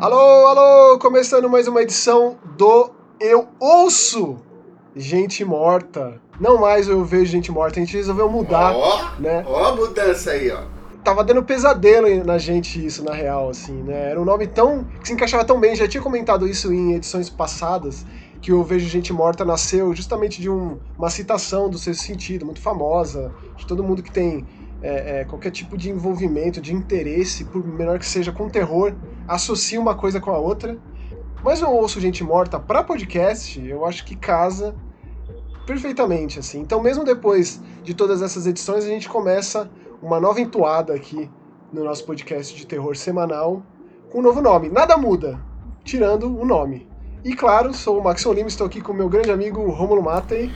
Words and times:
Alô, 0.00 0.46
alô, 0.46 0.98
começando 0.98 1.48
mais 1.48 1.68
uma 1.68 1.82
edição 1.82 2.38
do 2.56 2.90
Eu 3.20 3.48
Ouço 3.58 4.38
Gente 4.96 5.44
Morta. 5.44 6.20
Não 6.40 6.58
mais 6.58 6.88
eu 6.88 7.04
vejo 7.04 7.26
gente 7.30 7.52
morta, 7.52 7.78
a 7.78 7.84
gente 7.84 7.96
resolveu 7.96 8.30
mudar, 8.30 8.74
Ó, 8.74 9.10
né? 9.18 9.44
ó 9.46 9.66
a 9.66 9.76
mudança 9.76 10.30
aí, 10.30 10.50
ó. 10.50 10.62
Tava 11.04 11.22
dando 11.22 11.42
pesadelo 11.42 12.24
na 12.24 12.38
gente 12.38 12.84
isso, 12.84 13.04
na 13.04 13.12
real, 13.12 13.50
assim, 13.50 13.74
né? 13.82 14.10
Era 14.10 14.20
um 14.20 14.24
nome 14.24 14.46
tão. 14.46 14.84
que 14.84 15.06
se 15.08 15.12
encaixava 15.12 15.44
tão 15.44 15.60
bem, 15.60 15.76
já 15.76 15.86
tinha 15.86 16.02
comentado 16.02 16.46
isso 16.46 16.72
em 16.72 16.94
edições 16.94 17.28
passadas, 17.28 18.06
que 18.40 18.50
o 18.52 18.60
Eu 18.60 18.64
Vejo 18.64 18.88
Gente 18.88 19.12
Morta 19.12 19.44
nasceu 19.44 19.94
justamente 19.94 20.40
de 20.40 20.48
um- 20.48 20.78
uma 20.98 21.10
citação 21.10 21.68
do 21.68 21.78
Sexto 21.78 22.02
Sentido, 22.04 22.46
muito 22.46 22.60
famosa, 22.60 23.32
de 23.56 23.66
todo 23.66 23.84
mundo 23.84 24.02
que 24.02 24.10
tem 24.10 24.46
é, 24.82 25.20
é, 25.20 25.24
qualquer 25.24 25.50
tipo 25.50 25.76
de 25.76 25.90
envolvimento, 25.90 26.60
de 26.60 26.74
interesse, 26.74 27.44
por 27.44 27.64
menor 27.64 27.98
que 27.98 28.06
seja, 28.06 28.32
com 28.32 28.48
terror, 28.48 28.94
associa 29.28 29.80
uma 29.80 29.94
coisa 29.94 30.20
com 30.20 30.30
a 30.30 30.38
outra. 30.38 30.78
Mas 31.42 31.60
eu 31.60 31.70
ouço 31.70 32.00
Gente 32.00 32.22
Morta 32.22 32.58
pra 32.58 32.82
podcast, 32.82 33.60
eu 33.66 33.84
acho 33.84 34.04
que 34.04 34.14
casa 34.16 34.74
perfeitamente, 35.66 36.38
assim. 36.38 36.60
Então, 36.60 36.82
mesmo 36.82 37.04
depois 37.04 37.60
de 37.82 37.94
todas 37.94 38.22
essas 38.22 38.46
edições, 38.46 38.84
a 38.84 38.88
gente 38.88 39.08
começa 39.08 39.70
uma 40.02 40.18
nova 40.18 40.40
entoada 40.40 40.94
aqui 40.94 41.30
no 41.72 41.84
nosso 41.84 42.04
podcast 42.04 42.54
de 42.54 42.66
terror 42.66 42.96
semanal 42.96 43.62
com 44.10 44.18
um 44.18 44.22
novo 44.22 44.40
nome. 44.40 44.68
Nada 44.68 44.96
muda, 44.96 45.40
tirando 45.84 46.36
o 46.38 46.44
nome. 46.44 46.88
E 47.24 47.34
claro, 47.34 47.72
sou 47.74 47.98
o 47.98 48.02
Max 48.02 48.24
Lima, 48.24 48.48
estou 48.48 48.66
aqui 48.66 48.80
com 48.80 48.92
o 48.92 48.96
meu 48.96 49.08
grande 49.08 49.30
amigo 49.30 49.70
Romulo 49.70 50.02
Matei. 50.02 50.50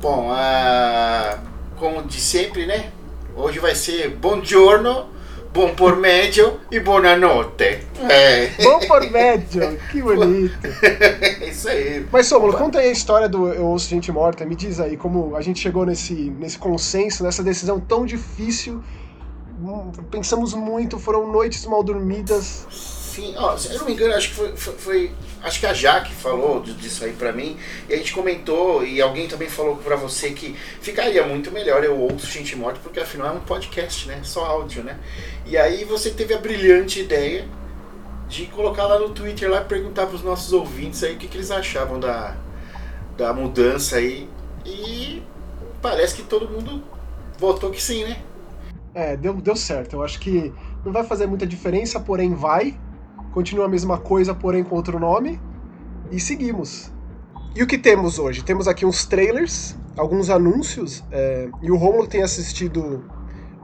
Bom, 0.00 0.28
ah, 0.32 1.38
como 1.78 2.02
de 2.02 2.20
sempre, 2.20 2.66
né? 2.66 2.92
Hoje 3.34 3.58
vai 3.58 3.74
ser 3.74 4.10
buongiorno, 4.10 5.06
buon 5.52 5.74
pomeriggio 5.74 6.60
e 6.70 6.78
buonanotte. 6.80 7.78
É, 8.08 8.48
Bom 8.62 8.78
por 8.80 9.10
médio, 9.10 9.78
que 9.90 10.00
bonito. 10.02 10.58
é 10.82 11.48
isso 11.48 11.68
aí. 11.68 12.06
Mas, 12.12 12.30
Romulo, 12.30 12.52
conta 12.56 12.78
aí 12.78 12.88
a 12.88 12.92
história 12.92 13.28
do 13.28 13.48
Eu 13.48 13.66
Ouço 13.66 13.88
Gente 13.88 14.12
Morta. 14.12 14.44
Me 14.44 14.54
diz 14.54 14.80
aí 14.80 14.96
como 14.96 15.34
a 15.34 15.40
gente 15.40 15.60
chegou 15.60 15.86
nesse, 15.86 16.14
nesse 16.14 16.58
consenso, 16.58 17.22
nessa 17.22 17.42
decisão 17.42 17.80
tão 17.80 18.04
difícil. 18.04 18.82
Hum, 19.60 19.90
Pensamos 20.10 20.52
muito, 20.54 20.98
foram 20.98 21.30
noites 21.30 21.64
mal 21.66 21.82
dormidas. 21.82 22.66
Sim, 23.12 23.34
ó, 23.36 23.54
se 23.58 23.70
eu 23.74 23.78
não 23.80 23.84
me 23.86 23.92
engano, 23.92 24.14
acho 24.14 24.30
que 24.30 24.34
foi, 24.34 24.56
foi- 24.56 24.72
foi- 24.78 25.10
acho 25.42 25.60
que 25.60 25.66
a 25.66 25.74
Jaque 25.74 26.14
falou 26.14 26.60
disso 26.62 27.04
aí 27.04 27.12
pra 27.12 27.30
mim, 27.30 27.58
e 27.86 27.92
a 27.92 27.96
gente 27.98 28.10
comentou, 28.14 28.82
e 28.86 29.02
alguém 29.02 29.28
também 29.28 29.50
falou 29.50 29.76
pra 29.76 29.96
você 29.96 30.30
que 30.30 30.54
ficaria 30.80 31.22
muito 31.26 31.50
melhor 31.52 31.84
eu 31.84 31.94
ouço 31.98 32.26
Gente 32.26 32.56
Morta, 32.56 32.80
porque 32.82 33.00
afinal 33.00 33.26
é 33.28 33.32
um 33.32 33.40
podcast, 33.40 34.08
né? 34.08 34.20
Só 34.24 34.46
áudio, 34.46 34.82
né? 34.82 34.98
E 35.44 35.58
aí 35.58 35.84
você 35.84 36.10
teve 36.10 36.32
a 36.32 36.38
brilhante 36.38 37.00
ideia 37.00 37.46
de 38.30 38.46
colocar 38.46 38.86
lá 38.86 38.98
no 38.98 39.10
Twitter 39.10 39.50
lá 39.50 39.60
perguntar 39.60 40.06
pros 40.06 40.22
nossos 40.22 40.54
ouvintes 40.54 41.02
aí 41.04 41.12
o 41.14 41.18
que, 41.18 41.28
que 41.28 41.36
eles 41.36 41.50
achavam 41.50 42.00
da, 42.00 42.34
da 43.14 43.34
mudança 43.34 43.96
aí. 43.96 44.26
E 44.64 45.22
parece 45.82 46.14
que 46.14 46.22
todo 46.22 46.48
mundo 46.48 46.82
votou 47.38 47.70
que 47.70 47.82
sim, 47.82 48.04
né? 48.04 48.22
É, 48.94 49.18
deu, 49.18 49.34
deu 49.34 49.54
certo. 49.54 49.96
Eu 49.96 50.02
acho 50.02 50.18
que 50.18 50.50
não 50.82 50.92
vai 50.92 51.04
fazer 51.04 51.26
muita 51.26 51.46
diferença, 51.46 52.00
porém 52.00 52.34
vai. 52.34 52.80
Continua 53.32 53.64
a 53.64 53.68
mesma 53.68 53.98
coisa, 53.98 54.34
porém 54.34 54.62
com 54.62 54.76
outro 54.76 54.98
nome. 54.98 55.40
E 56.10 56.20
seguimos. 56.20 56.92
E 57.54 57.62
o 57.62 57.66
que 57.66 57.78
temos 57.78 58.18
hoje? 58.18 58.42
Temos 58.42 58.68
aqui 58.68 58.84
uns 58.84 59.04
trailers, 59.04 59.76
alguns 59.96 60.30
anúncios. 60.30 61.02
é, 61.10 61.48
e 61.60 61.70
o 61.70 61.76
Romulo 61.76 62.06
tem 62.06 62.22
assistido 62.22 63.04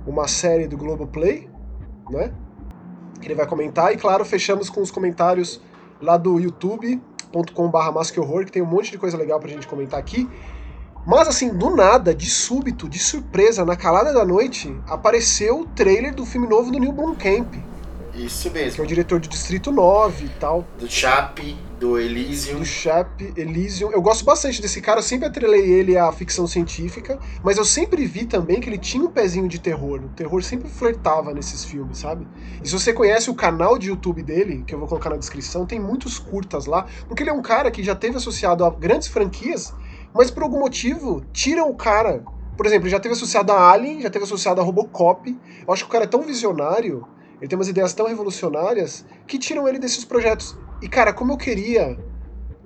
uma 0.07 0.27
série 0.27 0.67
do 0.67 0.77
Globoplay, 0.77 1.49
né? 2.11 2.33
Que 3.21 3.29
ele 3.29 3.35
vai 3.35 3.47
comentar. 3.47 3.93
E 3.93 3.97
claro, 3.97 4.25
fechamos 4.25 4.71
com 4.71 4.81
os 4.81 4.91
comentários 4.91 5.61
lá 6.01 6.17
do 6.17 6.39
youtube.com.br 6.39 7.93
masquehorror, 7.93 8.45
que 8.45 8.53
tem 8.53 8.63
um 8.63 8.67
monte 8.67 8.91
de 8.91 8.99
coisa 8.99 9.17
legal 9.17 9.39
pra 9.39 9.49
gente 9.49 9.67
comentar 9.67 9.99
aqui. 9.99 10.29
Mas 11.07 11.29
assim, 11.29 11.49
do 11.49 11.75
nada, 11.75 12.15
de 12.15 12.29
súbito, 12.29 12.89
de 12.89 12.99
surpresa, 12.99 13.65
na 13.65 13.77
calada 13.77 14.13
da 14.13 14.25
noite, 14.25 14.75
apareceu 14.87 15.61
o 15.61 15.67
trailer 15.67 16.15
do 16.15 16.27
filme 16.27 16.47
novo 16.47 16.71
do 16.71 16.79
Neil 16.79 16.93
Blomkamp, 16.93 17.55
Isso 18.19 18.51
que 18.51 18.59
é 18.59 18.63
mesmo. 18.65 18.85
o 18.85 18.87
diretor 18.87 19.21
de 19.21 19.29
Distrito 19.29 19.71
9 19.71 20.25
e 20.25 20.29
tal, 20.41 20.67
Do 20.79 20.91
Chape, 20.91 21.57
do 21.79 21.99
Elysium. 21.99 22.59
do 22.59 22.65
Chap 22.65 23.33
Elysium. 23.37 23.91
Eu 23.91 24.03
gosto 24.03 24.25
bastante 24.25 24.61
desse 24.61 24.81
cara, 24.81 24.99
eu 24.99 25.03
sempre 25.03 25.27
atrelei 25.27 25.71
ele 25.71 25.97
à 25.97 26.11
ficção 26.13 26.47
científica, 26.47 27.19
mas 27.43 27.57
eu 27.57 27.65
sempre 27.65 28.05
vi 28.07 28.27
também 28.27 28.61
que 28.61 28.69
ele 28.69 28.79
tinha 28.79 29.05
um 29.05 29.11
pezinho 29.11 29.49
de 29.49 29.61
terror. 29.61 30.01
O 30.05 30.09
terror 30.09 30.43
sempre 30.43 30.69
flertava 30.69 31.33
nesses 31.33 31.65
filmes, 31.65 31.99
sabe? 31.99 32.27
E 32.63 32.69
se 32.69 32.73
você 32.73 32.93
conhece 32.93 33.31
o 33.31 33.35
canal 33.35 33.79
de 33.79 33.89
YouTube 33.89 34.23
dele, 34.23 34.65
que 34.67 34.75
eu 34.75 34.79
vou 34.79 34.89
colocar 34.89 35.11
na 35.11 35.17
descrição, 35.17 35.65
tem 35.65 35.79
muitos 35.79 36.19
curtas 36.19 36.67
lá, 36.67 36.87
porque 37.07 37.23
ele 37.23 37.31
é 37.31 37.33
um 37.35 37.43
cara 37.43 37.71
que 37.71 37.83
já 37.83 37.95
teve 37.95 38.17
associado 38.17 38.65
a 38.65 38.71
grandes 38.71 39.09
franquias, 39.09 39.73
mas 40.13 40.31
por 40.31 40.43
algum 40.43 40.59
motivo 40.61 41.23
tiram 41.33 41.71
o 41.71 41.75
cara. 41.75 42.25
Por 42.57 42.67
exemplo, 42.67 42.87
ele 42.87 42.91
já 42.91 42.99
teve 42.99 43.15
associado 43.15 43.53
a 43.53 43.71
Alien, 43.71 44.03
já 44.03 44.11
teve 44.11 44.25
associado 44.25 44.61
a 44.61 44.65
Robocop. 44.65 45.39
Eu 45.65 45.73
acho 45.73 45.85
que 45.85 45.89
o 45.89 45.93
cara 45.93 46.05
é 46.05 46.09
tão 46.09 46.23
visionário, 46.23 47.07
ele 47.41 47.49
tem 47.49 47.59
umas 47.59 47.69
ideias 47.69 47.93
tão 47.93 48.07
revolucionárias, 48.07 49.05
que 49.27 49.39
tiram 49.39 49.69
ele 49.69 49.79
desses 49.79 50.05
projetos. 50.05 50.57
E 50.83 50.89
cara, 50.89 51.13
como 51.13 51.33
eu 51.33 51.37
queria 51.37 51.99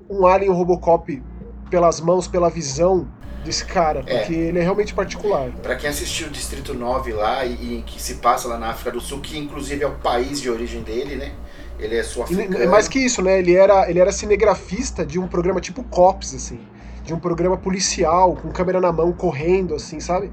um 0.08 0.26
Alien 0.26 0.52
Robocop 0.52 1.22
pelas 1.70 2.00
mãos, 2.00 2.26
pela 2.28 2.50
visão 2.50 3.08
desse 3.44 3.64
cara, 3.64 4.04
É. 4.06 4.18
porque 4.18 4.34
ele 4.34 4.58
é 4.58 4.62
realmente 4.62 4.94
particular. 4.94 5.50
Pra 5.62 5.74
quem 5.74 5.88
assistiu 5.90 6.28
o 6.28 6.30
Distrito 6.30 6.74
9 6.74 7.12
lá 7.12 7.44
e, 7.44 7.78
e 7.78 7.82
que 7.84 8.00
se 8.00 8.16
passa 8.16 8.46
lá 8.48 8.58
na 8.58 8.70
África 8.70 8.90
do 8.92 9.00
Sul, 9.00 9.20
que 9.20 9.36
inclusive 9.38 9.82
é 9.82 9.86
o 9.86 9.94
país 9.96 10.40
de 10.40 10.48
origem 10.50 10.82
dele, 10.82 11.16
né? 11.16 11.32
Ele 11.78 11.96
é 11.96 12.02
sul-africano. 12.04 12.56
é 12.62 12.66
mais 12.66 12.86
que 12.86 12.98
isso, 13.00 13.20
né? 13.22 13.38
Ele 13.40 13.54
era, 13.56 13.90
ele 13.90 13.98
era 13.98 14.12
cinegrafista 14.12 15.04
de 15.04 15.18
um 15.18 15.26
programa 15.26 15.60
tipo 15.60 15.82
Cops, 15.84 16.34
assim. 16.34 16.60
De 17.04 17.12
um 17.12 17.18
programa 17.18 17.56
policial, 17.56 18.36
com 18.36 18.48
câmera 18.52 18.80
na 18.80 18.92
mão, 18.92 19.12
correndo, 19.12 19.74
assim, 19.74 19.98
sabe? 19.98 20.30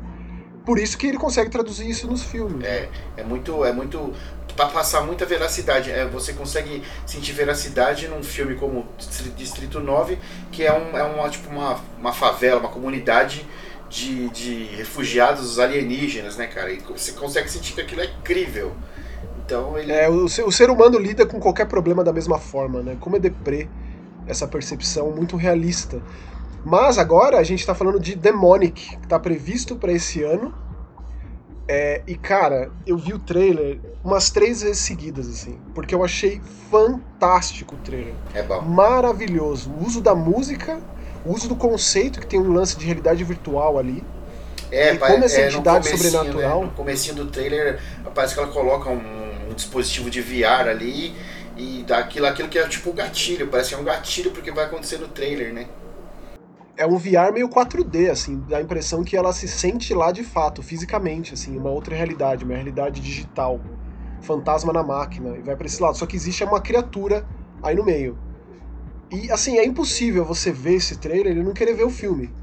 Por 0.65 0.77
isso 0.79 0.97
que 0.97 1.07
ele 1.07 1.17
consegue 1.17 1.49
traduzir 1.49 1.89
isso 1.89 2.07
nos 2.07 2.23
filmes. 2.23 2.65
É, 2.65 2.89
é 3.17 3.23
muito. 3.23 3.63
É 3.65 3.71
muito. 3.73 4.13
Pra 4.55 4.67
passar 4.67 5.01
muita 5.05 5.25
veracidade. 5.25 5.89
É, 5.91 6.05
você 6.05 6.33
consegue 6.33 6.83
sentir 7.05 7.31
veracidade 7.31 8.07
num 8.07 8.21
filme 8.21 8.55
como 8.55 8.85
Distri- 8.97 9.29
Distrito 9.31 9.79
9, 9.79 10.17
que 10.51 10.63
é, 10.65 10.73
um, 10.73 10.97
é 10.97 11.03
uma, 11.03 11.29
tipo 11.29 11.49
uma, 11.49 11.79
uma 11.97 12.11
favela, 12.13 12.59
uma 12.59 12.69
comunidade 12.69 13.45
de, 13.89 14.29
de 14.29 14.63
refugiados 14.75 15.59
alienígenas, 15.59 16.35
né, 16.35 16.47
cara? 16.47 16.71
E 16.71 16.79
você 16.79 17.13
consegue 17.13 17.49
sentir 17.49 17.73
que 17.73 17.81
aquilo 17.81 18.01
é 18.01 18.05
incrível. 18.05 18.73
Então 19.45 19.77
ele. 19.77 19.91
É, 19.91 20.09
o, 20.09 20.27
ser- 20.27 20.43
o 20.43 20.51
ser 20.51 20.69
humano 20.69 20.99
lida 20.99 21.25
com 21.25 21.39
qualquer 21.39 21.65
problema 21.65 22.03
da 22.03 22.11
mesma 22.13 22.37
forma, 22.37 22.81
né? 22.83 22.97
Como 22.99 23.15
é 23.15 23.19
deprê 23.19 23.67
essa 24.27 24.47
percepção 24.47 25.09
muito 25.11 25.35
realista. 25.37 26.01
Mas 26.65 26.97
agora 26.97 27.37
a 27.37 27.43
gente 27.43 27.65
tá 27.65 27.73
falando 27.73 27.99
de 27.99 28.15
Demonic, 28.15 28.97
que 28.97 29.07
tá 29.07 29.17
previsto 29.19 29.75
pra 29.75 29.91
esse 29.91 30.23
ano. 30.23 30.53
É, 31.67 32.01
e 32.07 32.15
cara, 32.15 32.71
eu 32.85 32.97
vi 32.97 33.13
o 33.13 33.19
trailer 33.19 33.79
umas 34.03 34.31
três 34.31 34.61
vezes 34.63 34.79
seguidas, 34.79 35.27
assim, 35.27 35.59
porque 35.75 35.93
eu 35.93 36.03
achei 36.03 36.41
fantástico 36.71 37.75
o 37.75 37.77
trailer. 37.77 38.13
É 38.33 38.41
bom. 38.41 38.61
Maravilhoso. 38.61 39.69
O 39.69 39.85
uso 39.85 40.01
da 40.01 40.15
música, 40.15 40.79
o 41.23 41.31
uso 41.31 41.47
do 41.47 41.55
conceito, 41.55 42.19
que 42.19 42.25
tem 42.25 42.39
um 42.39 42.51
lance 42.51 42.75
de 42.77 42.85
realidade 42.85 43.23
virtual 43.23 43.77
ali. 43.77 44.03
É, 44.71 44.93
E 44.93 44.97
como 44.97 45.23
essa 45.23 45.41
é, 45.41 45.43
no 45.45 45.55
entidade 45.57 45.87
sobrenatural- 45.89 46.59
Né, 46.61 46.65
no 46.65 46.71
comecinho 46.71 47.15
do 47.15 47.27
trailer, 47.27 47.79
parece 48.15 48.33
que 48.33 48.39
ela 48.39 48.49
coloca 48.51 48.89
um, 48.89 49.49
um 49.49 49.53
dispositivo 49.53 50.09
de 50.09 50.21
VR 50.21 50.69
ali 50.69 51.13
e 51.55 51.83
dá 51.87 51.99
aquilo, 51.99 52.25
aquilo 52.27 52.47
que 52.49 52.57
é 52.57 52.67
tipo 52.67 52.89
um 52.89 52.93
gatilho, 52.93 53.47
parece 53.47 53.69
que 53.69 53.75
é 53.75 53.77
um 53.77 53.83
gatilho 53.83 54.31
porque 54.31 54.51
vai 54.51 54.65
acontecer 54.65 54.97
no 54.97 55.07
trailer, 55.07 55.53
né? 55.53 55.67
É 56.79 56.85
um 56.87 56.97
VR 56.97 57.31
meio 57.33 57.49
4D, 57.49 58.09
assim, 58.09 58.41
dá 58.41 58.57
a 58.57 58.61
impressão 58.61 59.03
que 59.03 59.17
ela 59.17 59.33
se 59.33 59.47
sente 59.47 59.93
lá 59.93 60.11
de 60.11 60.23
fato, 60.23 60.63
fisicamente, 60.63 61.33
assim, 61.33 61.57
uma 61.57 61.69
outra 61.71 61.95
realidade, 61.95 62.45
uma 62.45 62.55
realidade 62.55 63.01
digital, 63.01 63.65
fantasma 64.21 64.73
na 64.73 64.83
máquina, 64.83 65.37
e 65.37 65.43
vai 65.43 65.55
pra 65.57 65.67
esse 65.67 65.81
lado. 65.81 65.97
Só 65.97 66.05
que 66.07 66.15
existe 66.15 66.43
uma 66.43 66.61
criatura 66.61 67.27
aí 67.61 67.75
no 67.75 67.85
meio. 67.85 68.19
E, 69.11 69.31
assim, 69.31 69.57
é 69.57 69.65
impossível 69.65 70.23
você 70.23 70.51
ver 70.51 70.75
esse 70.75 70.97
trailer 70.97 71.35
e 71.37 71.43
não 71.43 71.53
querer 71.53 71.73
ver 71.73 71.83
o 71.85 71.89
filme. 71.89 72.35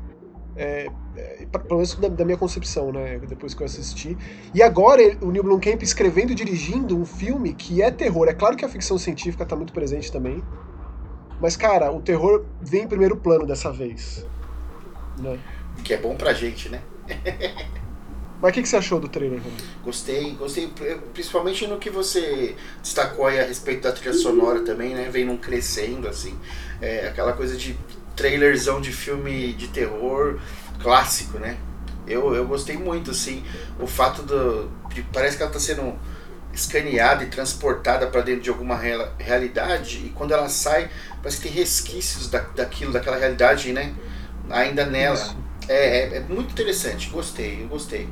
É, 0.57 0.93
é, 1.17 1.47
pelo 1.47 1.77
menos 1.81 1.97
da, 1.97 2.09
da 2.09 2.25
minha 2.25 2.39
concepção, 2.39 2.93
né, 2.93 3.19
depois 3.21 3.55
que 3.55 3.63
eu 3.63 3.67
assisti. 3.67 4.19
E 4.55 4.63
agora 4.63 5.03
ele- 5.03 5.19
o 5.23 5.31
Neil 5.33 5.45
Blomkamp 5.45 5.83
escrevendo 5.83 6.33
e 6.33 6.35
dirigindo 6.37 6.99
um 6.99 7.05
filme 7.07 7.55
que 7.55 7.83
é 7.83 7.91
terror. 7.91 8.29
É 8.29 8.35
claro 8.35 8.57
que 8.57 8.65
a 8.65 8.69
ficção 8.69 8.99
científica 8.99 9.47
tá 9.47 9.57
muito 9.57 9.73
presente 9.73 10.11
também, 10.13 10.47
mas, 11.41 11.57
cara, 11.57 11.91
o 11.93 12.01
terror 12.01 12.45
vem 12.61 12.83
em 12.85 12.89
primeiro 12.89 13.17
plano 13.17 13.47
dessa 13.47 13.73
vez. 13.73 14.25
Né? 15.19 15.39
Que 15.85 15.95
é 15.95 15.97
bom 15.97 16.17
pra 16.17 16.33
gente, 16.33 16.69
né? 16.69 16.81
Mas 18.41 18.51
o 18.51 18.53
que, 18.53 18.63
que 18.63 18.69
você 18.69 18.77
achou 18.77 19.01
do 19.01 19.09
trailer, 19.09 19.39
Romulo? 19.43 19.63
Gostei, 19.83 20.33
gostei, 20.33 20.71
principalmente 21.15 21.67
no 21.67 21.79
que 21.79 21.89
você 21.89 22.55
destacou 22.83 23.27
aí 23.27 23.41
a 23.41 23.45
respeito 23.45 23.85
da 23.85 23.93
trilha 23.93 24.13
sonora 24.13 24.61
também, 24.61 24.95
né? 24.95 25.09
Vem 25.11 25.25
num 25.25 25.39
crescendo, 25.39 26.07
assim. 26.07 26.37
É 26.81 27.09
aquela 27.09 27.33
coisa 27.33 27.57
de 27.57 27.75
trailerzão 28.15 28.79
de 28.81 28.93
filme 28.93 29.55
de 29.55 29.69
terror 29.69 30.39
clássico, 30.83 31.39
né? 31.39 31.57
Eu, 32.07 32.35
eu 32.35 32.47
gostei 32.47 32.77
muito, 32.77 33.11
assim. 33.11 33.43
O 33.81 33.87
fato 33.87 34.23
do. 34.23 34.69
de- 34.91 35.03
parece 35.13 35.39
que 35.39 35.43
ela 35.43 35.51
tá 35.53 35.59
sendo 35.59 35.95
escaneada 36.57 37.23
e 37.23 37.27
transportada 37.27 38.07
para 38.07 38.23
dentro 38.23 38.43
de 38.43 38.51
alguma 38.51 38.77
real, 38.77 39.13
realidade 39.19 40.07
e 40.07 40.09
quando 40.11 40.33
ela 40.33 40.49
sai 40.49 40.91
parece 41.19 41.37
que 41.37 41.49
tem 41.49 41.53
resquícios 41.53 42.31
da, 42.31 42.41
daquilo, 42.41 42.93
daquela 42.93 43.17
realidade, 43.17 43.73
né? 43.73 43.95
Ainda 44.49 44.87
nela. 44.87 45.37
É, 45.69 45.99
é, 45.99 46.17
é, 46.17 46.21
muito 46.21 46.53
interessante, 46.53 47.11
gostei, 47.11 47.63
eu 47.63 47.69
gostei. 47.69 48.09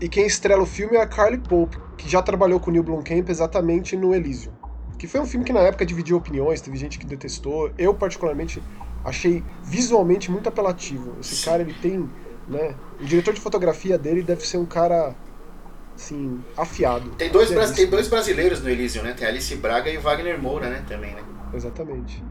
E 0.00 0.08
quem 0.08 0.26
estrela 0.26 0.62
o 0.62 0.66
filme 0.66 0.96
é 0.96 1.00
a 1.00 1.06
Carly 1.06 1.38
Pope, 1.38 1.78
que 1.96 2.08
já 2.08 2.20
trabalhou 2.20 2.60
com 2.60 2.68
o 2.68 2.72
Neil 2.72 2.82
Blomkamp 2.82 3.28
exatamente 3.28 3.96
no 3.96 4.14
Elysium. 4.14 4.52
Que 4.98 5.06
foi 5.06 5.20
um 5.20 5.26
filme 5.26 5.44
que 5.44 5.52
na 5.52 5.60
época 5.60 5.86
dividiu 5.86 6.16
opiniões, 6.16 6.60
teve 6.60 6.76
gente 6.76 6.98
que 6.98 7.06
detestou. 7.06 7.70
Eu, 7.78 7.94
particularmente, 7.94 8.62
achei 9.04 9.42
visualmente 9.62 10.30
muito 10.30 10.48
apelativo. 10.48 11.16
Esse 11.20 11.36
Sim. 11.36 11.44
cara, 11.44 11.62
ele 11.62 11.74
tem, 11.74 12.10
né? 12.48 12.74
O 13.00 13.04
diretor 13.04 13.32
de 13.32 13.40
fotografia 13.40 13.96
dele 13.96 14.22
deve 14.22 14.46
ser 14.46 14.58
um 14.58 14.66
cara 14.66 15.14
assim, 15.96 16.44
afiado. 16.56 17.10
Tem 17.10 17.30
dois, 17.30 17.50
tem 17.72 17.86
dois 17.86 18.06
brasileiros 18.06 18.62
no 18.62 18.68
Elysium, 18.68 19.02
né? 19.02 19.14
Tem 19.14 19.26
Alice 19.26 19.54
Braga 19.56 19.90
e 19.90 19.96
o 19.96 20.00
Wagner 20.00 20.40
Moura, 20.40 20.68
né? 20.68 20.84
Também, 20.86 21.14
né? 21.14 21.22
Exatamente. 21.52 22.22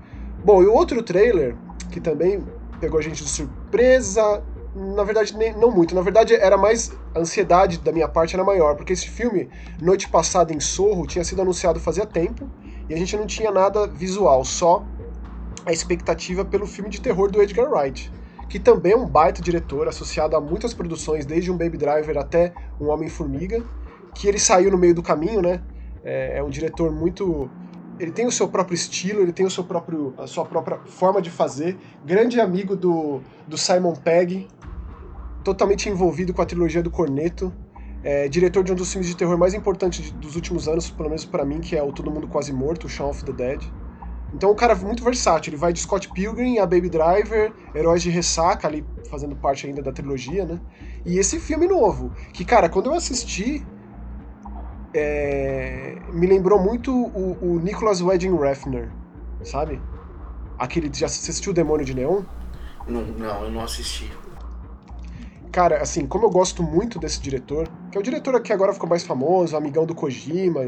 Bom, 0.44 0.62
e 0.62 0.68
o 0.68 0.74
outro 0.74 1.02
trailer, 1.02 1.56
que 1.92 2.00
também 2.00 2.46
pegou 2.80 3.00
a 3.00 3.02
gente 3.02 3.24
de 3.24 3.30
surpresa, 3.30 4.44
na 4.76 5.04
verdade, 5.04 5.36
nem, 5.36 5.58
não 5.58 5.72
muito. 5.72 5.96
Na 5.96 6.02
verdade, 6.02 6.36
era 6.36 6.58
mais. 6.58 6.92
A 7.16 7.20
ansiedade 7.20 7.80
da 7.80 7.92
minha 7.92 8.08
parte 8.08 8.36
era 8.36 8.44
maior, 8.44 8.76
porque 8.76 8.94
esse 8.94 9.10
filme, 9.10 9.50
noite 9.82 10.08
passada 10.08 10.54
em 10.54 10.60
Sorro, 10.60 11.08
tinha 11.08 11.24
sido 11.24 11.42
anunciado 11.42 11.80
fazia 11.80 12.06
tempo 12.06 12.50
e 12.88 12.94
a 12.94 12.98
gente 12.98 13.18
não 13.18 13.26
tinha 13.26 13.52
nada 13.52 13.88
visual, 13.88 14.46
só 14.46 14.86
a 15.66 15.72
expectativa 15.72 16.46
pelo 16.46 16.68
filme 16.68 16.90
de 16.90 17.02
terror 17.02 17.32
do 17.32 17.42
Edgar 17.42 17.72
Wright 17.72 18.12
que 18.48 18.60
também 18.60 18.94
é 18.94 18.98
um 18.98 19.08
baita 19.08 19.42
diretor, 19.42 19.88
associado 19.88 20.36
a 20.36 20.42
muitas 20.42 20.74
produções, 20.74 21.26
desde 21.26 21.52
um 21.52 21.58
Baby 21.58 21.78
Driver 21.78 22.18
até 22.18 22.54
um 22.80 22.88
Homem-Formiga, 22.90 23.64
que 24.14 24.28
ele 24.28 24.40
saiu 24.40 24.72
no 24.72 24.78
meio 24.78 24.94
do 24.94 25.04
caminho, 25.04 25.42
né? 25.42 25.62
É, 26.04 26.38
é, 26.38 26.44
um 26.44 26.50
diretor 26.50 26.92
muito. 26.92 27.50
Ele 28.00 28.12
tem 28.12 28.26
o 28.28 28.32
seu 28.32 28.48
próprio 28.48 28.76
estilo, 28.76 29.22
ele 29.22 29.34
tem 29.34 29.46
o 29.46 29.50
seu 29.50 29.64
próprio, 29.64 30.14
a 30.18 30.28
sua 30.28 30.46
própria 30.46 30.78
forma 30.86 31.22
de 31.22 31.30
fazer. 31.30 31.78
Grande 32.06 32.40
amigo 32.40 32.76
do, 32.76 33.22
do 33.48 33.58
Simon 33.58 33.94
Pegg, 33.94 34.48
totalmente 35.44 35.90
envolvido 35.90 36.34
com 36.34 36.42
a 36.42 36.46
trilogia 36.46 36.84
do 36.84 36.92
Corneto. 36.92 37.52
É, 38.04 38.28
diretor 38.28 38.64
de 38.64 38.72
um 38.72 38.76
dos 38.76 38.92
filmes 38.92 39.10
de 39.10 39.16
terror 39.16 39.36
mais 39.36 39.56
importantes 39.56 40.12
dos 40.12 40.36
últimos 40.36 40.68
anos, 40.68 40.92
pelo 40.92 41.10
menos 41.10 41.26
para 41.26 41.44
mim, 41.44 41.60
que 41.60 41.76
é 41.76 41.82
o 41.82 41.92
Todo 41.92 42.12
Mundo 42.12 42.28
Quase 42.28 42.54
Morto, 42.54 42.86
o 42.86 42.90
Shaun 42.90 43.10
of 43.10 43.26
the 43.26 43.32
Dead. 43.32 43.64
Então 44.36 44.52
o 44.52 44.56
cara 44.56 44.74
é 44.74 44.76
muito 44.76 45.02
versátil, 45.02 45.52
ele 45.52 45.58
vai 45.58 45.72
de 45.72 45.80
Scott 45.80 46.12
Pilgrim 46.12 46.60
a 46.60 46.66
Baby 46.66 46.90
Driver, 46.90 47.54
Heróis 47.74 48.04
de 48.04 48.10
Ressaca, 48.10 48.68
ali 48.68 48.86
fazendo 49.10 49.34
parte 49.34 49.66
ainda 49.66 49.82
da 49.82 49.94
trilogia, 49.94 50.44
né? 50.44 50.60
E 51.06 51.18
esse 51.18 51.40
filme 51.40 51.66
novo, 51.66 52.12
que, 52.34 52.44
cara, 52.44 52.68
quando 52.68 52.88
eu 52.88 52.94
assisti, 52.96 53.66
é... 54.94 55.96
me 56.12 56.28
lembrou 56.28 56.60
muito 56.60 56.92
o, 56.94 57.38
o 57.42 57.60
Nicholas 57.62 58.02
Wedding 58.02 58.36
Refner, 58.36 58.92
sabe? 59.42 59.82
Aquele. 60.60 60.92
Já 60.94 61.06
assistiu 61.06 61.54
o 61.54 61.56
Demônio 61.56 61.86
de 61.86 61.94
Neon? 61.94 62.24
Não, 62.86 63.04
não, 63.04 63.46
eu 63.46 63.52
não 63.52 63.62
assisti. 63.62 64.12
Cara, 65.50 65.82
assim, 65.82 66.06
como 66.06 66.26
eu 66.26 66.30
gosto 66.30 66.62
muito 66.62 67.00
desse 67.00 67.22
diretor, 67.22 67.70
que 67.90 67.98
é 67.98 68.02
o 68.02 68.04
diretor 68.04 68.42
que 68.42 68.52
agora 68.52 68.74
ficou 68.74 68.90
mais 68.90 69.06
famoso, 69.06 69.56
amigão 69.56 69.86
do 69.86 69.96
Kojima, 69.96 70.64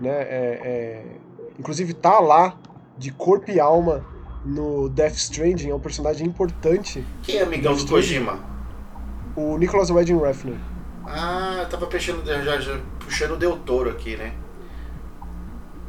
né? 0.00 0.10
É, 0.10 0.60
é... 0.64 1.16
Inclusive 1.56 1.94
tá 1.94 2.18
lá 2.18 2.58
de 3.02 3.10
corpo 3.10 3.50
e 3.50 3.58
alma 3.58 4.04
no 4.44 4.88
Death 4.88 5.16
Stranding, 5.16 5.70
é 5.70 5.74
um 5.74 5.80
personagem 5.80 6.26
importante. 6.26 7.04
Quem 7.22 7.36
é 7.36 7.42
amigão 7.42 7.74
do 7.74 7.86
Kojima? 7.86 8.38
O 9.36 9.58
Nicholas 9.58 9.90
Winding 9.90 10.18
Refn. 10.18 10.54
Ah, 11.04 11.58
eu 11.60 11.68
tava 11.68 11.86
puxando, 11.86 12.24
já, 12.24 12.60
já, 12.60 12.80
puxando 13.00 13.32
o 13.32 13.36
Del 13.36 13.56
Toro 13.58 13.90
aqui, 13.90 14.16
né? 14.16 14.32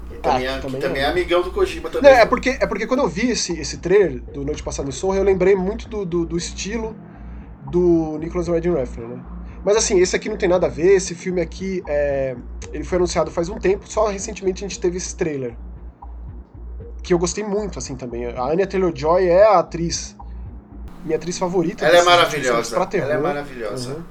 Que 0.10 0.18
também, 0.18 0.48
ah, 0.48 0.52
é, 0.52 0.60
também, 0.60 0.82
também 0.82 1.02
é. 1.02 1.06
é. 1.06 1.10
amigão 1.10 1.42
do 1.42 1.52
Kojima 1.52 1.90
também. 1.90 2.12
Não, 2.12 2.20
é, 2.20 2.26
porque, 2.26 2.58
é 2.60 2.66
porque 2.66 2.88
quando 2.88 3.02
eu 3.02 3.08
vi 3.08 3.30
esse, 3.30 3.54
esse 3.60 3.78
trailer 3.78 4.22
do 4.22 4.44
Noite 4.44 4.64
Passada 4.64 4.90
em 4.90 4.92
Sorra, 4.92 5.18
eu 5.18 5.24
lembrei 5.24 5.56
muito 5.56 5.88
do, 5.88 6.04
do, 6.04 6.26
do 6.26 6.38
estilo 6.38 6.96
do 7.70 8.18
Nicholas 8.18 8.48
Winding 8.48 8.74
Refn, 8.74 9.02
né? 9.02 9.24
Mas 9.64 9.78
assim, 9.78 10.00
esse 10.00 10.16
aqui 10.16 10.28
não 10.30 10.36
tem 10.36 10.50
nada 10.50 10.68
a 10.68 10.70
ver, 10.70 10.96
esse 10.96 11.16
filme 11.16 11.40
aqui, 11.42 11.82
é, 11.88 12.36
ele 12.74 12.84
foi 12.84 12.98
anunciado 12.98 13.32
faz 13.32 13.48
um 13.48 13.58
tempo, 13.58 13.88
só 13.88 14.08
recentemente 14.08 14.66
a 14.66 14.68
gente 14.68 14.80
teve 14.80 14.98
esse 14.98 15.16
trailer 15.16 15.56
que 17.04 17.14
eu 17.14 17.20
gostei 17.20 17.44
muito, 17.44 17.78
assim, 17.78 17.96
também. 17.96 18.26
A 18.26 18.46
Anya 18.46 18.66
Taylor-Joy 18.66 19.28
é 19.28 19.46
a 19.46 19.60
atriz, 19.60 20.16
minha 21.04 21.18
atriz 21.18 21.38
favorita. 21.38 21.86
Ela 21.86 21.98
é 21.98 22.04
maravilhosa. 22.04 22.76
Ela 22.94 23.14
é 23.14 23.18
maravilhosa. 23.18 23.96
Uhum. 23.96 24.04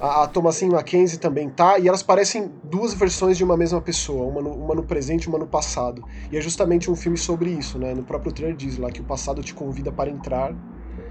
A, 0.00 0.24
a 0.24 0.26
Thomasin 0.26 0.70
Mackenzie 0.70 1.18
também 1.18 1.48
tá, 1.50 1.78
e 1.78 1.86
elas 1.86 2.02
parecem 2.02 2.50
duas 2.64 2.94
versões 2.94 3.36
de 3.36 3.44
uma 3.44 3.56
mesma 3.56 3.80
pessoa, 3.80 4.26
uma 4.26 4.40
no, 4.40 4.50
uma 4.50 4.74
no 4.74 4.82
presente 4.82 5.24
e 5.24 5.28
uma 5.28 5.38
no 5.38 5.46
passado. 5.46 6.02
E 6.32 6.38
é 6.38 6.40
justamente 6.40 6.90
um 6.90 6.96
filme 6.96 7.18
sobre 7.18 7.50
isso, 7.50 7.78
né? 7.78 7.94
No 7.94 8.02
próprio 8.02 8.32
trailer 8.32 8.56
diz 8.56 8.78
lá 8.78 8.90
que 8.90 9.02
o 9.02 9.04
passado 9.04 9.42
te 9.42 9.52
convida 9.54 9.92
para 9.92 10.10
entrar, 10.10 10.54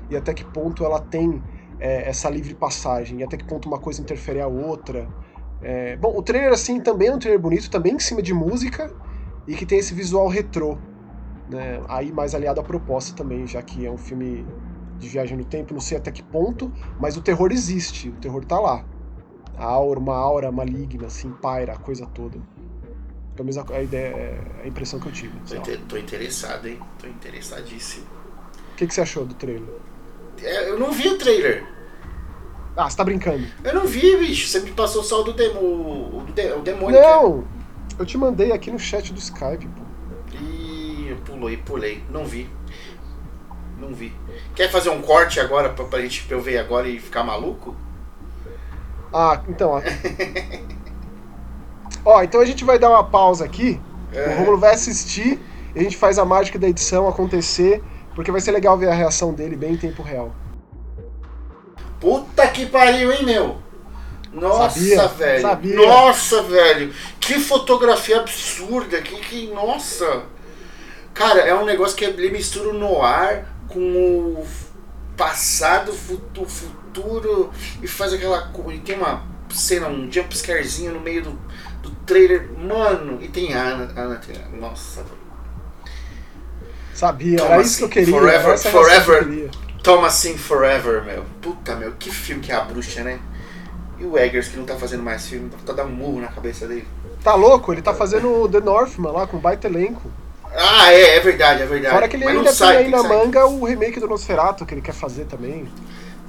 e 0.09 0.17
até 0.17 0.33
que 0.33 0.43
ponto 0.43 0.83
ela 0.83 0.99
tem 0.99 1.41
é, 1.79 2.09
essa 2.09 2.29
livre 2.29 2.55
passagem, 2.55 3.19
e 3.19 3.23
até 3.23 3.37
que 3.37 3.45
ponto 3.45 3.67
uma 3.67 3.77
coisa 3.79 4.01
interfere 4.01 4.41
a 4.41 4.47
outra. 4.47 5.07
É, 5.61 5.95
bom, 5.97 6.17
o 6.17 6.21
trailer, 6.21 6.51
assim, 6.51 6.79
também 6.81 7.07
é 7.09 7.15
um 7.15 7.19
trailer 7.19 7.39
bonito, 7.39 7.69
também 7.69 7.93
em 7.93 7.99
cima 7.99 8.21
de 8.21 8.33
música, 8.33 8.91
e 9.47 9.55
que 9.55 9.65
tem 9.65 9.79
esse 9.79 9.93
visual 9.93 10.27
retrô, 10.27 10.77
né? 11.49 11.81
Aí 11.87 12.11
mais 12.11 12.33
aliado 12.33 12.59
à 12.59 12.63
proposta 12.63 13.15
também, 13.15 13.45
já 13.45 13.61
que 13.61 13.85
é 13.85 13.91
um 13.91 13.97
filme 13.97 14.45
de 14.99 15.09
viagem 15.09 15.37
no 15.37 15.43
tempo, 15.43 15.73
não 15.73 15.81
sei 15.81 15.97
até 15.97 16.11
que 16.11 16.23
ponto, 16.23 16.71
mas 16.99 17.17
o 17.17 17.21
terror 17.21 17.51
existe, 17.51 18.09
o 18.09 18.13
terror 18.13 18.45
tá 18.45 18.59
lá. 18.59 18.85
A 19.57 19.65
aura, 19.65 19.99
uma 19.99 20.15
aura 20.15 20.51
maligna, 20.51 21.07
assim, 21.07 21.31
paira 21.31 21.73
a 21.73 21.77
coisa 21.77 22.05
toda. 22.07 22.39
Pelo 23.35 23.49
menos 23.49 23.57
a, 23.57 23.81
ideia, 23.81 24.15
é 24.15 24.61
a 24.63 24.67
impressão 24.67 24.99
que 24.99 25.07
eu 25.07 25.11
tive. 25.11 25.37
Tô, 25.47 25.55
inter, 25.55 25.79
tô 25.87 25.97
interessado, 25.97 26.67
hein? 26.67 26.79
Tô 26.99 27.07
interessadíssimo. 27.07 28.05
O 28.73 28.75
que, 28.75 28.87
que 28.87 28.93
você 28.93 29.01
achou 29.01 29.25
do 29.25 29.33
trailer? 29.33 29.67
É, 30.41 30.69
eu 30.69 30.79
não 30.79 30.91
vi 30.91 31.09
o 31.09 31.17
trailer. 31.17 31.63
Ah, 32.75 32.89
você 32.89 32.97
tá 32.97 33.03
brincando? 33.03 33.45
Eu 33.63 33.73
não 33.73 33.85
vi, 33.85 34.17
bicho. 34.17 34.47
Você 34.47 34.59
me 34.59 34.71
passou 34.71 35.03
só 35.03 35.21
o 35.21 35.23
do, 35.23 35.33
demo, 35.33 35.59
o, 35.59 36.17
o 36.19 36.61
demônio. 36.61 36.99
Não! 36.99 37.43
Eu 37.97 38.05
te 38.05 38.17
mandei 38.17 38.51
aqui 38.51 38.71
no 38.71 38.79
chat 38.79 39.13
do 39.13 39.19
Skype, 39.19 39.67
pô. 39.67 39.83
Ih, 40.35 41.15
pulei, 41.25 41.57
pulei. 41.57 42.03
Não 42.09 42.25
vi. 42.25 42.49
Não 43.79 43.93
vi. 43.93 44.13
Quer 44.55 44.69
fazer 44.69 44.89
um 44.89 45.01
corte 45.01 45.39
agora 45.39 45.69
pra, 45.69 45.85
pra 45.85 46.01
gente 46.01 46.23
pra 46.23 46.37
eu 46.37 46.41
ver 46.41 46.57
agora 46.57 46.87
e 46.87 46.99
ficar 46.99 47.23
maluco? 47.23 47.75
Ah, 49.13 49.41
então, 49.47 49.71
ó. 49.71 49.81
ó, 52.03 52.23
então 52.23 52.41
a 52.41 52.45
gente 52.45 52.63
vai 52.63 52.79
dar 52.79 52.89
uma 52.89 53.03
pausa 53.03 53.45
aqui. 53.45 53.79
É. 54.11 54.29
O 54.29 54.39
Romulo 54.39 54.57
vai 54.57 54.73
assistir 54.73 55.39
e 55.75 55.79
a 55.79 55.83
gente 55.83 55.97
faz 55.97 56.17
a 56.17 56.25
mágica 56.25 56.57
da 56.57 56.67
edição 56.67 57.07
acontecer, 57.07 57.83
porque 58.15 58.31
vai 58.31 58.41
ser 58.41 58.51
legal 58.51 58.77
ver 58.77 58.89
a 58.89 58.93
reação 58.93 59.33
dele 59.33 59.55
bem 59.55 59.73
em 59.73 59.77
tempo 59.77 60.01
real. 60.01 60.31
Puta 61.99 62.47
que 62.47 62.65
pariu, 62.65 63.11
hein, 63.11 63.23
meu? 63.23 63.63
Nossa, 64.33 64.79
sabia, 64.79 65.07
velho. 65.07 65.41
Sabia. 65.41 65.75
Nossa, 65.75 66.43
velho. 66.43 66.93
Que 67.25 67.39
fotografia 67.39 68.19
absurda. 68.19 69.01
Que, 69.01 69.15
que. 69.15 69.47
Nossa. 69.47 70.23
Cara, 71.13 71.41
é 71.41 71.55
um 71.55 71.65
negócio 71.65 71.95
que 71.95 72.03
ele 72.03 72.31
mistura 72.31 72.69
o 72.69 72.73
noir 72.73 73.45
com 73.67 73.79
o 73.79 74.47
passado, 75.15 75.91
o 75.91 76.45
futuro 76.45 77.51
e 77.81 77.87
faz 77.87 78.13
aquela. 78.13 78.51
E 78.71 78.79
tem 78.79 78.97
uma 78.97 79.23
cena, 79.49 79.87
um 79.87 80.11
jumpscarezinho 80.11 80.93
no 80.93 80.99
meio 80.99 81.23
do, 81.23 81.39
do 81.81 81.91
trailer. 82.05 82.49
Mano, 82.57 83.19
e 83.21 83.27
tem 83.27 83.53
a 83.53 83.61
Ana. 83.61 83.93
Ana 83.95 84.21
nossa. 84.59 85.05
Thomas 87.37 87.51
era 87.51 87.61
isso 87.61 87.77
que 87.77 87.83
eu 87.83 87.89
queria. 87.89 88.13
Forever, 88.13 88.57
forever. 88.57 89.49
Thomasin 89.81 90.37
Forever, 90.37 91.03
meu. 91.03 91.25
Puta, 91.41 91.75
meu, 91.75 91.93
que 91.93 92.09
filme 92.09 92.41
que 92.41 92.51
é 92.51 92.55
a 92.55 92.61
bruxa, 92.61 93.03
né? 93.03 93.19
E 93.99 94.05
o 94.05 94.17
Eggers, 94.17 94.47
que 94.47 94.57
não 94.57 94.65
tá 94.65 94.75
fazendo 94.75 95.03
mais 95.03 95.27
filme, 95.27 95.49
tá 95.65 95.73
dando 95.73 95.89
um 95.89 95.95
murro 95.95 96.21
na 96.21 96.27
cabeça 96.27 96.67
dele. 96.67 96.87
Tá 97.23 97.35
louco? 97.35 97.71
Ele 97.71 97.81
tá 97.81 97.93
fazendo 97.93 98.47
The 98.49 98.59
Northman 98.59 99.11
lá, 99.11 99.25
com 99.25 99.37
baita 99.37 99.67
elenco. 99.67 100.11
Ah, 100.55 100.91
é, 100.91 101.17
é 101.17 101.19
verdade, 101.19 101.63
é 101.63 101.65
verdade. 101.65 101.95
Fora 101.95 102.07
que 102.07 102.15
ele 102.15 102.25
Mas 102.25 102.35
ainda 102.35 102.53
tem 102.53 102.85
aí 102.85 102.89
na 102.89 103.01
manga 103.01 103.45
o 103.47 103.63
remake 103.63 103.99
do 103.99 104.07
Nosferatu, 104.07 104.65
que 104.65 104.73
ele 104.73 104.81
quer 104.81 104.93
fazer 104.93 105.25
também. 105.25 105.67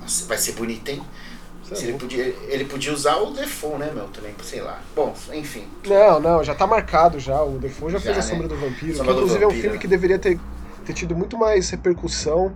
Nossa, 0.00 0.26
vai 0.26 0.38
ser 0.38 0.52
bonito, 0.52 0.88
hein? 0.88 1.02
É 1.70 1.82
ele, 1.82 1.94
podia, 1.94 2.24
ele 2.48 2.64
podia 2.66 2.92
usar 2.92 3.16
o 3.16 3.30
Defoe, 3.32 3.78
né, 3.78 3.90
meu, 3.94 4.04
também, 4.08 4.34
sei 4.42 4.60
lá. 4.60 4.80
Bom, 4.94 5.14
enfim. 5.32 5.64
Não, 5.86 6.20
não, 6.20 6.44
já 6.44 6.54
tá 6.54 6.66
marcado 6.66 7.18
já. 7.18 7.42
O 7.42 7.58
Defoe 7.58 7.90
já, 7.90 7.98
já 7.98 8.04
fez 8.04 8.16
A 8.16 8.20
né? 8.20 8.26
Sombra 8.26 8.48
do 8.48 8.56
Vampiro, 8.56 8.96
Sombra 8.96 9.14
que 9.14 9.20
inclusive 9.20 9.40
do 9.40 9.42
Vampiro, 9.42 9.44
é 9.44 9.46
um 9.46 9.60
filme 9.60 9.76
né? 9.76 9.80
que 9.80 9.88
deveria 9.88 10.18
ter, 10.18 10.38
ter 10.84 10.92
tido 10.92 11.16
muito 11.16 11.38
mais 11.38 11.70
repercussão 11.70 12.54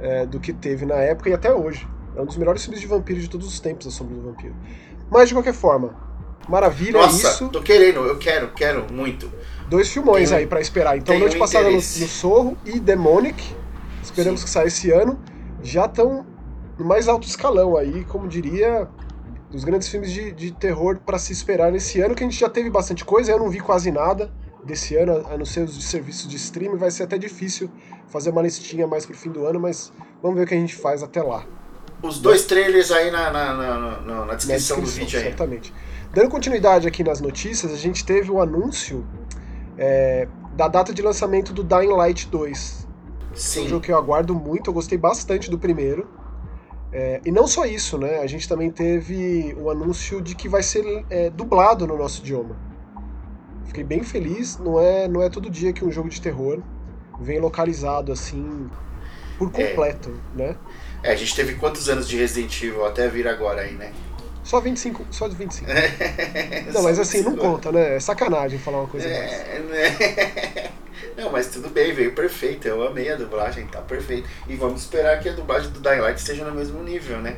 é, 0.00 0.26
do 0.26 0.40
que 0.40 0.52
teve 0.52 0.86
na 0.86 0.96
época 0.96 1.30
e 1.30 1.34
até 1.34 1.52
hoje. 1.52 1.86
É 2.16 2.20
um 2.20 2.26
dos 2.26 2.36
melhores 2.36 2.62
filmes 2.62 2.80
de 2.80 2.86
vampiro 2.86 3.20
de 3.20 3.28
todos 3.28 3.46
os 3.46 3.60
tempos, 3.60 3.86
A 3.86 3.90
Sombra 3.90 4.14
do 4.16 4.22
Vampiro. 4.22 4.54
Mas, 5.10 5.28
de 5.28 5.34
qualquer 5.34 5.54
forma, 5.54 5.94
maravilha 6.48 7.00
Nossa, 7.00 7.28
isso. 7.28 7.48
tô 7.48 7.62
querendo, 7.62 8.00
eu 8.00 8.18
quero, 8.18 8.48
quero 8.52 8.92
muito. 8.92 9.30
Dois 9.68 9.88
filmões 9.88 10.28
Tenho, 10.28 10.40
aí 10.40 10.46
para 10.46 10.60
esperar. 10.60 10.98
Então, 10.98 11.18
Noite 11.18 11.38
Passada 11.38 11.68
no, 11.68 11.76
no 11.76 11.80
Sorro 11.80 12.56
e 12.64 12.78
Demonic, 12.78 13.42
esperamos 14.02 14.40
Sim. 14.40 14.46
que 14.46 14.50
saia 14.50 14.66
esse 14.66 14.90
ano, 14.90 15.18
já 15.62 15.86
estão 15.86 16.26
no 16.78 16.84
mais 16.84 17.08
alto 17.08 17.26
escalão 17.26 17.76
aí, 17.76 18.04
como 18.04 18.28
diria, 18.28 18.88
dos 19.50 19.64
grandes 19.64 19.88
filmes 19.88 20.10
de, 20.10 20.32
de 20.32 20.50
terror 20.50 20.98
para 21.04 21.18
se 21.18 21.32
esperar 21.32 21.70
nesse 21.70 22.00
ano, 22.00 22.14
que 22.14 22.24
a 22.24 22.26
gente 22.26 22.38
já 22.38 22.48
teve 22.48 22.70
bastante 22.70 23.04
coisa, 23.04 23.32
eu 23.32 23.38
não 23.38 23.48
vi 23.48 23.60
quase 23.60 23.90
nada 23.90 24.32
desse 24.64 24.96
ano, 24.96 25.26
a 25.28 25.36
não 25.36 25.44
ser 25.44 25.64
os 25.64 25.84
serviços 25.84 26.28
de 26.28 26.36
streaming, 26.36 26.76
vai 26.76 26.90
ser 26.90 27.04
até 27.04 27.18
difícil 27.18 27.70
fazer 28.08 28.30
uma 28.30 28.42
listinha 28.42 28.86
mais 28.86 29.04
pro 29.04 29.16
fim 29.16 29.30
do 29.30 29.46
ano, 29.46 29.58
mas 29.60 29.92
vamos 30.22 30.38
ver 30.38 30.44
o 30.44 30.46
que 30.46 30.54
a 30.54 30.58
gente 30.58 30.74
faz 30.74 31.02
até 31.02 31.22
lá. 31.22 31.44
Os 32.02 32.18
dois 32.18 32.44
trailers 32.44 32.90
aí 32.90 33.10
na, 33.10 33.30
na, 33.30 33.54
na, 33.54 34.00
na, 34.00 34.24
na 34.26 34.34
descrição, 34.34 34.80
do 34.80 34.86
vídeo 34.86 35.18
aí. 35.18 35.26
Certamente. 35.26 35.72
Dando 36.12 36.28
continuidade 36.28 36.86
aqui 36.86 37.02
nas 37.02 37.20
notícias, 37.22 37.72
a 37.72 37.76
gente 37.76 38.04
teve 38.04 38.30
o 38.30 38.40
anúncio 38.40 39.06
é, 39.78 40.28
da 40.54 40.68
data 40.68 40.92
de 40.92 41.00
lançamento 41.00 41.54
do 41.54 41.64
Dying 41.64 41.92
Light 41.92 42.28
2. 42.28 42.86
Sim. 43.34 43.60
É 43.60 43.64
um 43.64 43.68
jogo 43.68 43.80
que 43.80 43.90
eu 43.90 43.96
aguardo 43.96 44.34
muito, 44.34 44.68
eu 44.68 44.74
gostei 44.74 44.98
bastante 44.98 45.50
do 45.50 45.58
primeiro. 45.58 46.06
É, 46.92 47.22
e 47.24 47.32
não 47.32 47.46
só 47.46 47.64
isso, 47.64 47.96
né? 47.96 48.18
A 48.18 48.26
gente 48.26 48.46
também 48.46 48.70
teve 48.70 49.56
o 49.58 49.70
anúncio 49.70 50.20
de 50.20 50.34
que 50.34 50.50
vai 50.50 50.62
ser 50.62 51.06
é, 51.08 51.30
dublado 51.30 51.86
no 51.86 51.96
nosso 51.96 52.20
idioma. 52.20 52.54
Fiquei 53.64 53.82
bem 53.82 54.02
feliz, 54.02 54.58
não 54.58 54.78
é, 54.78 55.08
não 55.08 55.22
é 55.22 55.30
todo 55.30 55.48
dia 55.48 55.72
que 55.72 55.82
um 55.82 55.90
jogo 55.90 56.10
de 56.10 56.20
terror 56.20 56.62
vem 57.18 57.40
localizado 57.40 58.12
assim 58.12 58.68
por 59.38 59.48
é. 59.54 59.68
completo, 59.68 60.10
é. 60.36 60.38
né? 60.38 60.56
É, 61.02 61.12
a 61.12 61.16
gente 61.16 61.34
teve 61.34 61.54
quantos 61.54 61.88
anos 61.88 62.06
de 62.06 62.18
Resident 62.18 62.62
Evil 62.62 62.84
até 62.84 63.08
vir 63.08 63.26
agora 63.26 63.62
aí, 63.62 63.72
né? 63.72 63.94
Só 64.42 64.60
25, 64.60 65.06
só 65.10 65.28
de 65.28 65.36
25. 65.36 65.70
não, 66.72 66.82
mas 66.82 66.98
assim, 66.98 67.22
não 67.22 67.36
conta, 67.36 67.70
né? 67.70 67.96
É 67.96 68.00
sacanagem 68.00 68.58
falar 68.58 68.78
uma 68.80 68.88
coisa 68.88 69.06
é, 69.06 69.58
né? 69.60 70.72
Não, 71.16 71.30
mas 71.30 71.48
tudo 71.48 71.68
bem, 71.68 71.92
veio 71.92 72.14
perfeito. 72.14 72.66
Eu 72.66 72.86
amei 72.86 73.10
a 73.10 73.16
dublagem, 73.16 73.66
tá 73.66 73.80
perfeito. 73.80 74.28
E 74.48 74.56
vamos 74.56 74.82
esperar 74.82 75.20
que 75.20 75.28
a 75.28 75.32
dublagem 75.32 75.70
do 75.70 75.80
Dying 75.80 76.00
Light 76.00 76.18
esteja 76.18 76.44
no 76.44 76.54
mesmo 76.54 76.82
nível, 76.82 77.18
né? 77.20 77.36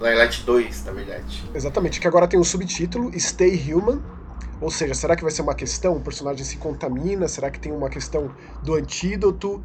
Dying 0.00 0.14
Light 0.14 0.44
2, 0.44 0.84
na 0.84 0.92
verdade. 0.92 1.44
Exatamente, 1.52 2.00
que 2.00 2.06
agora 2.06 2.28
tem 2.28 2.38
um 2.38 2.44
subtítulo, 2.44 3.10
Stay 3.18 3.72
Human. 3.72 4.00
Ou 4.60 4.70
seja, 4.70 4.94
será 4.94 5.16
que 5.16 5.22
vai 5.22 5.30
ser 5.30 5.42
uma 5.42 5.54
questão? 5.54 5.96
O 5.96 6.00
personagem 6.00 6.44
se 6.44 6.56
contamina? 6.56 7.28
Será 7.28 7.50
que 7.50 7.58
tem 7.58 7.72
uma 7.72 7.88
questão 7.88 8.30
do 8.62 8.74
antídoto? 8.74 9.62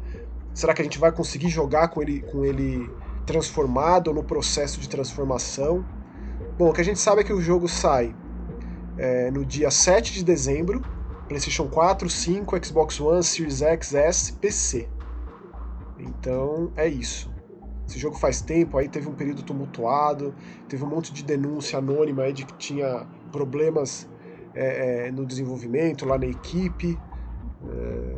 Será 0.52 0.72
que 0.74 0.82
a 0.82 0.84
gente 0.84 0.98
vai 0.98 1.10
conseguir 1.10 1.48
jogar 1.48 1.88
com 1.88 2.00
ele, 2.00 2.22
com 2.22 2.44
ele 2.44 2.88
transformado 3.26 4.08
ou 4.08 4.14
no 4.14 4.22
processo 4.22 4.80
de 4.80 4.88
transformação? 4.88 5.84
Bom, 6.56 6.70
o 6.70 6.72
que 6.72 6.80
a 6.80 6.84
gente 6.84 6.98
sabe 6.98 7.22
é 7.22 7.24
que 7.24 7.32
o 7.32 7.40
jogo 7.40 7.68
sai 7.68 8.14
é, 8.96 9.30
no 9.30 9.44
dia 9.44 9.70
7 9.70 10.12
de 10.12 10.24
dezembro 10.24 10.82
PlayStation 11.28 11.66
4, 11.68 12.08
5, 12.08 12.64
Xbox 12.64 13.00
One, 13.00 13.22
Series 13.22 13.62
X, 13.62 13.94
S, 13.94 14.32
PC. 14.34 14.88
Então 15.98 16.70
é 16.76 16.86
isso. 16.86 17.32
Esse 17.88 17.98
jogo 17.98 18.16
faz 18.16 18.40
tempo, 18.40 18.78
aí 18.78 18.88
teve 18.88 19.08
um 19.08 19.14
período 19.14 19.42
tumultuado, 19.42 20.34
teve 20.68 20.84
um 20.84 20.86
monte 20.86 21.12
de 21.12 21.22
denúncia 21.22 21.78
anônima 21.78 22.22
aí 22.22 22.32
de 22.32 22.44
que 22.44 22.54
tinha 22.54 23.06
problemas 23.30 24.08
é, 24.54 25.06
é, 25.06 25.10
no 25.10 25.26
desenvolvimento, 25.26 26.06
lá 26.06 26.18
na 26.18 26.26
equipe. 26.26 26.98
É, 27.68 28.16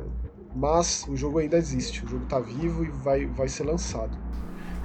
mas 0.54 1.06
o 1.08 1.16
jogo 1.16 1.38
ainda 1.38 1.56
existe, 1.56 2.04
o 2.04 2.08
jogo 2.08 2.24
está 2.24 2.40
vivo 2.40 2.84
e 2.84 2.90
vai, 2.90 3.26
vai 3.26 3.48
ser 3.48 3.64
lançado. 3.64 4.16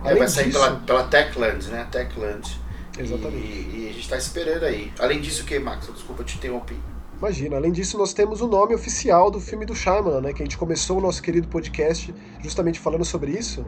É, 0.03 0.15
vai 0.15 0.27
sair 0.27 0.45
disso, 0.45 0.59
pela, 0.59 0.75
pela 0.79 1.03
Techland, 1.05 1.69
né? 1.69 1.87
Techland. 1.91 2.59
Exatamente. 2.97 3.47
E, 3.47 3.83
e 3.83 3.89
a 3.89 3.93
gente 3.93 4.01
está 4.01 4.17
esperando 4.17 4.63
aí. 4.63 4.91
Além 4.99 5.21
disso, 5.21 5.43
o 5.43 5.45
que, 5.45 5.57
Max? 5.59 5.87
Desculpa 5.87 6.23
te 6.23 6.37
interromper. 6.37 6.77
Imagina, 7.17 7.55
além 7.55 7.71
disso, 7.71 7.97
nós 7.99 8.13
temos 8.13 8.41
o 8.41 8.47
nome 8.47 8.73
oficial 8.73 9.29
do 9.29 9.39
filme 9.39 9.63
do 9.63 9.75
Shyamalan, 9.75 10.21
né? 10.21 10.33
Que 10.33 10.41
a 10.41 10.45
gente 10.45 10.57
começou 10.57 10.97
o 10.97 11.01
nosso 11.01 11.21
querido 11.21 11.47
podcast 11.47 12.13
justamente 12.41 12.79
falando 12.79 13.05
sobre 13.05 13.31
isso. 13.31 13.63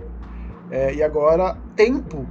É, 0.71 0.93
e 0.95 1.03
agora, 1.03 1.55
Tempo, 1.75 2.27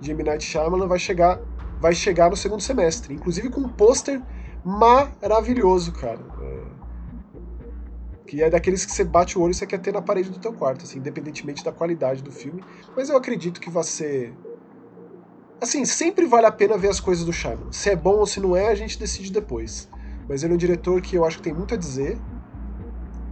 de 0.00 0.12
M. 0.12 0.22
Night 0.22 0.42
Shyamalan, 0.42 0.86
vai 0.86 0.98
chegar, 0.98 1.38
vai 1.78 1.94
chegar 1.94 2.30
no 2.30 2.36
segundo 2.36 2.62
semestre. 2.62 3.12
Inclusive 3.12 3.50
com 3.50 3.60
um 3.60 3.68
pôster 3.68 4.22
maravilhoso, 4.64 5.92
cara. 5.92 6.20
É, 6.40 6.62
que 8.26 8.42
é 8.42 8.48
daqueles 8.48 8.86
que 8.86 8.92
você 8.92 9.04
bate 9.04 9.36
o 9.36 9.42
olho 9.42 9.50
e 9.50 9.54
você 9.54 9.66
quer 9.66 9.78
ter 9.78 9.92
na 9.92 10.00
parede 10.00 10.30
do 10.30 10.38
teu 10.38 10.54
quarto, 10.54 10.84
assim, 10.84 10.98
independentemente 10.98 11.62
da 11.62 11.70
qualidade 11.70 12.22
do 12.22 12.32
filme. 12.32 12.64
Mas 12.96 13.10
eu 13.10 13.16
acredito 13.18 13.60
que 13.60 13.68
vai 13.68 13.84
ser... 13.84 14.32
Assim, 15.62 15.84
sempre 15.84 16.26
vale 16.26 16.44
a 16.44 16.50
pena 16.50 16.76
ver 16.76 16.88
as 16.88 16.98
coisas 16.98 17.24
do 17.24 17.32
Shyamalan. 17.32 17.70
Se 17.70 17.88
é 17.88 17.94
bom 17.94 18.16
ou 18.16 18.26
se 18.26 18.40
não 18.40 18.56
é, 18.56 18.66
a 18.66 18.74
gente 18.74 18.98
decide 18.98 19.30
depois. 19.30 19.88
Mas 20.28 20.42
ele 20.42 20.52
é 20.52 20.56
um 20.56 20.58
diretor 20.58 21.00
que 21.00 21.14
eu 21.14 21.24
acho 21.24 21.36
que 21.36 21.44
tem 21.44 21.52
muito 21.52 21.72
a 21.72 21.76
dizer. 21.76 22.18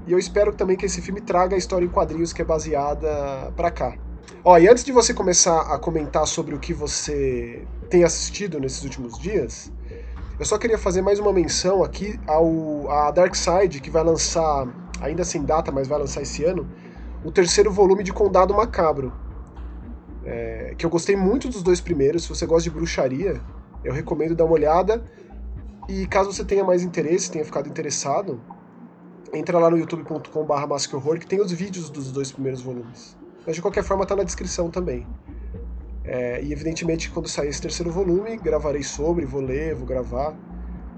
E 0.06 0.12
eu 0.12 0.16
espero 0.16 0.52
também 0.52 0.76
que 0.76 0.86
esse 0.86 1.02
filme 1.02 1.20
traga 1.20 1.56
a 1.56 1.58
história 1.58 1.84
em 1.84 1.88
quadrinhos 1.88 2.32
que 2.32 2.40
é 2.40 2.44
baseada 2.44 3.52
para 3.56 3.68
cá. 3.72 3.96
Ó, 4.44 4.56
e 4.56 4.68
antes 4.68 4.84
de 4.84 4.92
você 4.92 5.12
começar 5.12 5.74
a 5.74 5.76
comentar 5.76 6.24
sobre 6.24 6.54
o 6.54 6.60
que 6.60 6.72
você 6.72 7.66
tem 7.88 8.04
assistido 8.04 8.60
nesses 8.60 8.84
últimos 8.84 9.18
dias, 9.18 9.72
eu 10.38 10.44
só 10.44 10.56
queria 10.56 10.78
fazer 10.78 11.02
mais 11.02 11.18
uma 11.18 11.32
menção 11.32 11.82
aqui 11.82 12.16
ao 12.28 12.88
a 12.88 13.10
Dark 13.10 13.34
Side, 13.34 13.80
que 13.80 13.90
vai 13.90 14.04
lançar, 14.04 14.68
ainda 15.00 15.24
sem 15.24 15.42
data, 15.42 15.72
mas 15.72 15.88
vai 15.88 15.98
lançar 15.98 16.22
esse 16.22 16.44
ano, 16.44 16.64
o 17.24 17.32
terceiro 17.32 17.72
volume 17.72 18.04
de 18.04 18.12
Condado 18.12 18.54
Macabro. 18.54 19.12
É, 20.24 20.74
que 20.76 20.84
eu 20.84 20.90
gostei 20.90 21.16
muito 21.16 21.48
dos 21.48 21.62
dois 21.62 21.80
primeiros. 21.80 22.24
Se 22.24 22.28
você 22.28 22.46
gosta 22.46 22.64
de 22.64 22.70
bruxaria, 22.70 23.40
eu 23.84 23.92
recomendo 23.92 24.34
dar 24.34 24.44
uma 24.44 24.54
olhada. 24.54 25.02
E 25.88 26.06
caso 26.06 26.32
você 26.32 26.44
tenha 26.44 26.62
mais 26.62 26.82
interesse, 26.82 27.30
tenha 27.30 27.44
ficado 27.44 27.68
interessado, 27.68 28.40
entra 29.32 29.58
lá 29.58 29.68
no 29.70 29.76
youtube.com.br 29.76 30.66
masquehorror 30.68 31.18
que 31.18 31.26
tem 31.26 31.40
os 31.40 31.50
vídeos 31.50 31.90
dos 31.90 32.12
dois 32.12 32.30
primeiros 32.30 32.60
volumes. 32.60 33.16
Mas 33.46 33.56
de 33.56 33.62
qualquer 33.62 33.82
forma 33.82 34.06
tá 34.06 34.14
na 34.14 34.22
descrição 34.22 34.70
também. 34.70 35.06
É, 36.04 36.42
e 36.42 36.52
evidentemente 36.52 37.10
quando 37.10 37.28
sair 37.28 37.48
esse 37.48 37.60
terceiro 37.60 37.90
volume, 37.90 38.36
gravarei 38.36 38.82
sobre, 38.82 39.24
vou 39.24 39.40
ler, 39.40 39.74
vou 39.74 39.86
gravar, 39.86 40.36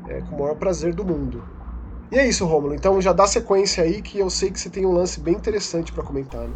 é, 0.08 0.20
com 0.20 0.36
o 0.36 0.40
maior 0.40 0.56
prazer 0.56 0.94
do 0.94 1.04
mundo. 1.04 1.42
E 2.10 2.18
é 2.18 2.28
isso, 2.28 2.44
Rômulo. 2.44 2.74
Então 2.74 3.00
já 3.00 3.12
dá 3.12 3.26
sequência 3.26 3.82
aí 3.82 4.02
que 4.02 4.18
eu 4.18 4.28
sei 4.28 4.50
que 4.50 4.60
você 4.60 4.68
tem 4.68 4.84
um 4.84 4.92
lance 4.92 5.18
bem 5.20 5.34
interessante 5.34 5.92
para 5.92 6.02
comentar. 6.02 6.42
Né? 6.42 6.54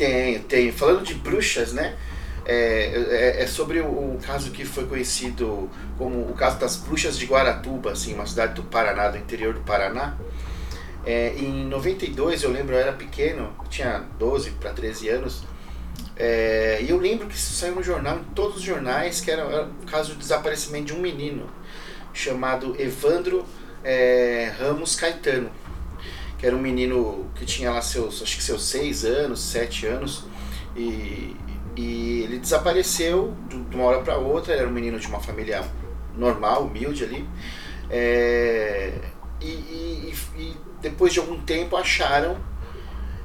Tenho, 0.00 0.40
tenho. 0.44 0.72
Falando 0.72 1.04
de 1.04 1.12
bruxas, 1.12 1.74
né? 1.74 1.94
É, 2.46 3.36
é, 3.36 3.42
é, 3.42 3.46
sobre 3.46 3.80
o, 3.80 4.18
caso 4.22 4.50
que 4.50 4.64
foi 4.64 4.86
conhecido 4.86 5.68
como 5.98 6.22
o 6.22 6.32
caso 6.32 6.58
das 6.58 6.76
bruxas 6.76 7.18
de 7.18 7.26
Guaratuba, 7.26 7.92
assim, 7.92 8.14
uma 8.14 8.24
cidade 8.24 8.54
do 8.54 8.62
Paraná, 8.62 9.10
do 9.10 9.18
interior 9.18 9.52
do 9.52 9.60
Paraná. 9.60 10.16
É, 11.04 11.34
em 11.36 11.66
92, 11.66 12.42
eu 12.42 12.50
lembro, 12.50 12.74
eu 12.74 12.80
era 12.80 12.94
pequeno, 12.94 13.52
tinha 13.68 14.02
12 14.18 14.52
para 14.52 14.70
13 14.72 15.10
anos, 15.10 15.42
é, 16.16 16.78
e 16.80 16.88
eu 16.88 16.96
lembro 16.96 17.26
que 17.26 17.34
isso 17.34 17.52
saiu 17.52 17.74
no 17.74 17.82
jornal, 17.82 18.20
em 18.20 18.24
todos 18.34 18.56
os 18.56 18.62
jornais, 18.62 19.20
que 19.20 19.30
era, 19.30 19.42
era 19.42 19.64
o 19.64 19.86
caso 19.86 20.14
do 20.14 20.18
desaparecimento 20.18 20.86
de 20.86 20.94
um 20.94 21.00
menino 21.00 21.46
chamado 22.14 22.74
Evandro 22.80 23.44
é, 23.84 24.50
Ramos 24.58 24.96
Caetano, 24.96 25.50
que 26.40 26.46
era 26.46 26.56
um 26.56 26.60
menino 26.60 27.30
que 27.34 27.44
tinha 27.44 27.70
lá 27.70 27.82
seus, 27.82 28.22
acho 28.22 28.34
que 28.38 28.42
seus 28.42 28.64
6 28.64 29.04
anos, 29.04 29.40
7 29.40 29.86
anos, 29.86 30.24
e, 30.74 31.36
e 31.76 32.22
ele 32.22 32.38
desapareceu 32.38 33.36
de 33.46 33.76
uma 33.76 33.84
hora 33.84 34.00
para 34.00 34.16
outra. 34.16 34.54
Ele 34.54 34.62
era 34.62 34.70
um 34.70 34.72
menino 34.72 34.98
de 34.98 35.06
uma 35.06 35.20
família 35.20 35.62
normal, 36.16 36.64
humilde 36.64 37.04
ali. 37.04 37.28
É, 37.90 38.94
e, 39.38 39.48
e, 39.48 40.14
e, 40.38 40.56
depois 40.80 41.12
de 41.12 41.18
algum 41.18 41.38
tempo 41.40 41.76
acharam 41.76 42.38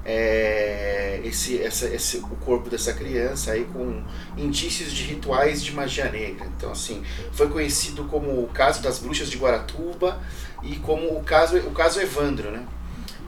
é, 0.03 1.21
esse, 1.23 1.61
essa, 1.61 1.87
esse, 1.87 2.17
o 2.17 2.35
corpo 2.43 2.69
dessa 2.69 2.93
criança 2.93 3.53
aí 3.53 3.63
com 3.63 4.03
indícios 4.35 4.91
de 4.91 5.03
rituais 5.03 5.63
de 5.63 5.71
magia 5.71 6.11
negra. 6.11 6.45
Então, 6.57 6.69
assim, 6.73 7.01
foi 7.31 7.47
conhecido 7.47 8.03
como 8.03 8.43
o 8.43 8.47
caso 8.47 8.83
das 8.83 8.99
bruxas 8.99 9.29
de 9.29 9.37
Guaratuba 9.37 10.21
e 10.61 10.75
como 10.75 11.17
o 11.17 11.23
caso, 11.23 11.57
o 11.59 11.71
caso 11.71 12.01
Evandro, 12.01 12.51
né? 12.51 12.65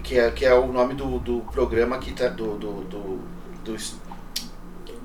Que 0.07 0.17
é, 0.17 0.31
que 0.31 0.45
é 0.45 0.53
o 0.53 0.71
nome 0.71 0.93
do, 0.93 1.19
do 1.19 1.41
programa 1.51 1.97
que 1.97 2.13
tá, 2.13 2.29
do, 2.29 2.57
do, 2.57 2.81
do, 2.85 3.19
do 3.65 3.77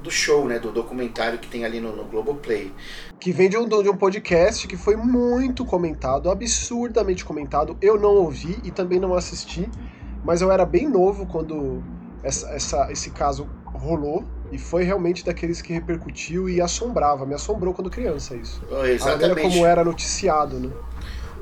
do 0.02 0.10
show, 0.10 0.46
né, 0.46 0.58
do 0.58 0.72
documentário 0.72 1.38
que 1.38 1.48
tem 1.48 1.64
ali 1.64 1.80
no, 1.80 1.94
no 1.94 2.04
Globoplay. 2.04 2.72
Que 3.20 3.32
vem 3.32 3.48
de 3.48 3.56
um, 3.56 3.68
de 3.68 3.88
um 3.88 3.96
podcast 3.96 4.66
que 4.66 4.76
foi 4.76 4.96
muito 4.96 5.64
comentado, 5.64 6.30
absurdamente 6.30 7.24
comentado. 7.24 7.76
Eu 7.80 7.98
não 7.98 8.10
ouvi 8.16 8.58
e 8.64 8.70
também 8.70 8.98
não 8.98 9.14
assisti, 9.14 9.68
mas 10.24 10.40
eu 10.40 10.50
era 10.50 10.66
bem 10.66 10.88
novo 10.88 11.26
quando 11.26 11.82
essa, 12.22 12.48
essa, 12.50 12.90
esse 12.90 13.10
caso 13.10 13.48
rolou 13.64 14.24
e 14.50 14.58
foi 14.58 14.82
realmente 14.84 15.24
daqueles 15.24 15.62
que 15.62 15.72
repercutiu 15.72 16.48
e 16.48 16.60
assombrava. 16.60 17.24
Me 17.24 17.34
assombrou 17.34 17.72
quando 17.72 17.88
criança 17.88 18.36
isso. 18.36 18.62
Exatamente. 18.84 19.02
A 19.02 19.28
maneira 19.28 19.40
como 19.40 19.66
era 19.66 19.84
noticiado, 19.84 20.58
né? 20.58 20.70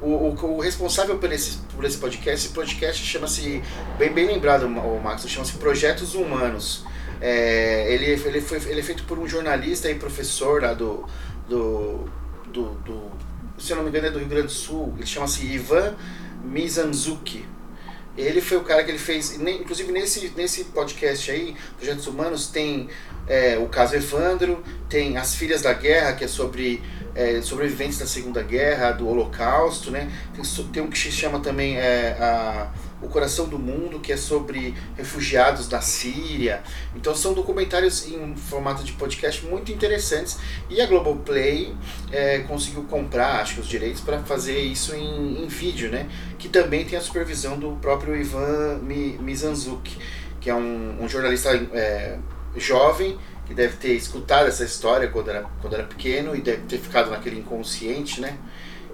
O, 0.00 0.06
o, 0.06 0.56
o, 0.56 0.60
responsável 0.60 1.18
por 1.18 1.30
esse, 1.30 1.58
por 1.76 1.84
esse 1.84 1.98
podcast, 1.98 2.46
esse 2.46 2.54
podcast 2.54 3.04
chama-se, 3.04 3.62
bem, 3.98 4.12
bem 4.12 4.26
lembrado, 4.26 4.64
o 4.66 5.00
Max, 5.02 5.28
chama-se 5.28 5.52
Projetos 5.58 6.14
Humanos. 6.14 6.84
É, 7.20 7.92
ele, 7.92 8.06
ele, 8.06 8.40
foi, 8.40 8.58
ele 8.66 8.80
é 8.80 8.82
feito 8.82 9.04
por 9.04 9.18
um 9.18 9.28
jornalista 9.28 9.90
e 9.90 9.94
professor 9.94 10.62
lá 10.62 10.72
do, 10.72 11.04
do, 11.46 12.08
do, 12.50 12.70
do 12.76 13.10
se 13.60 13.72
eu 13.72 13.76
não 13.76 13.84
me 13.84 13.90
engano 13.90 14.06
é 14.06 14.10
do 14.10 14.18
Rio 14.18 14.28
Grande 14.28 14.46
do 14.46 14.52
Sul, 14.52 14.94
ele 14.96 15.06
chama-se 15.06 15.44
Ivan 15.44 15.94
Mizanzuki. 16.42 17.44
Ele 18.16 18.40
foi 18.40 18.56
o 18.56 18.62
cara 18.62 18.82
que 18.82 18.90
ele 18.90 18.98
fez, 18.98 19.38
inclusive 19.40 19.92
nesse, 19.92 20.32
nesse 20.36 20.64
podcast 20.64 21.30
aí, 21.30 21.54
Projetos 21.76 22.06
Humanos, 22.06 22.48
tem 22.48 22.88
é, 23.26 23.56
o 23.58 23.68
caso 23.68 23.94
Evandro, 23.94 24.64
tem 24.88 25.16
As 25.16 25.34
Filhas 25.34 25.62
da 25.62 25.72
Guerra, 25.72 26.14
que 26.14 26.24
é 26.24 26.28
sobre 26.28 26.82
é, 27.14 27.40
sobreviventes 27.42 27.98
da 27.98 28.06
Segunda 28.06 28.42
Guerra, 28.42 28.92
do 28.92 29.08
Holocausto, 29.08 29.90
né? 29.90 30.10
Tem, 30.34 30.44
tem 30.72 30.82
um 30.82 30.88
que 30.88 30.98
se 30.98 31.10
chama 31.10 31.40
também 31.40 31.76
é, 31.76 32.16
a, 32.20 32.70
O 33.02 33.08
Coração 33.08 33.48
do 33.48 33.58
Mundo, 33.58 34.00
que 34.00 34.12
é 34.12 34.16
sobre 34.16 34.74
refugiados 34.96 35.68
da 35.68 35.80
Síria. 35.80 36.62
Então 36.94 37.14
são 37.14 37.32
documentários 37.32 38.06
em 38.06 38.36
formato 38.36 38.84
de 38.84 38.92
podcast 38.92 39.44
muito 39.46 39.72
interessantes. 39.72 40.38
E 40.68 40.80
a 40.80 40.86
Globoplay 40.86 41.74
é, 42.12 42.40
conseguiu 42.40 42.84
comprar, 42.84 43.40
acho 43.40 43.54
que 43.54 43.60
os 43.60 43.68
direitos 43.68 44.00
para 44.00 44.20
fazer 44.20 44.58
isso 44.58 44.94
em, 44.94 45.44
em, 45.44 45.48
vídeo, 45.48 45.90
né? 45.90 46.08
Que 46.38 46.48
também 46.48 46.84
tem 46.84 46.98
a 46.98 47.02
supervisão 47.02 47.58
do 47.58 47.72
próprio 47.80 48.16
Ivan 48.16 48.80
Mizanzuk, 49.20 49.96
que 50.40 50.48
é 50.48 50.54
um, 50.54 51.02
um 51.02 51.08
jornalista 51.08 51.50
é, 51.72 52.18
jovem 52.56 53.18
que 53.50 53.54
deve 53.54 53.76
ter 53.78 53.94
escutado 53.94 54.46
essa 54.46 54.62
história 54.62 55.08
quando 55.08 55.28
era, 55.28 55.44
quando 55.60 55.74
era 55.74 55.82
pequeno 55.82 56.36
e 56.36 56.40
deve 56.40 56.62
ter 56.68 56.78
ficado 56.78 57.10
naquele 57.10 57.40
inconsciente, 57.40 58.20
né? 58.20 58.38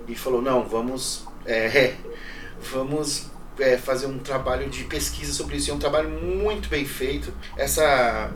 E 0.08 0.14
falou, 0.14 0.40
não, 0.40 0.66
vamos, 0.66 1.26
é, 1.44 1.92
vamos 2.72 3.26
é, 3.58 3.76
fazer 3.76 4.06
um 4.06 4.18
trabalho 4.18 4.70
de 4.70 4.84
pesquisa 4.84 5.34
sobre 5.34 5.58
isso. 5.58 5.68
E 5.68 5.72
é 5.72 5.74
um 5.74 5.78
trabalho 5.78 6.08
muito 6.08 6.70
bem 6.70 6.86
feito. 6.86 7.34
Essa, 7.54 8.30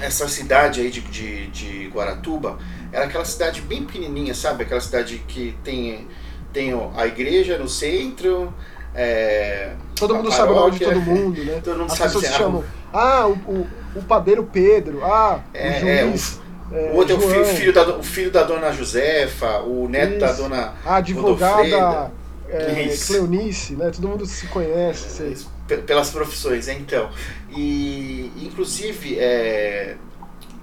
essa 0.00 0.26
cidade 0.26 0.80
aí 0.80 0.90
de, 0.90 1.02
de, 1.02 1.48
de 1.48 1.88
Guaratuba 1.88 2.58
era 2.90 3.04
aquela 3.04 3.26
cidade 3.26 3.60
bem 3.60 3.84
pequenininha, 3.84 4.32
sabe? 4.32 4.62
Aquela 4.62 4.80
cidade 4.80 5.18
que 5.28 5.54
tem, 5.62 6.08
tem 6.50 6.72
a 6.96 7.06
igreja 7.06 7.58
no 7.58 7.68
centro, 7.68 8.54
é, 8.98 9.74
todo 9.94 10.14
mundo 10.14 10.32
sabe 10.32 10.52
o 10.52 10.54
nome 10.54 10.78
de 10.78 10.78
todo 10.78 11.00
mundo, 11.02 11.44
né? 11.44 11.60
Todo 11.62 11.78
mundo 11.80 11.92
As 11.92 11.98
sabe 11.98 12.14
pessoas 12.14 12.24
se 12.24 12.32
se 12.32 12.38
chamam. 12.38 12.64
Ah, 12.85 12.85
o, 13.26 13.32
o, 13.32 13.66
o 13.96 14.02
padeiro 14.02 14.44
Pedro. 14.44 15.04
Ah, 15.04 15.40
É, 15.54 16.04
o 16.04 16.08
juiz. 16.10 16.40
é, 16.72 16.90
o 16.92 16.96
outro 16.96 17.14
é 17.14 17.18
o 17.18 17.20
João. 17.20 17.32
filho, 17.44 17.56
filho 17.56 17.72
da, 17.72 17.96
o 17.96 18.02
filho 18.02 18.30
da 18.30 18.42
dona 18.42 18.72
Josefa, 18.72 19.60
o 19.60 19.88
neto 19.88 20.18
da 20.18 20.30
Isso. 20.30 20.42
dona 20.42 20.74
A 20.84 20.96
advogada 20.96 21.62
Godofreda. 21.62 22.12
é. 22.48 22.96
Cleonice, 23.06 23.74
né? 23.76 23.90
Todo 23.90 24.08
mundo 24.08 24.24
se 24.26 24.46
conhece. 24.46 25.36
Pe- 25.66 25.78
pelas 25.78 26.10
profissões, 26.10 26.68
então. 26.68 27.10
E 27.50 28.30
inclusive 28.36 29.18
é, 29.18 29.96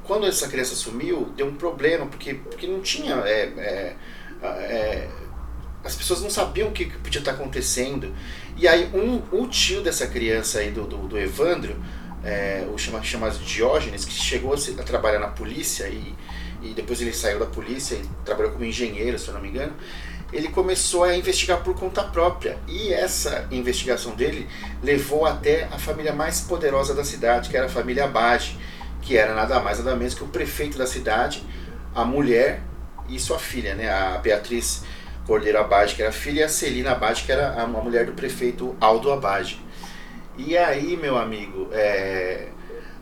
quando 0.06 0.26
essa 0.26 0.48
criança 0.48 0.76
sumiu, 0.76 1.30
deu 1.36 1.48
um 1.48 1.56
problema, 1.56 2.06
porque, 2.06 2.34
porque 2.36 2.68
não 2.68 2.80
tinha. 2.82 3.16
é, 3.26 3.42
é, 3.58 3.96
é, 4.44 5.08
as 5.84 5.96
pessoas 5.96 6.22
não 6.22 6.30
sabiam 6.30 6.70
o 6.70 6.72
que, 6.72 6.86
que 6.86 6.98
podia 7.00 7.20
estar 7.20 7.32
acontecendo. 7.32 8.14
E 8.56 8.66
aí 8.68 8.90
um, 8.94 9.22
o 9.38 9.48
tio 9.48 9.82
dessa 9.82 10.08
criança 10.08 10.60
aí, 10.60 10.72
do, 10.72 10.84
do, 10.86 10.98
do 11.10 11.18
Evandro, 11.20 11.76
é, 12.24 12.66
o 12.74 12.78
chama, 12.78 13.04
chamado 13.04 13.38
Diógenes, 13.40 14.06
que 14.06 14.14
chegou 14.14 14.54
a, 14.54 14.84
trabalhar 14.84 15.20
na 15.20 15.28
polícia 15.28 15.88
e, 15.88 16.16
e 16.62 16.74
depois 16.74 17.02
ele 17.02 17.14
saiu 17.14 17.40
da 17.40 17.46
polícia 17.46 17.96
e 17.96 18.04
trabalhou 18.24 18.54
como 18.54 18.64
engenheiro, 18.64 19.20
se 19.20 19.28
eu 19.28 19.34
não 19.34 19.42
me 19.42 19.50
engano, 19.50 19.74
ele 20.32 20.48
começou 20.48 21.04
a 21.04 21.16
investigar 21.16 21.62
por 21.62 21.76
conta 21.76 22.04
própria. 22.04 22.58
E 22.68 22.92
essa 22.92 23.48
investigação 23.52 24.16
dele 24.16 24.48
levou 24.82 25.26
até 25.26 25.66
a 25.66 25.78
família 25.78 26.14
mais 26.14 26.42
poderosa 26.42 26.96
da 26.96 27.04
cidade, 27.04 27.50
que 27.50 27.56
era 27.56 27.68
a 27.68 27.70
família 27.70 28.06
Abade, 28.06 28.58
que 29.02 29.16
era 29.16 29.36
nada 29.36 29.60
mais 29.60 29.78
nada 29.78 29.96
menos 29.96 30.16
que 30.16 30.24
o 30.24 30.28
prefeito 30.28 30.78
da 30.78 30.88
cidade, 30.88 31.44
a 31.94 32.04
mulher 32.04 32.62
e 33.08 33.20
sua 33.20 33.38
filha, 33.38 33.76
né, 33.76 33.92
a 33.92 34.18
Beatriz 34.18 34.84
Cordeiro 35.28 35.60
Abade, 35.60 35.96
que 35.96 36.02
era 36.02 36.12
filha, 36.12 36.42
e 36.42 36.44
a 36.44 36.50
Celina 36.50 36.92
Abade, 36.92 37.24
que 37.24 37.32
era 37.32 37.50
a, 37.50 37.64
a 37.64 37.68
mulher 37.68 38.06
do 38.06 38.14
prefeito 38.14 38.76
Aldo 38.80 39.12
Abade. 39.12 39.63
E 40.38 40.58
aí, 40.58 40.98
meu 40.98 41.18
amigo, 41.18 41.70
é, 41.72 42.48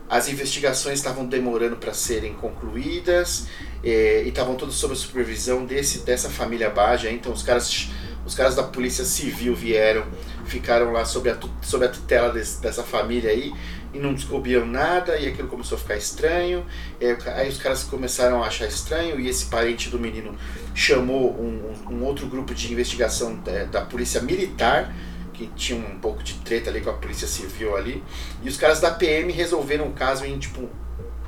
as 0.08 0.28
investigações 0.28 0.98
estavam 0.98 1.24
demorando 1.26 1.76
para 1.76 1.94
serem 1.94 2.34
concluídas 2.34 3.46
é, 3.82 4.22
e 4.24 4.28
estavam 4.28 4.54
todas 4.54 4.74
sob 4.74 4.92
a 4.92 4.96
supervisão 4.96 5.64
desse, 5.64 6.00
dessa 6.00 6.28
família 6.28 6.72
aí, 6.76 7.14
Então, 7.14 7.32
os 7.32 7.42
caras, 7.42 7.88
os 8.26 8.34
caras 8.34 8.54
da 8.54 8.62
Polícia 8.62 9.04
Civil 9.04 9.54
vieram, 9.54 10.04
ficaram 10.44 10.92
lá 10.92 11.04
sob 11.06 11.30
a, 11.30 11.38
sob 11.62 11.86
a 11.86 11.88
tutela 11.88 12.30
desse- 12.30 12.60
dessa 12.60 12.82
família 12.82 13.30
aí 13.30 13.52
e 13.94 13.98
não 13.98 14.12
descobriram 14.14 14.66
nada 14.66 15.16
e 15.18 15.26
aquilo 15.28 15.48
começou 15.48 15.76
a 15.76 15.80
ficar 15.80 15.96
estranho. 15.96 16.66
É, 17.00 17.16
aí 17.34 17.48
os 17.48 17.56
caras 17.56 17.82
começaram 17.82 18.42
a 18.42 18.46
achar 18.46 18.66
estranho 18.66 19.18
e 19.18 19.26
esse 19.28 19.46
parente 19.46 19.88
do 19.88 19.98
menino 19.98 20.36
chamou 20.74 21.32
um, 21.40 21.72
um- 21.90 22.04
outro 22.04 22.26
grupo 22.26 22.54
de 22.54 22.70
investigação 22.70 23.36
da, 23.36 23.64
da 23.64 23.80
polícia 23.82 24.20
militar 24.20 24.94
que 25.32 25.46
tinha 25.48 25.78
um 25.78 25.98
pouco 25.98 26.22
de 26.22 26.34
treta 26.34 26.70
ali 26.70 26.80
com 26.80 26.90
a 26.90 26.94
polícia 26.94 27.26
civil 27.26 27.76
ali 27.76 28.02
e 28.42 28.48
os 28.48 28.56
caras 28.56 28.80
da 28.80 28.90
PM 28.90 29.32
resolveram 29.32 29.88
o 29.88 29.92
caso 29.92 30.24
em 30.24 30.38
tipo 30.38 30.68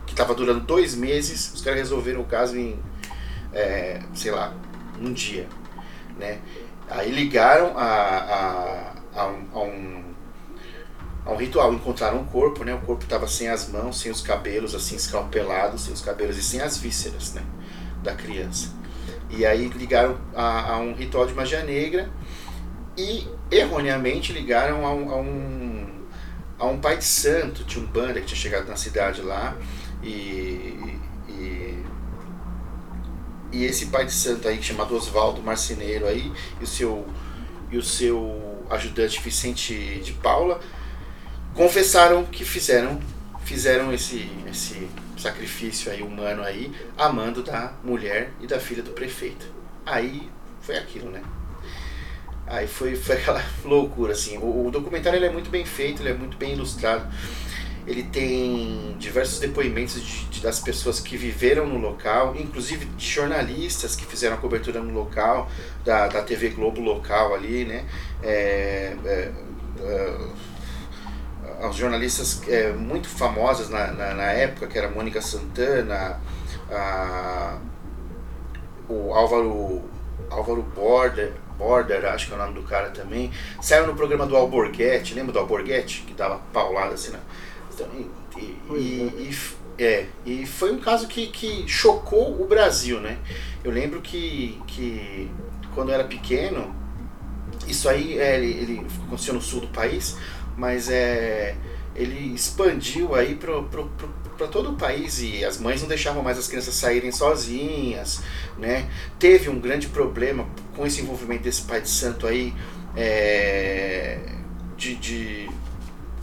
que 0.06 0.14
tava 0.14 0.34
durando 0.34 0.60
dois 0.60 0.94
meses 0.94 1.52
os 1.54 1.62
caras 1.62 1.80
resolveram 1.80 2.20
o 2.20 2.24
caso 2.24 2.56
em 2.56 2.78
é, 3.52 4.00
sei 4.14 4.30
lá 4.30 4.54
um 5.00 5.12
dia 5.12 5.48
né 6.18 6.38
aí 6.88 7.10
ligaram 7.10 7.76
a, 7.76 7.84
a, 7.84 9.20
a 9.20 9.26
um, 9.26 9.48
a 9.52 9.60
um 9.60 10.04
a 11.26 11.32
um 11.32 11.36
ritual, 11.36 11.72
encontraram 11.72 12.18
um 12.18 12.24
corpo, 12.26 12.64
né? 12.64 12.74
O 12.74 12.80
corpo 12.80 13.04
estava 13.04 13.26
sem 13.26 13.48
as 13.48 13.68
mãos, 13.70 13.98
sem 13.98 14.12
os 14.12 14.20
cabelos, 14.20 14.74
assim, 14.74 14.94
escalpelados, 14.94 15.84
sem 15.84 15.94
os 15.94 16.02
cabelos 16.02 16.36
e 16.36 16.42
sem 16.42 16.60
as 16.60 16.76
vísceras, 16.76 17.32
né? 17.32 17.42
Da 18.02 18.14
criança. 18.14 18.68
E 19.30 19.46
aí 19.46 19.68
ligaram 19.68 20.18
a, 20.34 20.72
a 20.72 20.78
um 20.78 20.94
ritual 20.94 21.26
de 21.26 21.32
magia 21.32 21.62
negra 21.62 22.10
e 22.96 23.26
erroneamente 23.50 24.32
ligaram 24.32 24.86
a 24.86 24.94
um, 24.94 25.10
a 25.10 25.16
um, 25.16 26.06
a 26.58 26.66
um 26.66 26.80
pai 26.80 26.96
de 26.96 27.04
santo 27.04 27.64
de 27.64 27.78
Umbanda 27.78 28.20
que 28.20 28.26
tinha 28.26 28.38
chegado 28.38 28.68
na 28.68 28.76
cidade 28.76 29.20
lá 29.22 29.56
e, 30.02 30.98
e, 31.28 31.84
e 33.52 33.64
esse 33.64 33.86
pai 33.86 34.04
de 34.04 34.12
santo 34.12 34.46
aí 34.46 34.62
chamado 34.62 34.94
Oswaldo 34.94 35.42
Marceneiro 35.42 36.06
aí 36.06 36.32
e 36.60 36.64
o 36.64 36.66
seu 36.66 37.06
e 37.70 37.76
o 37.76 37.82
seu 37.82 38.64
ajudante 38.70 39.20
Vicente 39.20 40.00
de 40.00 40.12
Paula 40.12 40.60
confessaram 41.54 42.24
que 42.24 42.44
fizeram 42.44 43.00
fizeram 43.44 43.92
esse 43.92 44.30
esse 44.48 44.88
sacrifício 45.16 45.90
aí 45.90 46.02
humano 46.02 46.42
aí 46.42 46.72
a 46.96 47.08
mando 47.08 47.42
da 47.42 47.72
mulher 47.82 48.30
e 48.40 48.46
da 48.46 48.60
filha 48.60 48.82
do 48.82 48.90
prefeito. 48.90 49.46
Aí 49.86 50.30
foi 50.60 50.76
aquilo, 50.76 51.10
né? 51.10 51.22
Aí 52.46 52.66
foi, 52.66 52.94
foi 52.94 53.16
aquela 53.16 53.42
loucura, 53.64 54.12
assim. 54.12 54.38
O, 54.38 54.66
o 54.66 54.70
documentário 54.70 55.16
ele 55.18 55.26
é 55.26 55.30
muito 55.32 55.50
bem 55.50 55.64
feito, 55.64 56.02
ele 56.02 56.10
é 56.10 56.14
muito 56.14 56.36
bem 56.36 56.52
ilustrado. 56.52 57.06
Ele 57.86 58.02
tem 58.04 58.96
diversos 58.98 59.38
depoimentos 59.40 60.02
de, 60.02 60.24
de- 60.26 60.40
das 60.42 60.58
pessoas 60.60 61.00
que 61.00 61.16
viveram 61.16 61.66
no 61.66 61.78
local, 61.78 62.34
inclusive 62.36 62.86
de 62.86 63.06
jornalistas 63.06 63.94
que 63.96 64.06
fizeram 64.06 64.36
a 64.36 64.38
cobertura 64.38 64.80
no 64.80 64.92
local, 64.92 65.50
da, 65.84 66.08
da 66.08 66.22
TV 66.22 66.50
Globo 66.50 66.80
local 66.80 67.34
ali, 67.34 67.64
né? 67.66 67.84
É, 68.22 68.96
é, 69.04 69.32
é, 69.82 70.14
as 71.62 71.76
jornalistas 71.76 72.42
é, 72.48 72.72
muito 72.72 73.08
famosas 73.08 73.68
na, 73.70 73.88
na, 73.92 74.14
na 74.14 74.32
época, 74.32 74.66
que 74.66 74.78
era 74.78 74.88
Mônica 74.90 75.20
Santana, 75.20 76.20
a, 76.70 77.58
o 78.88 79.12
Álvaro, 79.14 79.82
Álvaro 80.30 80.62
Border, 80.62 81.32
Border, 81.58 82.04
acho 82.06 82.26
que 82.26 82.32
é 82.32 82.36
o 82.36 82.38
nome 82.38 82.54
do 82.54 82.62
cara 82.62 82.90
também, 82.90 83.30
saiu 83.60 83.86
no 83.86 83.94
programa 83.94 84.26
do 84.26 84.36
Alborguete, 84.36 85.14
lembra 85.14 85.32
do 85.32 85.38
Alborguete? 85.38 86.02
Que 86.06 86.14
dava 86.14 86.38
paulada 86.52 86.94
assim, 86.94 87.12
né? 87.12 87.20
Então, 87.72 87.88
e, 87.94 88.40
e, 88.40 88.58
Pois 88.66 88.82
e, 88.82 88.86
e 88.86 89.34
é, 89.76 90.06
e 90.24 90.46
foi 90.46 90.72
um 90.72 90.78
caso 90.78 91.08
que, 91.08 91.26
que 91.28 91.66
chocou 91.66 92.40
o 92.40 92.46
Brasil, 92.46 93.00
né? 93.00 93.18
Eu 93.62 93.72
lembro 93.72 94.00
que, 94.00 94.60
que 94.68 95.28
quando 95.74 95.88
eu 95.88 95.94
era 95.94 96.04
pequeno, 96.04 96.74
isso 97.66 97.88
aí 97.88 98.18
é, 98.18 98.36
ele, 98.36 98.52
ele 98.52 98.86
aconteceu 99.06 99.34
no 99.34 99.42
sul 99.42 99.62
do 99.62 99.68
país, 99.68 100.16
mas 100.56 100.88
é, 100.88 101.56
ele 101.96 102.34
expandiu 102.34 103.14
aí 103.16 103.34
pro, 103.34 103.64
pro, 103.64 103.88
pro, 103.88 104.08
para 104.36 104.46
todo 104.48 104.70
o 104.70 104.76
país 104.76 105.20
e 105.20 105.44
as 105.44 105.58
mães 105.58 105.80
não 105.80 105.88
deixavam 105.88 106.22
mais 106.22 106.38
as 106.38 106.46
crianças 106.48 106.74
saírem 106.74 107.12
sozinhas, 107.12 108.20
né? 108.58 108.88
Teve 109.18 109.48
um 109.48 109.58
grande 109.60 109.88
problema 109.88 110.46
com 110.76 110.86
esse 110.86 111.00
envolvimento 111.00 111.42
desse 111.44 111.62
pai 111.62 111.80
de 111.80 111.88
santo 111.88 112.26
aí, 112.26 112.52
é, 112.96 114.18
de, 114.76 114.94
de- 114.96 115.50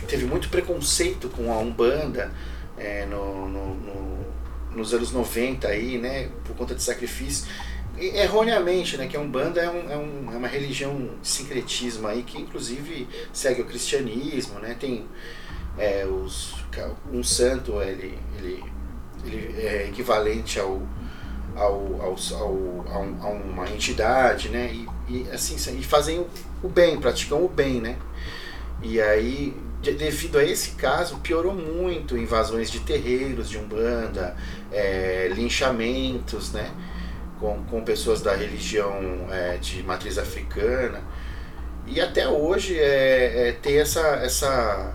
teve 0.08 0.26
muito 0.26 0.50
preconceito 0.50 1.30
com 1.30 1.52
a 1.54 1.58
Umbanda 1.58 2.32
é, 2.78 3.06
no, 3.06 3.47
no- 3.47 3.76
no- 3.76 4.21
nos 4.76 4.93
anos 4.93 5.12
90 5.12 5.67
aí, 5.67 5.97
né? 5.97 6.30
Por 6.45 6.56
conta 6.56 6.74
de 6.76 6.82
sacrifício. 6.82 7.45
Erroneamente, 7.97 8.97
né? 8.97 9.06
Que 9.08 9.17
a 9.17 9.19
Umbanda 9.19 9.62
é, 9.62 9.69
um, 9.69 9.91
é, 9.91 9.97
um, 9.97 10.34
é 10.34 10.38
uma 10.38 10.47
religião 10.47 11.12
de 11.21 11.28
sincretismo 11.28 12.08
aí 12.08 12.24
que 12.24 12.39
inclusive 12.41 13.08
segue 13.34 13.62
o 13.62 13.65
cristianismo, 13.65 14.60
né? 14.60 14.76
Tem 14.80 15.06
é, 15.78 16.06
os, 16.06 16.56
um 17.12 17.24
santo, 17.24 17.82
ele, 17.82 18.18
ele, 18.38 18.64
ele 19.26 19.62
é 19.66 19.88
equivalente 19.88 20.60
ao, 20.60 20.82
ao, 21.56 22.02
ao, 22.02 22.16
ao, 22.40 22.86
a, 22.94 23.00
um- 23.00 23.52
uma 23.52 23.70
entidade, 23.70 24.50
né? 24.50 24.72
E, 24.74 24.88
e 25.10 25.30
assim, 25.32 25.56
e 25.80 25.84
fazem 25.84 26.20
o, 26.20 26.28
o 26.64 26.70
bem, 26.70 27.00
praticam 27.00 27.44
o 27.44 27.50
bem, 27.50 27.82
né? 27.82 27.98
E 28.82 29.00
aí, 29.02 29.56
de- 29.82 29.94
devido 29.94 30.38
a 30.40 30.44
esse 30.44 30.72
caso, 30.72 31.18
piorou 31.20 31.54
muito 31.54 32.18
invasões 32.18 32.72
de 32.72 32.80
terreiros 32.82 33.50
de 33.50 33.58
Umbanda, 33.58 34.36
é, 34.72 35.30
linchamentos, 35.34 36.52
né? 36.52 36.72
com, 37.40 37.64
com 37.66 37.84
pessoas 37.84 38.22
da 38.22 38.36
religião 38.36 39.28
é, 39.32 39.58
de 39.58 39.84
matriz 39.84 40.18
africana. 40.18 41.02
E 41.88 42.00
até 42.02 42.28
hoje 42.28 42.78
é, 42.80 43.50
é 43.50 43.52
tem 43.54 43.80
essa, 43.80 44.02
essa, 44.18 44.94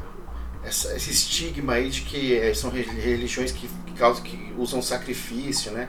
essa, 0.67 0.95
esse 0.97 1.11
estigma 1.11 1.75
aí 1.75 1.89
de 1.89 2.03
que 2.03 2.37
é, 2.37 2.53
são 2.53 2.71
religiões 2.71 3.53
que, 3.53 3.69
que, 3.87 3.93
causam, 3.93 4.23
que 4.23 4.53
usam 4.59 4.83
sacrifício, 4.83 5.71
né? 5.71 5.89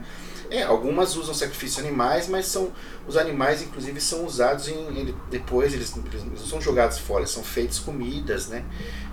É, 0.50 0.64
algumas 0.64 1.16
usam 1.18 1.34
sacrifício 1.34 1.82
de 1.82 1.88
animais, 1.90 2.30
mas 2.30 2.46
são 2.46 2.72
os 3.06 3.18
animais, 3.18 3.62
inclusive, 3.62 4.00
são 4.00 4.26
usados 4.26 4.70
em. 4.70 5.14
depois 5.30 5.74
eles, 5.74 5.94
eles 5.98 6.24
não 6.24 6.38
são 6.38 6.62
jogados 6.62 7.00
fora, 7.00 7.26
são 7.28 7.44
feitos 7.44 7.80
comidas, 7.80 8.48
né? 8.48 8.64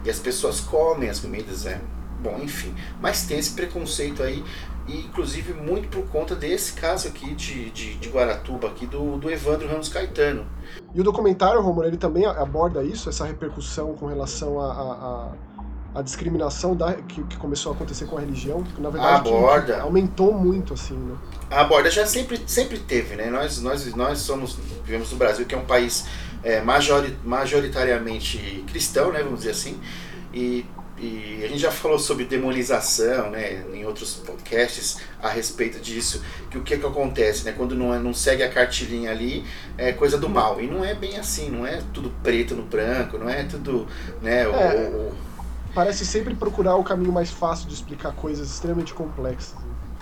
E 0.05 0.11
as 0.11 0.19
pessoas 0.21 0.61
comem 0.61 1.09
as 1.09 1.19
comidas, 1.19 1.65
né? 1.65 1.81
Bom, 2.23 2.39
enfim. 2.41 2.73
Mas 3.01 3.27
tem 3.27 3.39
esse 3.39 3.51
preconceito 3.51 4.23
aí, 4.23 4.45
e 4.87 5.01
inclusive 5.01 5.55
muito 5.55 5.89
por 5.89 6.07
conta 6.09 6.37
desse 6.37 6.75
caso 6.75 7.09
aqui 7.09 7.35
de, 7.35 7.71
de, 7.71 7.95
de 7.95 8.09
Guaratuba, 8.09 8.69
aqui 8.69 8.87
do, 8.87 9.17
do 9.17 9.31
Evandro 9.31 9.67
Ramos 9.67 9.89
Caetano. 9.89 10.47
E 10.95 11.01
o 11.01 11.05
documentário, 11.05 11.61
Romulo, 11.61 11.87
ele 11.87 11.97
também 11.97 12.25
aborda 12.27 12.85
isso, 12.85 13.09
essa 13.09 13.27
repercussão 13.27 13.95
com 13.95 14.07
relação 14.07 14.61
a, 14.61 14.73
a, 14.73 15.33
a 15.54 15.54
a 15.95 16.03
discriminação 16.03 16.75
da, 16.75 16.95
que, 16.95 17.23
que, 17.23 17.37
começou 17.37 17.73
a 17.73 17.75
acontecer 17.75 18.07
com 18.07 18.17
a 18.17 18.21
religião, 18.21 18.65
que 18.65 18.81
na 18.81 18.91
verdade 18.91 19.23
que, 19.23 19.31
que 19.67 19.73
aumentou 19.81 20.35
muito, 20.35 20.75
assim, 20.75 20.95
né? 20.95 21.15
A 21.51 21.61
aborda 21.61 21.89
já 21.89 22.05
sempre, 22.05 22.41
sempre 22.47 22.79
teve, 22.79 23.15
né? 23.15 23.31
Nós, 23.31 23.61
nós, 23.61 23.95
nós 23.95 24.19
somos, 24.19 24.59
vivemos 24.85 25.13
no 25.13 25.17
Brasil, 25.17 25.47
que 25.47 25.55
é 25.55 25.59
um 25.59 25.65
país 25.65 26.05
é, 26.43 26.61
majori, 26.61 27.17
majoritariamente 27.25 28.65
cristão, 28.67 29.13
né? 29.13 29.23
Vamos 29.23 29.41
dizer 29.41 29.53
assim, 29.53 29.79
e, 30.33 30.67
e 30.99 31.43
a 31.45 31.47
gente 31.47 31.59
já 31.59 31.71
falou 31.71 31.99
sobre 32.01 32.25
demonização, 32.25 33.31
né? 33.31 33.65
Em 33.73 33.85
outros 33.85 34.15
podcasts 34.15 34.99
a 35.23 35.29
respeito 35.29 35.79
disso, 35.79 36.25
que 36.51 36.59
o 36.59 36.63
que 36.63 36.77
que 36.77 36.87
acontece, 36.87 37.45
né? 37.45 37.55
Quando 37.57 37.77
não, 37.77 37.95
é, 37.95 38.01
não 38.01 38.13
segue 38.13 38.43
a 38.43 38.49
cartilhinha 38.49 39.13
ali, 39.13 39.45
é 39.79 39.93
coisa 39.93 40.19
do 40.19 40.29
mal, 40.29 40.61
e 40.61 40.67
não 40.67 40.85
é 40.85 40.93
bem 40.93 41.17
assim, 41.19 41.51
não 41.51 41.65
é 41.65 41.81
tudo 41.93 42.13
preto 42.21 42.57
no 42.57 42.65
branco, 42.65 43.17
não 43.17 43.29
é 43.29 43.45
tudo, 43.45 43.87
né? 44.21 44.43
É. 44.43 44.49
O, 44.49 45.11
o, 45.11 45.34
parece 45.75 46.07
sempre 46.07 46.35
procurar 46.35 46.77
o 46.77 46.85
caminho 46.85 47.13
mais 47.13 47.31
fácil 47.31 47.69
de 47.69 47.75
explicar 47.75 48.13
coisas 48.13 48.49
extremamente 48.49 48.95
complexas. 48.95 49.55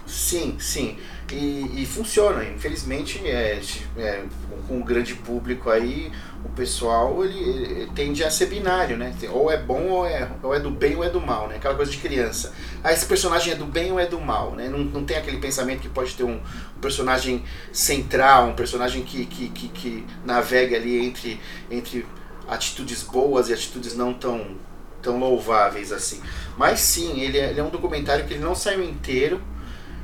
Sim, 0.07 0.57
sim. 0.59 0.99
E, 1.31 1.83
e 1.83 1.87
funciona. 1.87 2.45
Infelizmente, 2.45 3.27
é, 3.27 3.61
é, 3.97 4.25
com 4.69 4.81
o 4.81 4.85
grande 4.85 5.15
público 5.15 5.71
aí, 5.71 6.13
o 6.45 6.49
pessoal 6.51 7.25
ele, 7.25 7.39
ele, 7.39 7.91
tende 7.95 8.23
a 8.25 8.31
ser 8.31 8.47
binário, 8.47 8.97
né? 8.97 9.15
Ou 9.31 9.51
é 9.51 9.57
bom 9.57 9.89
ou 9.89 10.07
é, 10.07 10.29
ou 10.43 10.55
é 10.55 10.61
do 10.61 10.71
bem 10.71 10.97
ou 10.97 11.05
é 11.05 11.09
do 11.09 11.21
mal, 11.21 11.49
né? 11.49 11.57
Aquela 11.57 11.75
coisa 11.75 11.91
de 11.91 11.99
criança. 11.99 12.53
Ah, 12.83 12.93
esse 12.93 13.07
personagem 13.07 13.53
é 13.53 13.57
do 13.57 13.65
bem 13.65 13.93
ou 13.93 13.99
é 13.99 14.07
do 14.07 14.21
mal, 14.21 14.53
né? 14.53 14.69
Não, 14.69 14.79
não 14.79 15.05
tem 15.05 15.17
aquele 15.17 15.39
pensamento 15.39 15.81
que 15.81 15.89
pode 15.89 16.15
ter 16.15 16.25
um, 16.25 16.41
um 16.77 16.81
personagem 16.81 17.45
central, 17.73 18.49
um 18.49 18.55
personagem 18.55 19.03
que, 19.05 19.25
que, 19.25 19.49
que, 19.49 19.69
que 19.69 20.07
navega 20.25 20.77
ali 20.77 21.07
entre, 21.07 21.41
entre 21.71 22.05
atitudes 22.49 23.03
boas 23.03 23.49
e 23.49 23.53
atitudes 23.53 23.97
não 23.97 24.13
tão 24.13 24.57
tão 25.03 25.19
louváveis 25.19 25.93
assim. 25.93 26.21
Mas 26.57 26.81
sim, 26.81 27.21
ele 27.21 27.39
é, 27.39 27.51
ele 27.51 27.61
é 27.61 27.63
um 27.63 27.71
documentário 27.71 28.25
que 28.25 28.35
ele 28.35 28.43
não 28.43 28.55
saiu 28.55 28.83
inteiro, 28.83 29.41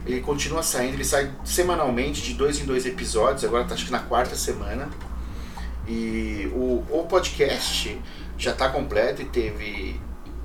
ele 0.04 0.20
continua 0.20 0.62
saindo, 0.62 0.94
ele 0.94 1.04
sai 1.04 1.30
semanalmente, 1.44 2.22
de 2.22 2.34
dois 2.34 2.60
em 2.60 2.64
dois 2.64 2.86
episódios, 2.86 3.44
agora 3.44 3.64
tá 3.64 3.74
acho 3.74 3.86
que 3.86 3.92
na 3.92 4.00
quarta 4.00 4.34
semana. 4.34 4.88
E 5.86 6.50
o, 6.52 6.84
o 6.90 7.06
podcast 7.08 7.98
já 8.36 8.52
está 8.52 8.68
completo 8.68 9.22
e 9.22 9.24
teve, 9.24 10.00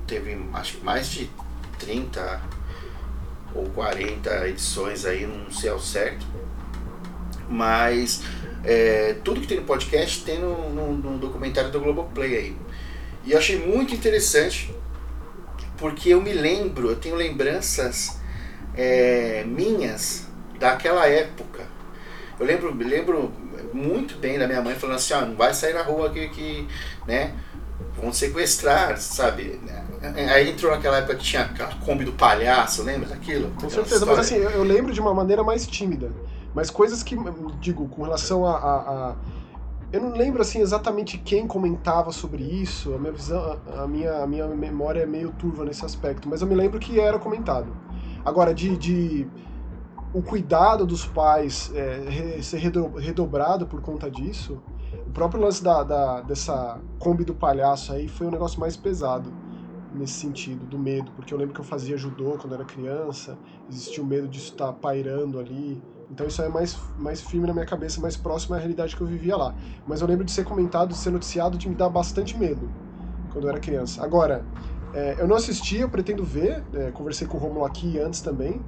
teve 0.06 0.38
acho 0.54 0.78
que 0.78 0.84
mais 0.84 1.10
de 1.10 1.30
30 1.78 2.40
ou 3.54 3.64
40 3.70 4.48
edições 4.48 5.04
aí, 5.04 5.26
não 5.26 5.50
sei 5.50 5.70
ao 5.70 5.78
certo. 5.78 6.26
Mas 7.48 8.22
é, 8.64 9.16
tudo 9.22 9.40
que 9.40 9.46
tem 9.46 9.60
no 9.60 9.64
podcast 9.64 10.24
tem 10.24 10.40
no, 10.40 10.70
no, 10.70 10.92
no 10.94 11.18
documentário 11.18 11.70
do 11.70 11.80
Globoplay 11.80 12.36
aí. 12.36 12.56
E 13.24 13.32
eu 13.32 13.38
achei 13.38 13.58
muito 13.58 13.94
interessante, 13.94 14.74
porque 15.78 16.10
eu 16.10 16.20
me 16.20 16.32
lembro, 16.32 16.90
eu 16.90 16.96
tenho 16.96 17.16
lembranças 17.16 18.18
é, 18.76 19.44
minhas 19.46 20.26
daquela 20.58 21.06
época. 21.06 21.62
Eu 22.38 22.46
lembro, 22.46 22.74
lembro 22.74 23.32
muito 23.72 24.16
bem 24.16 24.38
da 24.38 24.46
minha 24.46 24.60
mãe 24.60 24.74
falando 24.74 24.96
assim, 24.96 25.14
ó, 25.14 25.22
não 25.22 25.36
vai 25.36 25.54
sair 25.54 25.72
na 25.72 25.82
rua 25.82 26.10
que, 26.10 26.28
que 26.28 26.68
né, 27.06 27.34
vão 28.00 28.12
sequestrar, 28.12 28.98
sabe? 28.98 29.60
Aí 30.32 30.50
entrou 30.50 30.70
naquela 30.70 30.98
época 30.98 31.16
que 31.16 31.24
tinha 31.24 31.42
aquela 31.42 31.74
Kombi 31.76 32.04
do 32.04 32.12
palhaço, 32.12 32.82
lembra 32.82 33.08
daquilo? 33.08 33.50
Com 33.52 33.70
certeza, 33.70 33.96
história. 33.96 34.16
mas 34.16 34.26
assim, 34.26 34.36
eu 34.36 34.62
lembro 34.62 34.92
de 34.92 35.00
uma 35.00 35.14
maneira 35.14 35.42
mais 35.42 35.66
tímida. 35.66 36.12
Mas 36.54 36.70
coisas 36.70 37.02
que, 37.02 37.16
digo, 37.58 37.88
com 37.88 38.02
relação 38.02 38.46
a, 38.46 38.56
a, 38.56 38.76
a 39.10 39.14
eu 39.94 40.00
não 40.00 40.10
lembro 40.10 40.42
assim 40.42 40.60
exatamente 40.60 41.16
quem 41.18 41.46
comentava 41.46 42.10
sobre 42.10 42.42
isso. 42.42 42.92
A 42.94 42.98
minha 42.98 43.12
visão, 43.12 43.60
a 43.78 43.86
minha, 43.86 44.24
a 44.24 44.26
minha 44.26 44.48
memória 44.48 45.02
é 45.02 45.06
meio 45.06 45.30
turva 45.30 45.64
nesse 45.64 45.84
aspecto, 45.84 46.28
mas 46.28 46.40
eu 46.42 46.48
me 46.48 46.54
lembro 46.56 46.80
que 46.80 46.98
era 46.98 47.16
comentado. 47.16 47.72
Agora, 48.24 48.52
de, 48.52 48.76
de 48.76 49.24
o 50.12 50.20
cuidado 50.20 50.84
dos 50.84 51.06
pais 51.06 51.70
é, 51.76 52.42
ser 52.42 52.58
redobrado 52.58 53.68
por 53.68 53.80
conta 53.82 54.10
disso, 54.10 54.60
o 55.06 55.12
próprio 55.12 55.40
lance 55.40 55.62
da, 55.62 55.84
da, 55.84 56.20
dessa 56.22 56.80
Kombi 56.98 57.24
do 57.24 57.34
palhaço 57.34 57.92
aí 57.92 58.08
foi 58.08 58.26
o 58.26 58.32
negócio 58.32 58.58
mais 58.58 58.76
pesado 58.76 59.32
nesse 59.94 60.14
sentido, 60.14 60.66
do 60.66 60.76
medo, 60.76 61.12
porque 61.12 61.32
eu 61.32 61.38
lembro 61.38 61.54
que 61.54 61.60
eu 61.60 61.64
fazia 61.64 61.96
judô 61.96 62.36
quando 62.36 62.54
era 62.54 62.64
criança, 62.64 63.38
existia 63.68 64.02
o 64.02 64.06
medo 64.06 64.26
disso 64.26 64.50
estar 64.50 64.72
pairando 64.72 65.38
ali. 65.38 65.80
Então 66.10 66.26
isso 66.26 66.42
é 66.42 66.48
mais, 66.48 66.76
mais 66.98 67.20
firme 67.22 67.46
na 67.46 67.52
minha 67.52 67.66
cabeça, 67.66 68.00
mais 68.00 68.16
próximo 68.16 68.54
à 68.54 68.58
realidade 68.58 68.94
que 68.94 69.02
eu 69.02 69.06
vivia 69.06 69.36
lá. 69.36 69.54
Mas 69.86 70.00
eu 70.00 70.06
lembro 70.06 70.24
de 70.24 70.32
ser 70.32 70.44
comentado, 70.44 70.90
de 70.90 70.96
ser 70.96 71.10
noticiado, 71.10 71.58
de 71.58 71.68
me 71.68 71.74
dar 71.74 71.88
bastante 71.88 72.38
medo 72.38 72.70
quando 73.32 73.44
eu 73.44 73.50
era 73.50 73.60
criança. 73.60 74.02
Agora, 74.02 74.44
é, 74.92 75.20
eu 75.20 75.26
não 75.26 75.36
assisti, 75.36 75.78
eu 75.78 75.88
pretendo 75.88 76.22
ver, 76.24 76.64
é, 76.72 76.90
conversei 76.92 77.26
com 77.26 77.36
o 77.36 77.40
Romulo 77.40 77.64
aqui 77.64 77.98
antes 77.98 78.20
também. 78.20 78.60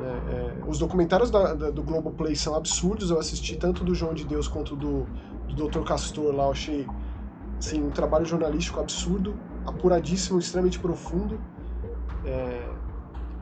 É, 0.00 0.60
é 0.60 0.68
os 0.68 0.78
documentários 0.78 1.30
da, 1.30 1.54
da, 1.54 1.70
do 1.70 1.82
Globoplay 1.82 2.34
são 2.34 2.54
absurdos, 2.54 3.10
eu 3.10 3.18
assisti 3.18 3.56
tanto 3.56 3.84
do 3.84 3.94
João 3.94 4.12
de 4.12 4.24
Deus 4.24 4.48
quanto 4.48 4.74
do, 4.74 5.06
do 5.48 5.68
Dr. 5.68 5.84
Castor 5.84 6.34
lá, 6.34 6.44
eu 6.44 6.50
achei 6.50 6.86
assim, 7.58 7.82
um 7.82 7.90
trabalho 7.90 8.24
jornalístico 8.24 8.80
absurdo, 8.80 9.34
apuradíssimo, 9.66 10.38
extremamente 10.38 10.78
profundo, 10.78 11.38
é, 12.24 12.62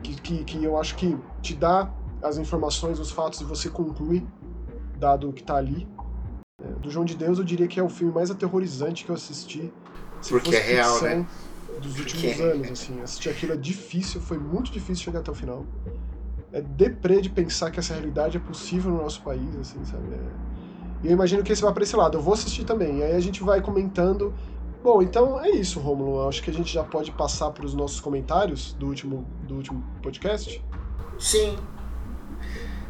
que, 0.03 0.15
que, 0.21 0.45
que 0.45 0.65
eu 0.65 0.79
acho 0.79 0.95
que 0.97 1.17
te 1.43 1.55
dá 1.55 1.91
as 2.23 2.39
informações, 2.39 2.99
os 2.99 3.11
fatos 3.11 3.41
e 3.41 3.45
você 3.45 3.69
conclui, 3.69 4.27
dado 4.99 5.29
o 5.29 5.33
que 5.33 5.43
está 5.43 5.57
ali. 5.57 5.89
É, 6.63 6.69
do 6.81 6.91
João 6.91 7.05
de 7.05 7.15
Deus, 7.15 7.39
eu 7.39 7.45
diria 7.45 7.69
que 7.69 7.79
é 7.79 7.83
o 7.83 7.89
filme 7.89 8.13
mais 8.13 8.31
aterrorizante 8.31 9.05
que 9.05 9.11
eu 9.11 9.15
assisti. 9.15 9.73
Porque 10.29 10.57
é 10.57 10.61
real, 10.61 11.03
né? 11.03 11.27
Dos 11.81 11.99
últimos 11.99 12.25
Porque... 12.25 12.43
É 12.43 12.53
anos, 12.53 12.71
assim. 12.71 13.01
Assistir 13.03 13.29
aquilo 13.29 13.53
é 13.53 13.57
difícil, 13.57 14.21
foi 14.21 14.39
muito 14.39 14.71
difícil 14.71 15.05
chegar 15.05 15.21
até 15.21 15.31
o 15.31 15.35
final. 15.35 15.67
É 16.53 16.61
deprê 16.61 17.21
de 17.21 17.29
pensar 17.29 17.71
que 17.71 17.79
essa 17.79 17.93
realidade 17.93 18.37
é 18.37 18.41
possível 18.41 18.91
no 18.91 19.03
nosso 19.03 19.21
país, 19.23 19.55
assim, 19.57 19.85
sabe? 19.85 20.15
É... 20.15 20.47
E 21.05 21.09
eu 21.09 21.13
imagino 21.13 21.43
que 21.43 21.53
esse 21.53 21.61
vai 21.61 21.73
para 21.73 21.83
esse 21.83 21.95
lado. 21.95 22.17
Eu 22.17 22.23
vou 22.23 22.33
assistir 22.33 22.65
também. 22.65 22.99
E 22.99 23.03
aí 23.03 23.15
a 23.15 23.21
gente 23.21 23.43
vai 23.43 23.61
comentando. 23.61 24.33
Bom, 24.83 25.03
então 25.03 25.39
é 25.39 25.51
isso, 25.51 25.79
Romulo. 25.81 26.27
Acho 26.27 26.43
que 26.43 26.51
a 26.51 26.53
gente 26.53 26.73
já 26.73 26.83
pode 26.83 27.13
passar 27.13 27.51
para 27.51 27.67
os 27.67 27.75
nossos 27.75 28.01
comentários 28.01 28.73
do 28.75 28.87
último, 28.87 29.27
do 29.47 29.57
último 29.57 29.85
podcast. 30.03 30.65
Sim, 31.19 31.57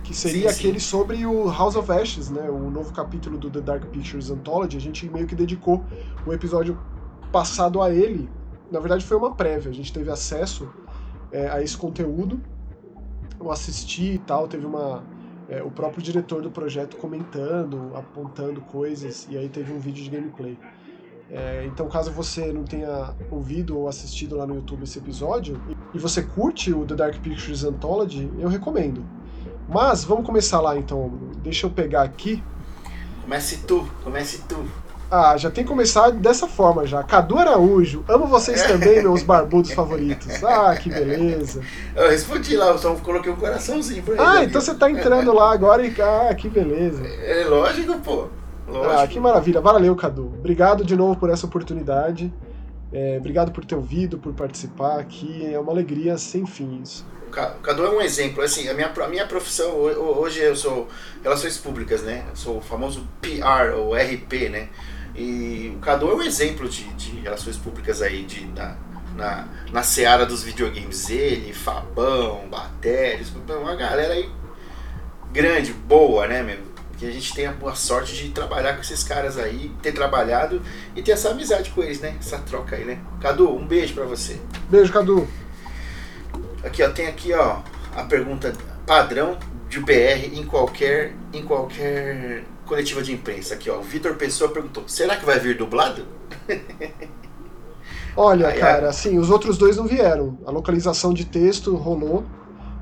que 0.02 0.14
seria 0.14 0.52
sim, 0.52 0.58
aquele 0.58 0.80
sim. 0.80 0.86
sobre 0.86 1.26
o 1.26 1.50
House 1.50 1.74
of 1.74 1.90
Ashes, 1.90 2.30
né? 2.30 2.48
O 2.48 2.70
novo 2.70 2.92
capítulo 2.92 3.36
do 3.36 3.50
The 3.50 3.60
Dark 3.60 3.86
Pictures 3.86 4.30
Anthology. 4.30 4.76
A 4.76 4.80
gente 4.80 5.08
meio 5.08 5.26
que 5.26 5.34
dedicou 5.34 5.84
o 6.24 6.32
episódio 6.32 6.78
passado 7.32 7.82
a 7.82 7.90
ele. 7.90 8.28
Na 8.70 8.78
verdade, 8.78 9.04
foi 9.04 9.16
uma 9.16 9.34
prévia. 9.34 9.70
A 9.70 9.74
gente 9.74 9.92
teve 9.92 10.10
acesso 10.10 10.68
é, 11.32 11.48
a 11.48 11.62
esse 11.62 11.76
conteúdo. 11.76 12.40
Eu 13.38 13.50
assisti 13.50 14.14
e 14.14 14.18
tal. 14.18 14.46
Teve 14.46 14.64
uma. 14.64 15.02
É, 15.48 15.62
o 15.62 15.70
próprio 15.70 16.02
diretor 16.02 16.42
do 16.42 16.50
projeto 16.50 16.96
comentando, 16.96 17.90
apontando 17.94 18.60
coisas. 18.60 19.26
E 19.28 19.36
aí 19.36 19.48
teve 19.48 19.72
um 19.72 19.78
vídeo 19.78 20.04
de 20.04 20.10
gameplay. 20.10 20.58
É, 21.28 21.64
então, 21.66 21.88
caso 21.88 22.12
você 22.12 22.52
não 22.52 22.62
tenha 22.62 23.14
ouvido 23.30 23.76
ou 23.76 23.88
assistido 23.88 24.36
lá 24.36 24.46
no 24.46 24.54
YouTube 24.54 24.84
esse 24.84 24.98
episódio 24.98 25.60
e 25.92 25.98
você 25.98 26.22
curte 26.22 26.72
o 26.72 26.84
The 26.84 26.94
Dark 26.94 27.20
Pictures 27.20 27.64
Anthology, 27.64 28.30
eu 28.38 28.48
recomendo. 28.48 29.04
Mas 29.68 30.04
vamos 30.04 30.24
começar 30.24 30.60
lá 30.60 30.76
então. 30.76 31.12
Deixa 31.42 31.66
eu 31.66 31.70
pegar 31.70 32.02
aqui. 32.02 32.42
Comece 33.22 33.58
tu, 33.66 33.86
comece 34.04 34.42
tu. 34.48 34.56
Ah, 35.10 35.36
já 35.36 35.50
tem 35.50 35.62
que 35.62 35.70
começar 35.70 36.10
dessa 36.10 36.48
forma 36.48 36.84
já. 36.84 37.02
Cadu 37.02 37.38
Araújo, 37.38 38.04
amo 38.08 38.26
vocês 38.26 38.62
também, 38.66 39.02
meus 39.02 39.22
barbudos 39.22 39.72
favoritos. 39.72 40.42
Ah, 40.42 40.74
que 40.76 40.88
beleza. 40.88 41.60
Eu 41.94 42.08
respondi 42.10 42.56
lá, 42.56 42.68
eu 42.68 42.78
só 42.78 42.94
coloquei 42.96 43.30
um 43.30 43.36
coraçãozinho 43.36 44.02
pra 44.02 44.14
ele. 44.14 44.22
Ah, 44.22 44.44
então 44.44 44.60
você 44.60 44.74
tá 44.74 44.90
entrando 44.90 45.32
lá 45.32 45.52
agora 45.52 45.86
e. 45.86 45.94
Ah, 46.00 46.34
que 46.34 46.48
beleza. 46.48 47.04
É 47.06 47.44
lógico, 47.48 47.98
pô. 48.00 48.28
Lógico. 48.66 48.94
Ah, 49.00 49.06
que 49.06 49.20
maravilha. 49.20 49.60
Valeu, 49.60 49.94
Cadu. 49.94 50.26
Obrigado 50.38 50.84
de 50.84 50.96
novo 50.96 51.16
por 51.18 51.30
essa 51.30 51.46
oportunidade. 51.46 52.32
É, 52.92 53.16
obrigado 53.18 53.52
por 53.52 53.64
ter 53.64 53.76
ouvido, 53.76 54.18
por 54.18 54.32
participar 54.32 54.98
aqui. 54.98 55.52
É 55.52 55.58
uma 55.58 55.70
alegria 55.70 56.18
sem 56.18 56.46
fim 56.46 56.80
isso. 56.82 57.06
O 57.26 57.60
Cadu 57.60 57.84
é 57.84 57.90
um 57.90 58.00
exemplo. 58.00 58.42
Assim, 58.42 58.68
a 58.68 58.74
minha, 58.74 58.88
a 58.88 59.08
minha 59.08 59.26
profissão, 59.26 59.74
hoje 59.74 60.40
eu 60.40 60.54
sou 60.54 60.88
Relações 61.22 61.58
Públicas, 61.58 62.02
né? 62.02 62.24
Eu 62.30 62.36
sou 62.36 62.58
o 62.58 62.60
famoso 62.60 63.06
PR 63.20 63.74
ou 63.76 63.94
RP, 63.94 64.48
né? 64.50 64.68
E 65.14 65.72
o 65.74 65.78
Cadu 65.80 66.10
é 66.10 66.14
um 66.14 66.22
exemplo 66.22 66.68
de, 66.68 66.84
de 66.94 67.10
relações 67.20 67.56
públicas 67.56 68.02
aí, 68.02 68.22
de, 68.24 68.46
na, 68.48 68.76
na, 69.16 69.48
na 69.72 69.82
seara 69.82 70.26
dos 70.26 70.42
videogames. 70.42 71.08
Ele, 71.08 71.52
Fabão, 71.52 72.48
Batérios, 72.50 73.32
uma 73.48 73.74
galera 73.74 74.12
aí 74.12 74.30
grande, 75.32 75.72
boa, 75.72 76.26
né, 76.26 76.42
meu? 76.42 76.58
Que 76.98 77.06
a 77.06 77.10
gente 77.10 77.34
tenha 77.34 77.54
a 77.66 77.74
sorte 77.74 78.14
de 78.14 78.30
trabalhar 78.30 78.74
com 78.74 78.80
esses 78.80 79.02
caras 79.02 79.36
aí, 79.38 79.70
ter 79.82 79.92
trabalhado 79.92 80.62
e 80.94 81.02
ter 81.02 81.12
essa 81.12 81.30
amizade 81.30 81.70
com 81.70 81.82
eles, 81.82 82.00
né? 82.00 82.16
Essa 82.18 82.38
troca 82.38 82.76
aí, 82.76 82.84
né? 82.84 82.98
Cadu, 83.20 83.54
um 83.54 83.66
beijo 83.66 83.92
para 83.94 84.04
você. 84.04 84.40
Beijo, 84.70 84.92
Cadu. 84.92 85.28
Aqui, 86.66 86.82
ó, 86.82 86.90
tem 86.90 87.06
aqui, 87.06 87.32
ó, 87.32 87.58
a 87.94 88.02
pergunta 88.02 88.52
padrão 88.84 89.38
de 89.68 89.80
BR 89.80 90.34
em 90.34 90.44
qualquer 90.44 91.14
em 91.32 91.44
qualquer 91.44 92.44
coletiva 92.66 93.02
de 93.02 93.12
imprensa 93.12 93.54
aqui, 93.54 93.70
ó. 93.70 93.78
O 93.78 93.82
Vitor 93.82 94.14
Pessoa 94.16 94.50
perguntou: 94.50 94.82
"Será 94.88 95.16
que 95.16 95.24
vai 95.24 95.38
vir 95.38 95.56
dublado?" 95.56 96.04
Olha, 98.16 98.48
aí, 98.48 98.58
cara, 98.58 98.88
assim, 98.88 99.18
os 99.18 99.30
outros 99.30 99.58
dois 99.58 99.76
não 99.76 99.86
vieram. 99.86 100.38
A 100.46 100.50
localização 100.50 101.12
de 101.12 101.24
texto 101.26 101.76
rolou, 101.76 102.24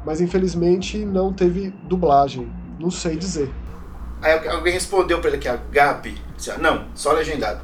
mas 0.06 0.20
infelizmente 0.20 0.98
não 1.04 1.32
teve 1.32 1.70
dublagem. 1.82 2.50
Não 2.78 2.90
sei 2.90 3.16
dizer. 3.16 3.50
Aí 4.22 4.48
alguém 4.48 4.72
respondeu 4.72 5.20
para 5.20 5.30
ele 5.30 5.36
aqui, 5.36 5.48
a 5.48 5.56
Gabi. 5.56 6.16
Não, 6.58 6.86
só 6.94 7.12
legendado. 7.12 7.60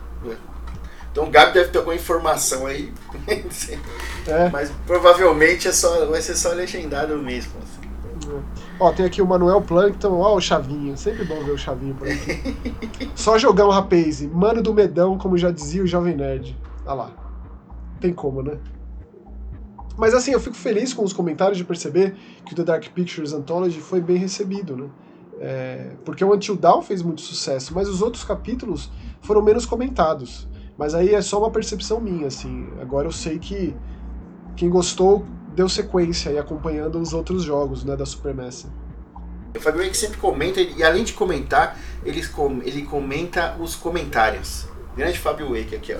Então 1.10 1.24
o 1.24 1.30
Gabi 1.30 1.54
deve 1.54 1.70
ter 1.70 1.78
alguma 1.78 1.94
informação 1.94 2.66
aí. 2.66 2.92
é. 4.26 4.48
Mas 4.50 4.70
provavelmente 4.86 5.68
é 5.68 5.72
só, 5.72 6.06
vai 6.06 6.22
ser 6.22 6.36
só 6.36 6.50
legendado 6.50 7.16
mesmo. 7.18 7.52
Assim. 7.62 8.32
É. 8.32 8.40
Ó, 8.78 8.92
tem 8.92 9.04
aqui 9.04 9.20
o 9.20 9.26
Manuel 9.26 9.60
Plankton, 9.60 10.20
ó 10.20 10.36
o 10.36 10.40
Chavinho. 10.40 10.96
Sempre 10.96 11.24
bom 11.24 11.42
ver 11.42 11.52
o 11.52 11.58
Chavinho 11.58 11.94
por 11.94 12.08
aqui. 12.08 13.10
só 13.14 13.36
jogar 13.38 13.66
um 13.66 13.70
rapaz. 13.70 14.22
Mano 14.22 14.62
do 14.62 14.72
medão, 14.72 15.18
como 15.18 15.36
já 15.36 15.50
dizia 15.50 15.82
o 15.82 15.86
Jovem 15.86 16.16
Nerd. 16.16 16.56
Olha 16.86 16.94
lá. 16.94 17.10
Tem 18.00 18.12
como, 18.14 18.42
né? 18.42 18.58
Mas 19.96 20.14
assim, 20.14 20.30
eu 20.30 20.40
fico 20.40 20.56
feliz 20.56 20.94
com 20.94 21.04
os 21.04 21.12
comentários 21.12 21.58
de 21.58 21.64
perceber 21.64 22.14
que 22.46 22.54
o 22.54 22.56
The 22.56 22.64
Dark 22.64 22.88
Pictures 22.88 23.34
Anthology 23.34 23.80
foi 23.80 24.00
bem 24.00 24.16
recebido, 24.16 24.76
né? 24.76 24.88
É, 25.38 25.90
porque 26.04 26.24
o 26.24 26.34
Until 26.34 26.56
Dawn 26.56 26.82
fez 26.82 27.02
muito 27.02 27.20
sucesso, 27.20 27.74
mas 27.74 27.88
os 27.88 28.00
outros 28.00 28.24
capítulos 28.24 28.90
foram 29.20 29.42
menos 29.42 29.66
comentados. 29.66 30.48
Mas 30.80 30.94
aí 30.94 31.14
é 31.14 31.20
só 31.20 31.38
uma 31.38 31.50
percepção 31.50 32.00
minha, 32.00 32.26
assim. 32.26 32.66
Agora 32.80 33.06
eu 33.06 33.12
sei 33.12 33.38
que 33.38 33.76
quem 34.56 34.70
gostou 34.70 35.26
deu 35.54 35.68
sequência 35.68 36.30
e 36.30 36.38
acompanhando 36.38 36.98
os 36.98 37.12
outros 37.12 37.42
jogos, 37.42 37.84
né, 37.84 37.94
da 37.94 38.06
Supermassive. 38.06 38.72
O 39.54 39.60
Fabio 39.60 39.82
que 39.82 39.94
sempre 39.94 40.16
comenta, 40.16 40.58
e 40.58 40.82
além 40.82 41.04
de 41.04 41.12
comentar, 41.12 41.78
ele, 42.02 42.22
ele 42.64 42.82
comenta 42.86 43.58
os 43.60 43.76
comentários. 43.76 44.68
Grande 44.96 45.18
Fábio 45.18 45.50
Wake 45.50 45.76
aqui, 45.76 45.92
ó. 45.92 45.98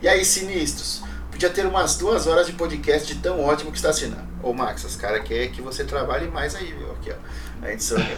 E 0.00 0.08
aí, 0.08 0.24
sinistros? 0.24 1.02
Podia 1.30 1.50
ter 1.50 1.66
umas 1.66 1.98
duas 1.98 2.26
horas 2.26 2.46
de 2.46 2.54
podcast 2.54 3.14
de 3.14 3.20
tão 3.20 3.38
ótimo 3.38 3.70
que 3.70 3.76
está 3.76 3.90
assinando. 3.90 4.32
Ô 4.42 4.54
Max, 4.54 4.82
os 4.82 4.96
caras 4.96 5.24
querem 5.24 5.50
que 5.50 5.60
você 5.60 5.84
trabalhe 5.84 6.28
mais 6.28 6.54
aí, 6.54 6.72
viu? 6.72 6.90
Aqui, 6.92 7.12
ó. 7.12 7.66
A 7.66 7.70
edição 7.70 7.98
aqui. 7.98 8.16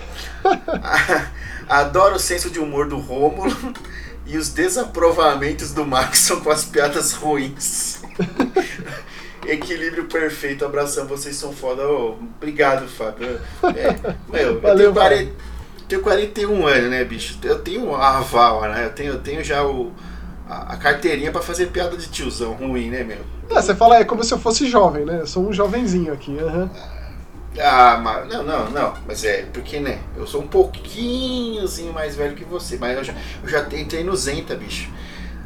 Adoro 1.68 2.14
o 2.14 2.20
senso 2.20 2.50
de 2.50 2.60
humor 2.60 2.86
do 2.88 2.98
Rômulo 2.98 3.52
e 4.26 4.36
os 4.36 4.48
desaprovamentos 4.48 5.72
do 5.72 5.84
Max 5.84 6.30
com 6.42 6.50
as 6.50 6.64
piadas 6.64 7.12
ruins. 7.12 8.02
Equilíbrio 9.46 10.06
perfeito, 10.06 10.64
abração, 10.64 11.06
vocês 11.06 11.36
são 11.36 11.52
foda. 11.52 11.86
Oh, 11.86 12.16
obrigado, 12.36 12.88
Fábio. 12.88 13.38
É, 13.62 14.14
meu, 14.32 14.58
Valeu, 14.60 14.86
eu 14.88 14.92
tenho, 14.92 14.92
40, 14.94 15.32
tenho 15.86 16.02
41 16.02 16.66
anos, 16.66 16.90
né, 16.90 17.04
bicho? 17.04 17.38
Eu 17.42 17.58
tenho 17.58 17.94
a 17.94 18.18
aval, 18.18 18.62
né? 18.62 18.86
Eu 18.86 18.90
tenho, 18.90 19.12
eu 19.12 19.20
tenho 19.20 19.44
já 19.44 19.62
o 19.62 19.92
a, 20.48 20.76
carteirinha 20.76 21.32
para 21.32 21.42
fazer 21.42 21.66
piada 21.66 21.96
de 21.96 22.08
tiozão 22.08 22.52
ruim, 22.52 22.90
né, 22.90 23.02
meu? 23.02 23.18
É, 23.50 23.54
você 23.60 23.74
fala, 23.74 23.98
é 23.98 24.04
como 24.04 24.22
se 24.22 24.32
eu 24.32 24.38
fosse 24.38 24.68
jovem, 24.68 25.04
né? 25.04 25.20
Eu 25.20 25.26
sou 25.26 25.46
um 25.46 25.52
jovenzinho 25.52 26.12
aqui, 26.12 26.30
uhum. 26.30 26.68
Ah, 27.60 28.00
mas, 28.02 28.28
não, 28.28 28.42
não, 28.42 28.70
não, 28.70 28.94
mas 29.06 29.24
é, 29.24 29.42
porque, 29.52 29.78
né, 29.78 30.00
eu 30.16 30.26
sou 30.26 30.42
um 30.42 30.46
pouquinhozinho 30.48 31.92
mais 31.92 32.16
velho 32.16 32.34
que 32.34 32.44
você, 32.44 32.76
mas 32.76 32.96
eu 32.96 33.04
já, 33.04 33.14
eu 33.42 33.48
já 33.48 33.60
entrei 33.78 34.02
no 34.02 34.16
Zenta, 34.16 34.56
bicho. 34.56 34.90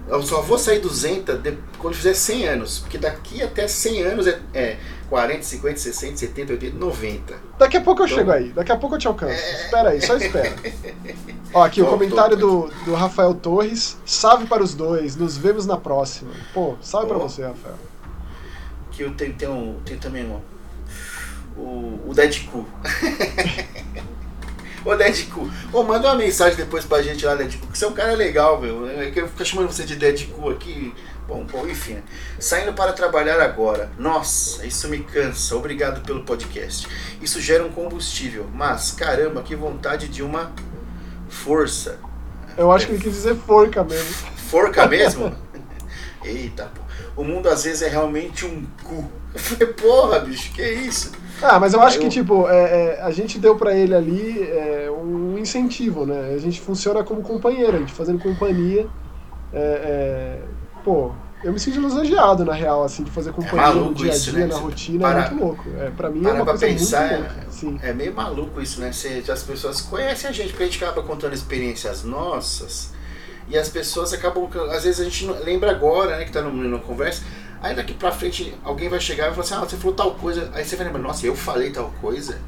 Eu 0.08 0.22
só 0.22 0.40
vou 0.40 0.58
sair 0.58 0.78
do 0.78 0.88
Zenta 0.88 1.36
de, 1.36 1.58
quando 1.78 1.94
fizer 1.94 2.14
100 2.14 2.48
anos, 2.48 2.78
porque 2.78 2.96
daqui 2.96 3.42
até 3.42 3.68
100 3.68 4.02
anos 4.04 4.26
é, 4.26 4.40
é 4.54 4.76
40, 5.10 5.42
50, 5.42 5.78
60, 5.78 6.16
70, 6.16 6.52
80, 6.54 6.78
90. 6.78 7.34
Daqui 7.58 7.76
a 7.76 7.80
pouco 7.82 8.02
eu 8.02 8.06
então, 8.06 8.18
chego 8.18 8.30
aí, 8.30 8.48
daqui 8.50 8.72
a 8.72 8.76
pouco 8.76 8.94
eu 8.94 8.98
te 8.98 9.06
alcanço. 9.06 9.32
É... 9.32 9.64
Espera 9.64 9.90
aí, 9.90 10.00
só 10.00 10.16
espera. 10.16 10.54
Ó, 11.52 11.62
aqui 11.62 11.80
tô, 11.80 11.86
o 11.86 11.90
comentário. 11.90 12.36
Do, 12.36 12.70
do 12.84 12.94
Rafael 12.94 13.34
Torres. 13.34 13.98
Salve 14.06 14.46
para 14.46 14.62
os 14.62 14.74
dois, 14.74 15.14
nos 15.14 15.36
vemos 15.36 15.66
na 15.66 15.76
próxima. 15.76 16.30
Pô, 16.54 16.76
salve 16.80 17.06
oh. 17.06 17.08
para 17.10 17.18
você, 17.18 17.42
Rafael. 17.42 17.76
Que 18.90 19.02
eu 19.02 19.14
tenho, 19.14 19.34
tenho, 19.34 19.76
tenho 19.84 20.00
também 20.00 20.24
um, 20.24 20.40
o, 21.58 22.00
o 22.06 22.14
Deadpool. 22.14 22.66
Ô 24.84 24.94
Deadpool, 24.94 25.50
ô, 25.72 25.82
manda 25.82 26.08
uma 26.08 26.14
mensagem 26.14 26.56
depois 26.56 26.84
pra 26.84 27.02
gente 27.02 27.26
lá, 27.26 27.34
Deadpool, 27.34 27.68
que 27.70 27.76
você 27.76 27.84
é 27.84 27.88
um 27.88 27.92
cara 27.92 28.14
legal, 28.14 28.60
meu. 28.60 28.88
É 28.88 29.10
que 29.10 29.20
eu 29.20 29.28
fico 29.28 29.44
chamando 29.44 29.70
você 29.70 29.84
de 29.84 29.96
Deadpool 29.96 30.50
aqui. 30.50 30.94
Bom, 31.26 31.44
bom, 31.44 31.66
enfim. 31.68 31.94
Né? 31.94 32.02
Saindo 32.38 32.72
para 32.72 32.94
trabalhar 32.94 33.38
agora. 33.38 33.90
Nossa, 33.98 34.64
isso 34.64 34.88
me 34.88 35.00
cansa. 35.00 35.54
Obrigado 35.56 36.00
pelo 36.00 36.22
podcast. 36.24 36.88
Isso 37.20 37.38
gera 37.38 37.64
um 37.64 37.70
combustível. 37.70 38.48
Mas, 38.54 38.92
caramba, 38.92 39.42
que 39.42 39.54
vontade 39.54 40.08
de 40.08 40.22
uma 40.22 40.52
força. 41.28 41.98
Eu 42.56 42.72
acho 42.72 42.86
é, 42.86 42.88
que 42.88 42.94
ele 42.94 43.02
quis 43.02 43.12
dizer 43.12 43.36
forca 43.36 43.84
mesmo. 43.84 44.14
Forca 44.48 44.86
mesmo? 44.86 45.36
Eita, 46.24 46.70
pô. 46.74 46.87
O 47.18 47.24
mundo 47.24 47.48
às 47.48 47.64
vezes 47.64 47.82
é 47.82 47.88
realmente 47.88 48.46
um 48.46 48.64
cu. 48.84 49.04
Eu 49.34 49.40
falei, 49.40 49.66
porra, 49.74 50.20
bicho, 50.20 50.52
que 50.52 50.62
isso? 50.62 51.10
Ah, 51.42 51.58
mas 51.58 51.74
eu 51.74 51.80
acho 51.80 51.98
que, 51.98 52.08
tipo, 52.08 52.48
é, 52.48 52.96
é, 52.96 53.02
a 53.02 53.10
gente 53.10 53.40
deu 53.40 53.56
para 53.56 53.76
ele 53.76 53.92
ali 53.92 54.42
é, 54.42 54.88
um 54.88 55.36
incentivo, 55.36 56.06
né? 56.06 56.32
A 56.32 56.38
gente 56.38 56.60
funciona 56.60 57.02
como 57.02 57.20
companheiro, 57.20 57.76
a 57.76 57.80
gente 57.80 57.92
fazendo 57.92 58.20
companhia. 58.20 58.86
É, 59.52 59.58
é, 59.58 60.42
pô, 60.84 61.10
eu 61.42 61.52
me 61.52 61.58
sinto 61.58 61.80
lisonjeado, 61.80 62.44
na 62.44 62.52
real, 62.52 62.84
assim, 62.84 63.02
de 63.02 63.10
fazer 63.10 63.32
companhia 63.32 63.74
no 63.74 63.94
dia 63.94 64.12
a 64.12 64.16
dia, 64.16 64.32
né? 64.32 64.46
na 64.46 64.56
rotina, 64.56 65.00
para, 65.00 65.18
é 65.18 65.30
muito 65.30 65.44
louco. 65.44 65.64
É, 65.76 65.90
pra 65.90 66.10
mim 66.10 66.24
é 66.24 66.32
uma 66.32 66.44
coisa 66.44 66.66
pensar, 66.66 67.08
muito 67.08 67.20
louca. 67.20 67.50
Sim. 67.50 67.80
É 67.82 67.92
meio 67.92 68.14
maluco 68.14 68.60
isso, 68.60 68.80
né? 68.80 68.92
Você, 68.92 69.24
as 69.28 69.42
pessoas 69.42 69.80
conhecem 69.80 70.30
a 70.30 70.32
gente, 70.32 70.50
porque 70.50 70.62
a 70.62 70.66
gente 70.66 70.84
acaba 70.84 71.02
contando 71.02 71.34
experiências 71.34 72.04
nossas, 72.04 72.92
e 73.48 73.56
as 73.56 73.68
pessoas 73.68 74.12
acabam, 74.12 74.48
às 74.70 74.84
vezes 74.84 75.00
a 75.00 75.04
gente 75.04 75.26
lembra 75.44 75.70
agora, 75.70 76.18
né, 76.18 76.24
que 76.24 76.32
tá 76.32 76.42
numa 76.42 76.78
conversa, 76.78 77.22
Aí 77.60 77.74
daqui 77.74 77.92
pra 77.92 78.12
frente 78.12 78.54
alguém 78.62 78.88
vai 78.88 79.00
chegar 79.00 79.24
e 79.24 79.26
vai 79.34 79.44
falar 79.44 79.44
assim, 79.44 79.66
ah, 79.66 79.68
você 79.68 79.76
falou 79.76 79.94
tal 79.94 80.14
coisa. 80.14 80.50
Aí 80.54 80.64
você 80.64 80.76
vai 80.76 80.86
lembrar, 80.86 81.02
nossa, 81.02 81.26
eu 81.26 81.34
falei 81.34 81.70
tal 81.70 81.92
coisa. 82.00 82.38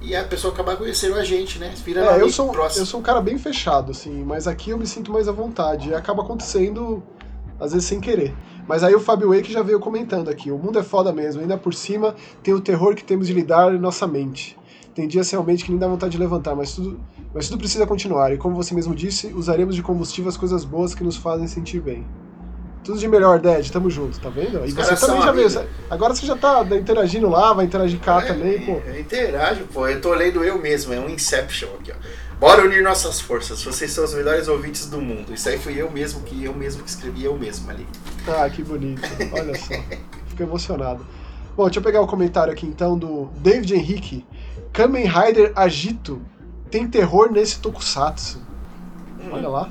E 0.00 0.14
a 0.14 0.22
pessoa 0.24 0.52
acaba 0.52 0.76
conhecendo 0.76 1.14
a 1.16 1.24
gente, 1.24 1.58
né? 1.58 1.72
Vira 1.84 2.02
é, 2.02 2.20
eu 2.20 2.30
sou, 2.30 2.50
próximo. 2.50 2.82
eu 2.82 2.86
sou 2.86 3.00
um 3.00 3.02
cara 3.02 3.20
bem 3.20 3.38
fechado, 3.38 3.90
assim, 3.90 4.22
mas 4.24 4.46
aqui 4.46 4.70
eu 4.70 4.78
me 4.78 4.86
sinto 4.86 5.10
mais 5.10 5.26
à 5.26 5.32
vontade. 5.32 5.88
E 5.88 5.94
acaba 5.94 6.22
acontecendo, 6.22 7.02
às 7.58 7.72
vezes, 7.72 7.88
sem 7.88 7.98
querer. 7.98 8.34
Mas 8.66 8.84
aí 8.84 8.94
o 8.94 9.00
Fábio 9.00 9.34
Wake 9.34 9.50
já 9.50 9.62
veio 9.62 9.80
comentando 9.80 10.28
aqui, 10.28 10.50
o 10.50 10.58
mundo 10.58 10.78
é 10.78 10.82
foda 10.82 11.10
mesmo, 11.10 11.40
ainda 11.40 11.56
por 11.56 11.72
cima 11.72 12.14
tem 12.42 12.52
o 12.52 12.60
terror 12.60 12.94
que 12.94 13.02
temos 13.02 13.26
de 13.26 13.32
lidar 13.32 13.74
em 13.74 13.78
nossa 13.78 14.06
mente. 14.06 14.57
Tem 14.98 15.06
dias 15.06 15.30
realmente 15.30 15.64
que 15.64 15.70
nem 15.70 15.78
dá 15.78 15.86
vontade 15.86 16.10
de 16.10 16.18
levantar, 16.18 16.56
mas 16.56 16.72
tudo, 16.72 16.98
mas 17.32 17.46
tudo 17.48 17.60
precisa 17.60 17.86
continuar. 17.86 18.32
E 18.32 18.36
como 18.36 18.56
você 18.56 18.74
mesmo 18.74 18.96
disse, 18.96 19.28
usaremos 19.28 19.76
de 19.76 19.80
combustível 19.80 20.28
as 20.28 20.36
coisas 20.36 20.64
boas 20.64 20.92
que 20.92 21.04
nos 21.04 21.16
fazem 21.16 21.46
sentir 21.46 21.80
bem. 21.80 22.04
Tudo 22.82 22.98
de 22.98 23.06
melhor, 23.06 23.38
Ded, 23.38 23.70
tamo 23.70 23.88
junto, 23.88 24.18
tá 24.18 24.28
vendo? 24.28 24.66
E 24.66 24.72
você 24.72 24.96
também 24.96 25.22
já 25.22 25.30
veio. 25.30 25.68
Agora 25.88 26.16
você 26.16 26.26
já 26.26 26.34
tá 26.34 26.66
interagindo 26.76 27.28
lá, 27.28 27.52
vai 27.52 27.66
interagir 27.66 28.00
cá 28.00 28.20
é, 28.24 28.26
também, 28.26 28.60
pô. 28.66 28.82
É, 28.88 28.98
interajo, 28.98 29.66
pô. 29.72 29.86
Eu 29.86 30.00
tô 30.00 30.12
lendo 30.12 30.42
eu 30.42 30.60
mesmo, 30.60 30.92
é 30.92 30.98
um 30.98 31.08
Inception 31.08 31.68
aqui, 31.78 31.92
ó. 31.92 31.94
Bora 32.40 32.64
unir 32.64 32.82
nossas 32.82 33.20
forças, 33.20 33.62
vocês 33.62 33.92
são 33.92 34.02
os 34.02 34.14
melhores 34.14 34.48
ouvintes 34.48 34.86
do 34.90 35.00
mundo. 35.00 35.32
Isso 35.32 35.48
aí 35.48 35.58
fui 35.58 35.80
eu 35.80 35.88
mesmo 35.92 36.22
que 36.22 36.42
eu 36.42 36.52
mesmo 36.52 36.82
que 36.82 36.90
escrevi 36.90 37.22
eu 37.22 37.38
mesmo 37.38 37.70
ali. 37.70 37.86
Ah, 38.26 38.50
que 38.50 38.64
bonito. 38.64 39.00
Olha 39.32 39.54
só. 39.56 39.74
Fico 40.26 40.42
emocionado. 40.42 41.06
Bom, 41.56 41.66
deixa 41.66 41.78
eu 41.78 41.84
pegar 41.84 42.00
o 42.00 42.06
comentário 42.08 42.52
aqui 42.52 42.66
então 42.66 42.98
do 42.98 43.28
David 43.40 43.74
Henrique. 43.74 44.26
Kamen 44.72 45.06
Rider 45.06 45.52
Agito 45.56 46.20
tem 46.70 46.88
terror 46.88 47.30
nesse 47.32 47.58
tokusatsu. 47.60 48.40
Hum. 49.20 49.30
Olha 49.32 49.48
lá. 49.48 49.68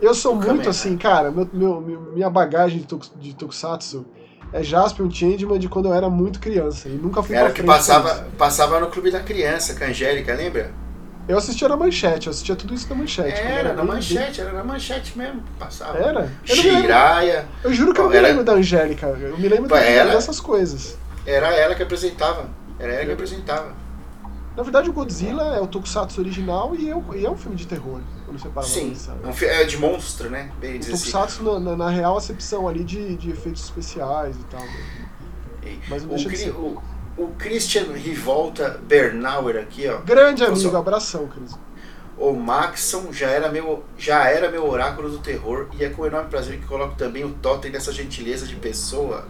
Eu 0.00 0.14
sou 0.14 0.34
muito 0.34 0.46
Kamen, 0.48 0.68
assim, 0.68 0.96
cara, 0.96 1.30
meu, 1.30 1.48
meu, 1.80 2.00
minha 2.12 2.28
bagagem 2.28 2.78
de, 2.80 2.86
tok, 2.86 3.08
de 3.18 3.34
Tokusatsu 3.34 4.04
é 4.52 4.62
Jaspion 4.62 5.10
Changeman 5.10 5.58
de 5.58 5.68
quando 5.68 5.86
eu 5.86 5.94
era 5.94 6.10
muito 6.10 6.38
criança. 6.38 6.88
E 6.88 6.92
nunca 6.92 7.22
fui 7.22 7.34
Era 7.34 7.50
que 7.50 7.62
passava, 7.62 8.26
passava 8.36 8.78
no 8.80 8.88
Clube 8.88 9.10
da 9.10 9.20
Criança, 9.20 9.74
com 9.74 9.84
a 9.84 9.88
Angélica, 9.88 10.34
lembra? 10.34 10.70
Eu 11.26 11.38
assistia 11.38 11.68
na 11.68 11.76
manchete, 11.76 12.26
eu 12.26 12.30
assistia 12.32 12.54
tudo 12.54 12.74
isso 12.74 12.86
na 12.90 12.94
manchete. 12.96 13.40
Era, 13.40 13.72
na 13.72 13.82
manchete, 13.82 14.42
era 14.42 14.52
na 14.52 14.62
manchete 14.62 15.16
mesmo, 15.16 15.42
passava. 15.58 15.96
Era? 15.96 16.30
Eu. 16.46 17.44
Eu 17.64 17.72
juro 17.72 17.94
que 17.94 18.00
eu 18.00 18.04
não 18.04 18.10
me 18.10 18.16
Era- 18.18 18.28
lembro 18.28 18.44
da 18.44 18.52
Angélica, 18.52 19.06
eu 19.06 19.38
me 19.38 19.48
lembro 19.48 19.68
da- 19.68 19.80
Ela- 19.80 20.12
dessas 20.12 20.38
coisas. 20.38 20.98
Era 21.24 21.48
ela 21.54 21.74
que 21.74 21.82
apresentava. 21.82 22.46
Era 22.84 22.92
ela 22.94 23.06
que 23.06 23.12
apresentava. 23.12 23.72
Na 24.56 24.62
verdade, 24.62 24.88
o 24.88 24.92
Godzilla 24.92 25.56
é 25.56 25.60
o 25.60 25.66
Tokusatsu 25.66 26.20
original 26.20 26.76
e 26.76 26.88
é, 26.88 26.94
um- 26.94 27.14
e 27.14 27.26
é 27.26 27.30
um 27.30 27.36
filme 27.36 27.56
de 27.56 27.66
terror, 27.66 28.00
quando 28.24 28.38
você 28.38 28.48
para 28.48 28.62
Sim, 28.62 28.94
é 29.24 29.26
um 29.26 29.50
é 29.50 29.64
de 29.64 29.76
monstro, 29.78 30.30
né? 30.30 30.52
Bem 30.60 30.76
O 30.76 30.78
assim. 30.78 30.90
Tokusatsu, 30.92 31.58
na, 31.60 31.74
na, 31.76 31.90
real 31.90 32.16
acepção 32.16 32.68
ali 32.68 32.84
de, 32.84 33.16
de 33.16 33.30
efeitos 33.30 33.64
especiais 33.64 34.36
e 34.36 34.44
tal. 34.44 34.60
né? 34.60 35.78
Mas 35.88 36.02
não 36.04 36.10
o, 36.12 36.14
deixa 36.14 36.28
de 36.28 36.36
Cri- 36.36 36.44
ser. 36.44 36.50
o, 36.52 36.80
o 37.16 37.28
Christian 37.36 37.92
Rivolta 37.94 38.80
Bernauer 38.86 39.56
aqui, 39.56 39.88
ó. 39.88 39.98
Grande 40.02 40.42
Nossa. 40.46 40.52
amigo, 40.52 40.76
abração, 40.76 41.26
Cris. 41.26 41.58
O 42.16 42.32
Maxon 42.32 43.12
já 43.12 43.26
era 43.28 43.48
meu, 43.50 43.82
já 43.98 44.28
era 44.28 44.48
meu 44.48 44.68
oráculo 44.70 45.10
do 45.10 45.18
terror 45.18 45.66
e 45.76 45.84
é 45.84 45.88
com 45.90 46.06
enorme 46.06 46.30
prazer 46.30 46.60
que 46.60 46.66
coloco 46.66 46.94
também 46.94 47.24
o 47.24 47.30
totem 47.30 47.72
dessa 47.72 47.90
gentileza 47.92 48.46
de 48.46 48.54
pessoa. 48.54 49.26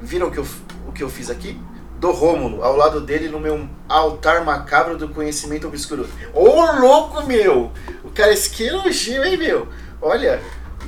Viram 0.00 0.28
o 0.28 0.30
que 0.30 0.38
eu, 0.38 0.46
o 0.88 0.92
que 0.92 1.02
eu 1.02 1.08
fiz 1.10 1.28
aqui? 1.28 1.60
Do 2.04 2.10
Rômulo, 2.10 2.62
ao 2.62 2.76
lado 2.76 3.00
dele 3.00 3.28
no 3.30 3.40
meu 3.40 3.66
altar 3.88 4.44
macabro 4.44 4.98
do 4.98 5.08
conhecimento 5.08 5.66
obscuro. 5.66 6.06
Ô 6.34 6.70
louco, 6.78 7.26
meu! 7.26 7.72
O 8.04 8.10
cara, 8.10 8.30
esse 8.30 8.50
que 8.50 8.66
elogio, 8.66 9.24
hein, 9.24 9.38
meu? 9.38 9.66
Olha, 10.02 10.38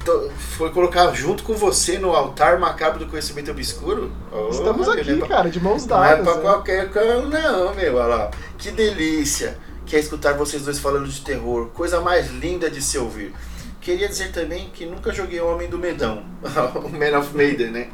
tô- 0.05 0.29
foi 0.59 0.68
colocar 0.72 1.11
junto 1.14 1.42
com 1.42 1.55
você 1.55 1.96
no 1.98 2.12
altar 2.14 2.59
macabro 2.59 2.98
do 2.98 3.07
conhecimento 3.07 3.50
obscuro? 3.50 4.12
Ô, 4.31 4.50
Estamos 4.50 4.87
meu, 4.88 4.92
aqui, 5.00 5.11
né? 5.14 5.26
cara, 5.26 5.48
de 5.48 5.59
mãos 5.59 5.87
Não 5.87 6.05
é 6.05 6.09
dadas. 6.16 6.24
pra 6.26 6.35
né? 6.35 6.40
qualquer 6.42 6.90
cão, 6.90 7.31
não, 7.31 7.74
meu. 7.74 7.96
Olha 7.96 8.07
lá. 8.14 8.31
Que 8.59 8.70
delícia 8.70 9.57
que 9.87 9.96
é 9.96 9.98
escutar 9.98 10.35
vocês 10.35 10.64
dois 10.66 10.79
falando 10.79 11.09
de 11.09 11.22
terror. 11.22 11.68
Coisa 11.68 11.98
mais 11.98 12.31
linda 12.31 12.68
de 12.68 12.83
se 12.83 12.98
ouvir. 12.98 13.35
Queria 13.81 14.07
dizer 14.07 14.33
também 14.33 14.68
que 14.74 14.85
nunca 14.85 15.14
joguei 15.14 15.40
o 15.40 15.46
Homem 15.50 15.66
do 15.70 15.79
Medão, 15.79 16.22
o 16.85 16.90
Man 16.90 17.18
of 17.18 17.35
Maiden, 17.35 17.70
né? 17.70 17.88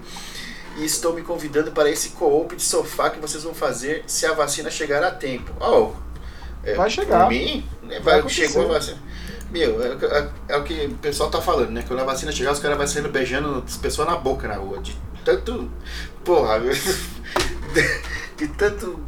E 0.78 0.84
estou 0.84 1.12
me 1.12 1.22
convidando 1.22 1.70
para 1.72 1.90
esse 1.90 2.10
co-op 2.10 2.56
de 2.56 2.62
sofá 2.62 3.10
que 3.10 3.20
vocês 3.20 3.42
vão 3.44 3.54
fazer 3.54 4.04
se 4.06 4.24
a 4.26 4.32
vacina 4.32 4.70
chegar 4.70 5.02
a 5.04 5.10
tempo. 5.10 5.52
Oh, 5.60 5.92
é, 6.64 6.74
Vai 6.74 6.88
chegar. 6.88 7.24
Por 7.24 7.28
mim, 7.30 7.66
né, 7.82 8.00
Vai 8.00 8.22
vai, 8.22 8.30
chegou 8.30 8.64
a 8.64 8.74
vacina. 8.74 8.98
Meu, 9.50 9.84
é, 9.84 9.94
o 9.94 9.98
que- 9.98 10.06
é- 10.06 10.28
é 10.48 10.56
o 10.56 10.64
que 10.64 10.86
o 10.86 10.94
pessoal 10.94 11.30
tá 11.30 11.40
falando, 11.42 11.70
né? 11.70 11.84
Quando 11.86 12.00
a 12.00 12.04
vacina 12.04 12.32
chegar, 12.32 12.52
os 12.52 12.58
caras 12.58 12.78
vão 12.78 12.86
saindo 12.86 13.10
beijando 13.10 13.62
as 13.66 13.76
pessoas 13.76 14.08
na 14.08 14.16
boca 14.16 14.48
na 14.48 14.54
rua. 14.54 14.78
De 14.80 14.96
tanto. 15.24 15.70
Porra, 16.24 16.58
de, 16.60 16.70
de 18.38 18.48
tanto 18.48 18.98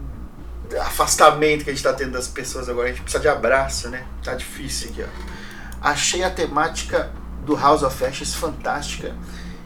afastamento 0.81 1.65
que 1.65 1.71
a 1.71 1.73
gente 1.73 1.83
tá 1.83 1.93
tendo 1.93 2.13
das 2.13 2.29
pessoas 2.29 2.69
agora. 2.69 2.89
A 2.89 2.93
gente 2.93 3.03
precisa 3.03 3.23
de 3.23 3.29
abraço, 3.29 3.89
né? 3.89 4.05
Tá 4.23 4.35
difícil 4.35 4.91
aqui, 4.91 5.03
ó. 5.03 5.35
Achei 5.81 6.23
a 6.23 6.31
temática 6.31 7.11
do 7.45 7.55
House 7.57 7.83
of 7.83 8.05
Ashes 8.05 8.35
fantástica 8.35 9.15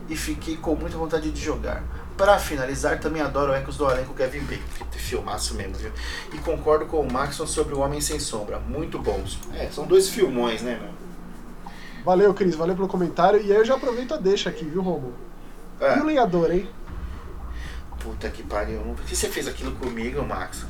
e 0.09 0.16
fiquei 0.16 0.57
com 0.57 0.75
muita 0.75 0.97
vontade 0.97 1.31
de 1.31 1.40
jogar. 1.40 1.83
Para 2.16 2.38
finalizar, 2.38 2.99
também 2.99 3.23
adoro 3.23 3.53
Ecos 3.53 3.77
do 3.77 3.87
Além 3.87 4.05
com 4.05 4.12
Kevin 4.12 4.40
Bacon, 4.40 4.87
filmaço 4.92 5.55
mesmo, 5.55 5.75
viu? 5.75 5.92
E 6.35 6.38
concordo 6.38 6.87
com 6.87 7.01
o 7.01 7.12
Maxon 7.12 7.47
sobre 7.47 7.75
O 7.75 7.79
Homem 7.79 8.01
Sem 8.01 8.18
Sombra, 8.18 8.59
muito 8.59 8.99
bons. 8.99 9.38
É, 9.55 9.68
são 9.71 9.87
dois 9.87 10.09
filmões, 10.09 10.62
né, 10.62 10.79
meu? 10.81 10.90
Valeu, 12.05 12.35
Cris, 12.35 12.55
valeu 12.55 12.75
pelo 12.75 12.88
comentário. 12.88 13.40
E 13.40 13.53
aí 13.53 13.59
eu 13.59 13.64
já 13.64 13.75
aproveito 13.75 14.14
a 14.14 14.16
deixa 14.16 14.51
aqui, 14.51 14.64
viu, 14.64 14.83
Romulo? 14.83 15.14
E 15.81 15.85
o 15.85 15.87
É, 15.87 16.03
lenhador, 16.03 16.51
hein? 16.51 16.68
puta 18.01 18.29
que 18.31 18.42
pariu. 18.42 18.81
Por 18.81 19.05
que 19.05 19.14
você 19.14 19.29
fez 19.29 19.47
aquilo 19.49 19.73
comigo, 19.73 20.23
Maxon? 20.23 20.66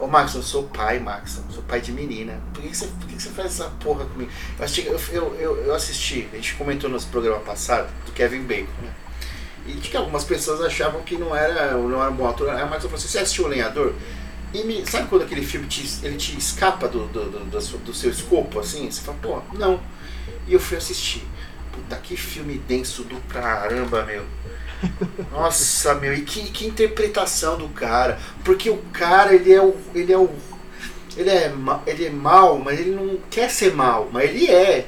Ô, 0.00 0.06
Maxon, 0.06 0.38
eu 0.38 0.42
sou 0.42 0.62
pai, 0.64 0.98
Maxon. 0.98 1.42
Sou 1.50 1.62
pai 1.64 1.80
de 1.80 1.92
menina. 1.92 2.40
Por 2.54 2.62
que, 2.62 2.74
você, 2.74 2.86
por 2.86 3.06
que, 3.06 3.20
você 3.20 3.28
faz 3.30 3.46
essa 3.52 3.64
porra 3.80 4.04
comigo? 4.06 4.30
Eu 4.58 4.64
assisti, 4.64 4.86
eu, 4.86 4.98
eu, 5.12 5.34
eu, 5.38 5.56
eu 5.66 5.74
assisti, 5.74 6.28
a 6.32 6.36
gente 6.36 6.54
comentou 6.54 6.88
no 6.88 7.00
programa 7.02 7.40
passado, 7.40 7.88
do 8.06 8.12
Kevin 8.12 8.42
Bacon, 8.44 8.72
né? 8.82 8.92
E 9.66 9.74
que 9.74 9.94
algumas 9.96 10.24
pessoas 10.24 10.60
achavam 10.62 11.02
que 11.02 11.16
não 11.16 11.36
era, 11.36 11.72
não 11.76 12.00
era 12.00 12.10
um 12.10 12.14
bom 12.16 12.26
ator. 12.28 12.48
Aí 12.48 12.62
o 12.62 12.66
Maxon 12.66 12.82
falou 12.88 12.96
assim, 12.96 13.08
você 13.08 13.18
assistiu 13.18 13.44
o 13.44 13.48
Lenhador? 13.48 13.94
E 14.54 14.64
me, 14.64 14.84
sabe 14.90 15.06
quando 15.08 15.22
aquele 15.22 15.44
filme 15.44 15.66
te, 15.68 15.86
ele 16.02 16.16
te 16.16 16.36
escapa 16.36 16.88
do, 16.88 17.06
do, 17.06 17.30
do, 17.30 17.44
do, 17.44 17.60
seu- 17.60 17.78
do 17.78 17.92
seu 17.94 18.10
escopo, 18.10 18.58
assim? 18.58 18.90
Você 18.90 19.02
fala, 19.02 19.18
pô, 19.20 19.42
não. 19.56 19.78
E 20.48 20.54
eu 20.54 20.58
fui 20.60 20.76
assistir. 20.78 21.22
Puta, 21.72 21.94
que 21.96 22.16
filme 22.16 22.58
denso 22.58 23.04
do 23.04 23.16
caramba, 23.28 24.02
meu. 24.04 24.24
Nossa, 25.30 25.94
meu, 25.94 26.14
e 26.14 26.22
que, 26.22 26.50
que 26.50 26.66
interpretação 26.66 27.58
do 27.58 27.68
cara. 27.68 28.18
Porque 28.44 28.70
o 28.70 28.78
cara, 28.92 29.34
ele 29.34 29.52
é 29.52 29.62
o. 29.62 29.74
Ele 29.94 30.12
é 30.12 30.18
o. 30.18 30.30
Ele 31.16 31.30
é, 31.30 31.52
ele 31.86 32.06
é 32.06 32.10
mal, 32.10 32.58
mas 32.58 32.78
ele 32.78 32.92
não 32.92 33.18
quer 33.30 33.50
ser 33.50 33.74
mal, 33.74 34.08
mas 34.12 34.30
ele 34.30 34.46
é. 34.46 34.86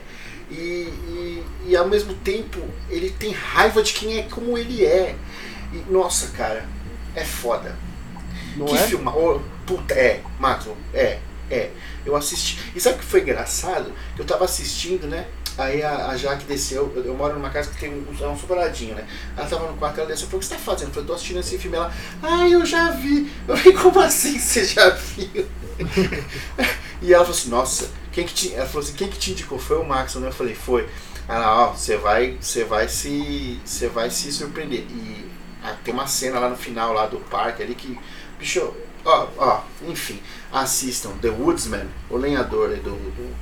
E, 0.51 0.55
e, 0.55 1.45
e 1.67 1.77
ao 1.77 1.89
mesmo 1.89 2.15
tempo 2.15 2.61
ele 2.89 3.11
tem 3.11 3.33
raiva 3.33 3.83
de 3.83 3.93
quem 3.93 4.19
é 4.19 4.23
como 4.23 4.57
ele 4.57 4.85
é. 4.85 5.17
E, 5.73 5.91
nossa, 5.91 6.29
cara, 6.29 6.67
é 7.15 7.25
foda. 7.25 7.77
Não 8.57 8.67
que 8.67 8.77
é? 8.77 8.87
filme. 8.87 9.09
ô, 9.09 9.41
puta, 9.67 9.95
é, 9.95 10.21
Mato, 10.39 10.77
é, 10.93 11.19
é. 11.53 11.71
Eu 12.05 12.17
assisti. 12.17 12.59
E 12.75 12.81
sabe 12.81 12.97
o 12.97 12.99
que 13.01 13.05
foi 13.05 13.21
engraçado? 13.21 13.93
Eu 14.19 14.25
tava 14.25 14.45
assistindo, 14.45 15.07
né? 15.07 15.27
Aí 15.59 15.83
a, 15.83 16.09
a 16.09 16.17
Jaque 16.17 16.47
desceu, 16.47 16.91
eu, 16.97 17.05
eu 17.05 17.15
moro 17.15 17.35
numa 17.35 17.51
casa 17.51 17.71
que 17.71 17.79
tem 17.79 17.91
um, 17.93 18.07
é 18.19 18.27
um 18.27 18.39
superadinho, 18.39 18.95
né? 18.95 19.07
Ela 19.37 19.47
tava 19.47 19.71
no 19.71 19.77
quarto, 19.77 19.99
ela 19.99 20.09
desceu, 20.09 20.27
falou, 20.27 20.39
o 20.39 20.41
que 20.41 20.47
você 20.47 20.55
tá 20.55 20.61
fazendo? 20.61 20.89
Eu 20.89 20.95
falei, 20.95 21.07
tô 21.07 21.13
assistindo 21.13 21.41
esse 21.41 21.59
filme. 21.59 21.77
Ela, 21.77 21.93
ah, 22.23 22.49
eu 22.49 22.65
já 22.65 22.91
vi. 22.91 23.31
Eu 23.47 23.57
falei, 23.57 23.73
como 23.75 24.01
assim 24.01 24.39
você 24.39 24.65
já 24.65 24.89
viu? 24.91 25.47
e 27.03 27.13
ela 27.13 27.25
falou 27.25 27.39
assim, 27.39 27.51
nossa, 27.51 27.91
quem 28.13 28.25
que 28.25 28.33
te. 28.33 28.55
Ela 28.55 28.67
falou 28.67 28.83
assim, 28.83 28.95
quem 28.95 29.09
que 29.09 29.19
te 29.19 29.33
indicou? 29.33 29.59
Foi 29.59 29.79
o 29.79 29.85
Max, 29.85 30.15
né? 30.15 30.29
Eu 30.29 30.33
falei, 30.33 30.55
foi. 30.55 30.89
Ela, 31.29 31.67
ó, 31.67 31.73
você 31.73 31.97
vai, 31.97 32.39
você 32.41 32.65
vai 32.65 32.89
se. 32.89 33.61
Você 33.65 33.89
vai 33.89 34.11
se 34.11 34.33
surpreender. 34.33 34.81
E 34.81 35.31
ah, 35.63 35.77
tem 35.85 35.93
uma 35.93 36.07
cena 36.07 36.39
lá 36.39 36.49
no 36.49 36.57
final 36.57 36.93
lá 36.95 37.07
do 37.07 37.19
parque 37.19 37.63
ali 37.63 37.75
que. 37.75 37.99
Bicho, 38.39 38.73
ó, 39.05 39.27
ó, 39.39 39.61
enfim, 39.87 40.21
assistam 40.53 41.11
The 41.21 41.29
Woodsman, 41.31 41.87
o 42.11 42.17
lenhador 42.17 42.69
do, 42.77 42.91
do, 42.91 43.35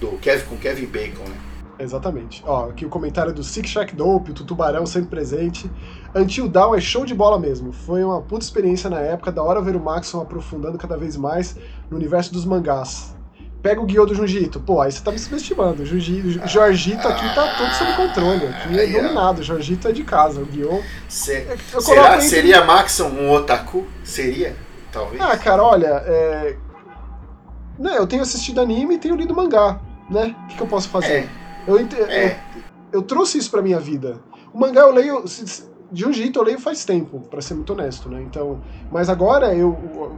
do 0.00 0.18
Kevin 0.18 0.44
com 0.46 0.56
Kevin 0.56 0.86
Bacon, 0.86 1.24
né? 1.28 1.36
Exatamente. 1.78 2.40
Ó, 2.46 2.68
aqui 2.70 2.86
o 2.86 2.88
comentário 2.88 3.32
do 3.32 3.42
Six 3.42 3.68
Shack 3.70 3.96
Dope, 3.96 4.30
o 4.30 4.34
Tutubarão 4.34 4.86
sempre 4.86 5.10
presente. 5.10 5.68
Until 6.14 6.46
Dawn 6.48 6.74
é 6.76 6.80
show 6.80 7.04
de 7.04 7.12
bola 7.14 7.36
mesmo. 7.36 7.72
Foi 7.72 8.04
uma 8.04 8.20
puta 8.22 8.44
experiência 8.44 8.88
na 8.88 9.00
época, 9.00 9.32
da 9.32 9.42
hora 9.42 9.60
ver 9.60 9.74
o 9.74 9.80
Maxon 9.80 10.20
aprofundando 10.20 10.78
cada 10.78 10.96
vez 10.96 11.16
mais 11.16 11.56
no 11.90 11.96
universo 11.96 12.32
dos 12.32 12.44
mangás. 12.44 13.12
Pega 13.60 13.80
o 13.80 13.86
guiô 13.86 14.06
do 14.06 14.14
Junjito. 14.14 14.60
Pô, 14.60 14.80
aí 14.80 14.92
você 14.92 15.02
tá 15.02 15.10
me 15.10 15.18
subestimando. 15.18 15.82
O 15.82 15.86
Jorgito 15.86 17.08
aqui 17.08 17.34
tá 17.34 17.56
todo 17.56 17.72
sob 17.72 17.96
controle. 17.96 18.46
Aqui 18.46 18.78
é 18.78 18.86
dominado. 19.02 19.40
O 19.40 19.42
Jorgito 19.44 19.88
é 19.88 19.92
de 19.92 20.04
casa. 20.04 20.42
O 20.42 20.46
guiô. 20.46 20.80
Se- 21.08 21.44
será, 21.80 22.16
entre- 22.16 22.28
seria 22.28 22.62
Maxon 22.64 23.08
um 23.08 23.32
otaku? 23.32 23.84
Seria? 24.04 24.54
Talvez. 24.94 25.20
Ah, 25.20 25.36
cara, 25.36 25.62
olha, 25.62 25.86
é... 26.06 26.56
né, 27.78 27.98
eu 27.98 28.06
tenho 28.06 28.22
assistido 28.22 28.60
anime 28.60 28.94
e 28.94 28.98
tenho 28.98 29.16
lido 29.16 29.34
mangá, 29.34 29.80
né? 30.08 30.36
O 30.44 30.46
que, 30.46 30.56
que 30.56 30.62
eu 30.62 30.68
posso 30.68 30.88
fazer? 30.88 31.24
é, 31.24 31.28
Eu, 31.66 31.80
ente- 31.80 31.96
é. 32.00 32.38
eu, 32.54 32.62
eu 32.92 33.02
trouxe 33.02 33.36
isso 33.36 33.50
pra 33.50 33.60
minha 33.60 33.80
vida. 33.80 34.20
O 34.52 34.58
mangá 34.60 34.82
eu 34.82 34.92
leio. 34.92 35.24
De 35.90 36.06
um 36.06 36.12
jeito 36.12 36.38
eu 36.38 36.44
leio 36.44 36.58
faz 36.58 36.84
tempo, 36.84 37.20
pra 37.30 37.40
ser 37.40 37.54
muito 37.54 37.72
honesto, 37.72 38.08
né? 38.08 38.22
Então, 38.22 38.60
mas 38.90 39.08
agora 39.08 39.54
eu, 39.54 39.72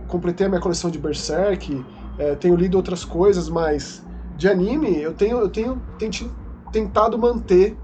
completei 0.08 0.46
a 0.46 0.48
minha 0.48 0.60
coleção 0.60 0.90
de 0.90 0.98
Berserk, 0.98 1.84
é, 2.18 2.34
tenho 2.34 2.54
lido 2.54 2.76
outras 2.76 3.04
coisas, 3.04 3.48
mas 3.48 4.02
de 4.36 4.48
anime 4.48 5.02
eu 5.02 5.12
tenho, 5.12 5.38
eu 5.38 5.48
tenho 5.50 5.82
tentado 6.72 7.18
manter 7.18 7.76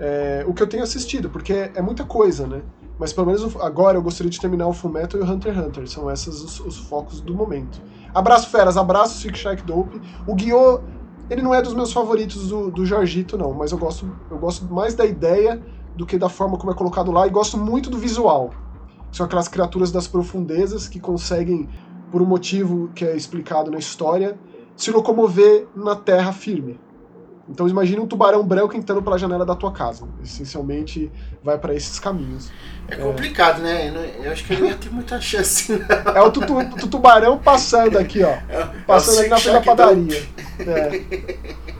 é, 0.00 0.44
o 0.48 0.54
que 0.54 0.62
eu 0.62 0.66
tenho 0.66 0.82
assistido, 0.82 1.28
porque 1.30 1.52
é, 1.52 1.72
é 1.76 1.82
muita 1.82 2.04
coisa, 2.04 2.46
né? 2.46 2.62
Mas 3.02 3.12
pelo 3.12 3.26
menos 3.26 3.56
agora 3.56 3.98
eu 3.98 4.02
gostaria 4.02 4.30
de 4.30 4.40
terminar 4.40 4.68
o 4.68 4.72
Fullmetal 4.72 5.20
e 5.20 5.24
o 5.24 5.26
Hunter 5.28 5.52
x 5.52 5.66
Hunter. 5.66 5.88
São 5.90 6.08
esses 6.08 6.40
os, 6.40 6.60
os 6.60 6.78
focos 6.78 7.20
do 7.20 7.34
momento. 7.34 7.82
Abraço, 8.14 8.48
feras. 8.48 8.76
Abraço, 8.76 9.18
Six 9.18 9.40
Shack 9.40 9.64
Dope. 9.64 10.00
O 10.24 10.36
Guiô, 10.36 10.78
ele 11.28 11.42
não 11.42 11.52
é 11.52 11.60
dos 11.60 11.74
meus 11.74 11.92
favoritos 11.92 12.46
do, 12.46 12.70
do 12.70 12.86
Jorgito, 12.86 13.36
não. 13.36 13.52
Mas 13.52 13.72
eu 13.72 13.78
gosto, 13.78 14.08
eu 14.30 14.38
gosto 14.38 14.72
mais 14.72 14.94
da 14.94 15.04
ideia 15.04 15.60
do 15.96 16.06
que 16.06 16.16
da 16.16 16.28
forma 16.28 16.56
como 16.56 16.70
é 16.70 16.76
colocado 16.76 17.10
lá. 17.10 17.26
E 17.26 17.30
gosto 17.30 17.58
muito 17.58 17.90
do 17.90 17.98
visual. 17.98 18.50
São 19.10 19.26
aquelas 19.26 19.48
criaturas 19.48 19.90
das 19.90 20.06
profundezas 20.06 20.86
que 20.86 21.00
conseguem, 21.00 21.68
por 22.08 22.22
um 22.22 22.26
motivo 22.26 22.88
que 22.94 23.04
é 23.04 23.16
explicado 23.16 23.68
na 23.68 23.78
história, 23.78 24.38
se 24.76 24.92
locomover 24.92 25.66
na 25.74 25.96
terra 25.96 26.32
firme. 26.32 26.78
Então 27.48 27.68
imagine 27.68 28.00
um 28.00 28.06
tubarão 28.06 28.44
branco 28.44 28.76
entrando 28.76 29.02
pela 29.02 29.18
janela 29.18 29.44
da 29.44 29.54
tua 29.54 29.72
casa. 29.72 30.06
Essencialmente 30.22 31.10
vai 31.42 31.58
para 31.58 31.74
esses 31.74 31.98
caminhos. 31.98 32.50
É 32.88 32.96
complicado, 32.96 33.60
né? 33.60 33.92
Eu, 34.22 34.30
acho 34.32 34.44
que 34.44 34.52
ele 34.52 34.62
não 34.62 34.68
ia 34.68 34.76
ter 34.76 34.90
muita 34.90 35.20
chance. 35.20 35.72
não. 35.72 36.12
É 36.14 36.20
o, 36.22 36.30
tutu, 36.30 36.88
tubarão 36.88 37.38
passando 37.38 37.98
aqui, 37.98 38.22
ó. 38.22 38.28
É, 38.48 38.68
Passando 38.86 39.16
é 39.16 39.18
o 39.18 39.20
ali 39.20 39.28
na 39.30 39.38
frente 39.38 39.54
da 39.54 39.60
padaria. 39.62 40.22
É. 40.60 41.52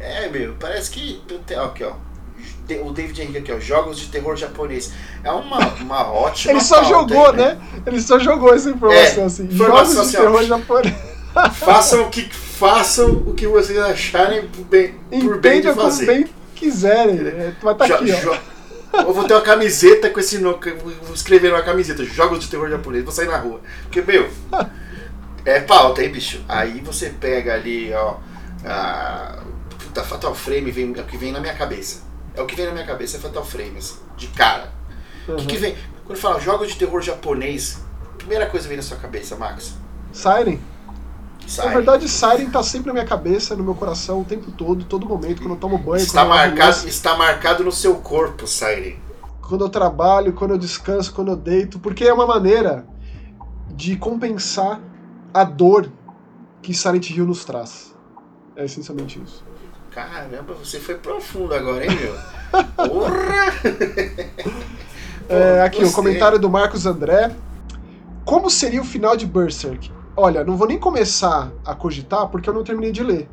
É, 0.00 0.28
meu, 0.30 0.54
parece 0.58 0.90
que. 0.90 1.22
tem- 1.46 1.58
Aqui, 1.58 1.84
ó. 1.84 1.92
O 2.84 2.92
David 2.92 3.20
Henrique 3.20 3.38
aqui, 3.38 3.52
ó. 3.52 3.60
Jogos 3.60 3.98
de 3.98 4.06
terror 4.06 4.34
japonês. 4.36 4.92
É 5.22 5.30
uma, 5.30 5.58
uma 5.74 6.10
ótima. 6.10 6.52
Ele 6.52 6.60
só 6.60 6.82
jogou, 6.84 7.28
hein, 7.30 7.36
né? 7.36 7.58
Ele 7.84 8.00
só 8.00 8.18
jogou 8.18 8.54
essa 8.54 8.70
informação 8.70 9.24
É, 9.24 9.26
assim. 9.26 9.50
Jogos 9.50 9.90
de 9.92 9.98
assim, 10.00 10.16
terror 10.16 10.42
japonês. 10.44 10.94
façam 11.54 12.02
o 12.06 12.10
que 12.10 12.30
façam 12.60 13.10
o 13.26 13.32
que 13.32 13.46
vocês 13.46 13.78
acharem 13.78 14.46
por 14.46 14.64
bem, 14.66 14.92
por 15.08 15.40
bem 15.40 15.62
de 15.62 15.72
fazer. 15.72 16.04
Bem 16.04 16.26
quiserem. 16.54 17.18
É, 17.18 17.54
vai 17.62 17.72
estar 17.72 17.88
tá 17.88 17.94
aqui, 17.94 18.12
ó. 18.12 19.00
Eu 19.00 19.14
vou 19.14 19.24
ter 19.24 19.32
uma 19.32 19.40
camiseta 19.40 20.10
com 20.10 20.20
esse 20.20 20.36
nome. 20.36 20.58
Vou 21.02 21.14
escrever 21.14 21.50
uma 21.52 21.62
camiseta, 21.62 22.04
jogos 22.04 22.40
de 22.40 22.50
terror 22.50 22.68
japonês, 22.68 23.02
vou 23.02 23.12
sair 23.12 23.28
na 23.28 23.38
rua. 23.38 23.62
Porque, 23.84 24.02
meu, 24.02 24.28
é 25.46 25.60
pauta, 25.60 26.02
hein, 26.02 26.12
bicho? 26.12 26.44
Aí 26.46 26.82
você 26.82 27.08
pega 27.08 27.54
ali, 27.54 27.94
ó. 27.94 28.16
A, 28.62 29.42
puta, 29.78 30.04
Fatal 30.04 30.34
Frame 30.34 30.70
vem, 30.70 30.92
é 30.94 31.00
o 31.00 31.04
que 31.04 31.16
vem 31.16 31.32
na 31.32 31.40
minha 31.40 31.54
cabeça. 31.54 32.02
É 32.34 32.42
o 32.42 32.46
que 32.46 32.54
vem 32.54 32.66
na 32.66 32.72
minha 32.72 32.84
cabeça, 32.84 33.16
é 33.16 33.20
Fatal 33.20 33.44
Frame, 33.44 33.78
assim, 33.78 33.96
de 34.18 34.26
cara. 34.26 34.70
O 35.26 35.32
uhum. 35.32 35.36
que, 35.38 35.46
que 35.46 35.56
vem? 35.56 35.76
Quando 36.04 36.18
fala 36.18 36.38
jogos 36.38 36.68
de 36.68 36.76
terror 36.76 37.00
japonês, 37.00 37.78
primeira 38.18 38.46
coisa 38.46 38.68
vem 38.68 38.76
na 38.76 38.82
sua 38.82 38.98
cabeça, 38.98 39.34
Max? 39.36 39.76
Siren. 40.12 40.60
Siren. 41.46 41.68
Na 41.68 41.74
verdade, 41.74 42.08
Siren 42.08 42.50
tá 42.50 42.62
sempre 42.62 42.88
na 42.88 42.92
minha 42.94 43.04
cabeça, 43.04 43.56
no 43.56 43.64
meu 43.64 43.74
coração, 43.74 44.20
o 44.20 44.24
tempo 44.24 44.50
todo, 44.52 44.84
todo 44.84 45.06
momento, 45.06 45.42
quando 45.42 45.54
eu 45.54 45.60
tomo 45.60 45.78
banho. 45.78 46.02
Está, 46.02 46.24
marcado, 46.24 46.88
está 46.88 47.16
marcado 47.16 47.64
no 47.64 47.72
seu 47.72 47.96
corpo, 47.96 48.46
Siren. 48.46 48.96
Quando 49.42 49.64
eu 49.64 49.68
trabalho, 49.68 50.32
quando 50.32 50.52
eu 50.52 50.58
descanso, 50.58 51.12
quando 51.12 51.32
eu 51.32 51.36
deito, 51.36 51.78
porque 51.80 52.04
é 52.04 52.12
uma 52.12 52.26
maneira 52.26 52.86
de 53.70 53.96
compensar 53.96 54.80
a 55.34 55.42
dor 55.42 55.90
que 56.62 56.74
Silent 56.74 57.10
Hill 57.10 57.26
nos 57.26 57.44
traz. 57.44 57.94
É 58.54 58.64
essencialmente 58.64 59.20
isso. 59.22 59.44
Caramba, 59.90 60.54
você 60.54 60.78
foi 60.78 60.94
profundo 60.96 61.54
agora, 61.54 61.84
hein, 61.84 61.90
meu? 61.98 62.14
Porra! 62.88 63.52
é, 65.28 65.62
aqui, 65.62 65.82
o 65.82 65.92
comentário 65.92 66.38
do 66.38 66.48
Marcos 66.48 66.86
André. 66.86 67.34
Como 68.24 68.48
seria 68.48 68.80
o 68.80 68.84
final 68.84 69.16
de 69.16 69.26
Berserk? 69.26 69.90
Olha, 70.16 70.44
não 70.44 70.56
vou 70.56 70.66
nem 70.66 70.78
começar 70.78 71.52
a 71.64 71.74
cogitar 71.74 72.28
porque 72.28 72.48
eu 72.48 72.54
não 72.54 72.64
terminei 72.64 72.92
de 72.92 73.02
ler. 73.02 73.28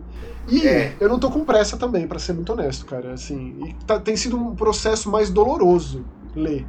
E 0.48 0.66
é. 0.66 0.96
eu 1.00 1.10
não 1.10 1.20
tô 1.20 1.30
com 1.30 1.44
pressa 1.44 1.76
também, 1.76 2.08
para 2.08 2.20
ser 2.20 2.34
muito 2.34 2.54
honesto, 2.54 2.86
cara. 2.86 3.14
Assim, 3.14 3.58
e 3.66 3.74
tá, 3.86 4.00
tem 4.00 4.16
sido 4.16 4.38
um 4.38 4.56
processo 4.56 5.12
mais 5.12 5.30
doloroso 5.30 6.06
ler. 6.36 6.66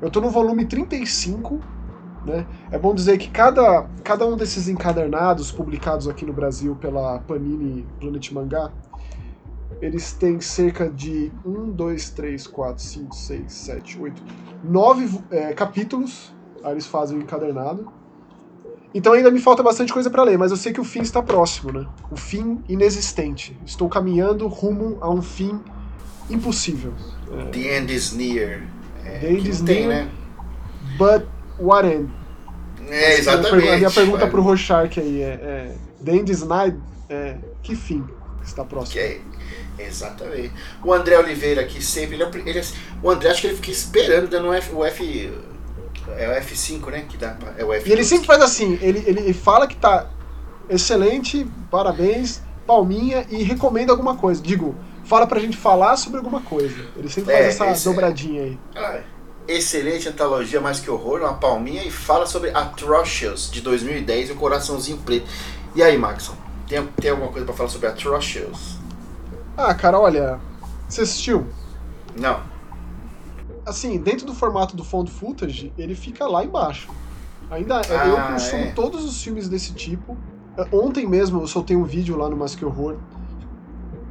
Eu 0.00 0.10
tô 0.10 0.20
no 0.20 0.30
volume 0.30 0.64
35 0.66 1.60
né? 2.26 2.44
É 2.72 2.78
bom 2.78 2.92
dizer 2.92 3.16
que 3.18 3.30
cada, 3.30 3.88
cada 4.02 4.26
um 4.26 4.36
desses 4.36 4.68
encadernados 4.68 5.52
publicados 5.52 6.08
aqui 6.08 6.26
no 6.26 6.32
Brasil 6.32 6.74
pela 6.74 7.20
Panini 7.20 7.86
Planet 8.00 8.32
Mangá, 8.32 8.72
eles 9.80 10.12
têm 10.12 10.40
cerca 10.40 10.90
de 10.90 11.30
1, 11.44 11.70
2, 11.70 12.10
3, 12.10 12.46
4, 12.46 12.82
5, 12.82 13.14
6, 13.14 13.52
7, 13.52 14.00
8, 14.00 14.22
9 14.64 15.20
é, 15.30 15.52
capítulos. 15.52 16.34
Aí 16.64 16.72
eles 16.72 16.86
fazem 16.86 17.18
o 17.18 17.22
encadernado. 17.22 17.86
Então 18.96 19.12
ainda 19.12 19.30
me 19.30 19.38
falta 19.38 19.62
bastante 19.62 19.92
coisa 19.92 20.08
para 20.08 20.22
ler, 20.22 20.38
mas 20.38 20.50
eu 20.50 20.56
sei 20.56 20.72
que 20.72 20.80
o 20.80 20.84
fim 20.84 21.02
está 21.02 21.22
próximo, 21.22 21.70
né? 21.70 21.86
O 22.10 22.16
fim 22.16 22.64
inexistente. 22.66 23.54
Estou 23.66 23.90
caminhando 23.90 24.48
rumo 24.48 24.96
a 25.02 25.10
um 25.10 25.20
fim 25.20 25.60
impossível. 26.30 26.94
É... 27.30 27.44
The 27.50 27.76
end 27.76 27.94
is 27.94 28.12
near. 28.12 28.62
É, 29.04 29.18
The 29.18 29.30
end 29.32 29.50
is 29.50 29.60
near. 29.60 29.76
Tem, 29.76 29.86
né? 29.86 30.08
But 30.96 31.26
what 31.58 31.86
end? 31.86 32.10
É, 32.88 33.18
exatamente. 33.18 33.68
A 33.68 33.76
minha 33.76 33.90
pergunta 33.90 34.26
pro 34.28 34.40
Rochark 34.40 34.98
aí 34.98 35.20
é, 35.20 35.26
é 35.26 35.76
The 36.02 36.12
End 36.12 36.32
is 36.32 36.42
Night, 36.42 36.78
é, 37.10 37.36
que 37.62 37.76
fim 37.76 38.02
está 38.42 38.64
próximo? 38.64 38.98
Okay. 38.98 39.20
Exatamente. 39.78 40.52
O 40.82 40.90
André 40.90 41.18
Oliveira 41.18 41.60
aqui 41.60 41.84
sempre. 41.84 42.14
Ele, 42.14 42.22
é 42.22 42.30
ele, 42.46 42.58
é, 42.60 42.64
o 43.02 43.10
André 43.10 43.28
acho 43.30 43.42
que 43.42 43.48
ele 43.48 43.56
fica 43.56 43.70
esperando 43.70 44.26
dando 44.28 44.48
o 44.48 44.54
F. 44.54 44.74
O 44.74 44.82
F 44.82 45.30
é 46.16 46.28
o 46.28 46.42
F5, 46.42 46.90
né? 46.90 47.04
Que 47.08 47.16
dá 47.16 47.36
é 47.56 47.64
o 47.64 47.72
F 47.72 47.88
e 47.88 47.92
ele 47.92 48.04
sempre 48.04 48.26
faz 48.26 48.40
assim, 48.42 48.78
ele, 48.80 49.02
ele 49.06 49.32
fala 49.32 49.66
que 49.66 49.76
tá 49.76 50.08
excelente, 50.68 51.46
parabéns, 51.70 52.42
palminha 52.66 53.26
e 53.28 53.42
recomenda 53.42 53.92
alguma 53.92 54.16
coisa. 54.16 54.42
Digo, 54.42 54.74
fala 55.04 55.26
pra 55.26 55.40
gente 55.40 55.56
falar 55.56 55.96
sobre 55.96 56.18
alguma 56.18 56.40
coisa. 56.40 56.84
Ele 56.96 57.08
sempre 57.08 57.32
é, 57.32 57.52
faz 57.52 57.72
essa 57.72 57.90
dobradinha 57.90 58.42
aí. 58.42 58.58
Ah, 58.74 59.00
excelente 59.48 60.08
antologia, 60.08 60.60
mais 60.60 60.80
que 60.80 60.90
horror, 60.90 61.20
uma 61.20 61.34
palminha 61.34 61.84
e 61.84 61.90
fala 61.90 62.26
sobre 62.26 62.50
Atrocious 62.50 63.50
de 63.50 63.60
2010 63.60 64.30
e 64.30 64.32
o 64.32 64.36
coraçãozinho 64.36 64.98
preto. 64.98 65.26
E 65.74 65.82
aí, 65.82 65.96
Maxon, 65.96 66.34
tem, 66.68 66.84
tem 67.00 67.10
alguma 67.10 67.30
coisa 67.30 67.46
para 67.46 67.54
falar 67.54 67.68
sobre 67.68 67.88
Atrocious? 67.88 68.78
Ah, 69.56 69.74
cara, 69.74 69.98
olha, 69.98 70.38
você 70.88 71.02
assistiu? 71.02 71.46
Não. 72.18 72.55
Assim, 73.66 73.98
dentro 73.98 74.26
do 74.26 74.32
formato 74.32 74.76
do 74.76 74.84
found 74.84 75.10
footage, 75.10 75.72
ele 75.76 75.94
fica 75.94 76.26
lá 76.26 76.44
embaixo. 76.44 76.88
Ainda 77.50 77.80
ah, 77.80 78.06
eu 78.06 78.32
consumo 78.32 78.62
é. 78.62 78.70
todos 78.70 79.04
os 79.04 79.22
filmes 79.22 79.48
desse 79.48 79.74
tipo. 79.74 80.16
Ontem 80.72 81.06
mesmo 81.06 81.40
eu 81.40 81.46
soltei 81.46 81.76
um 81.76 81.84
vídeo 81.84 82.16
lá 82.16 82.30
no 82.30 82.46
Que 82.56 82.64
Horror, 82.64 82.96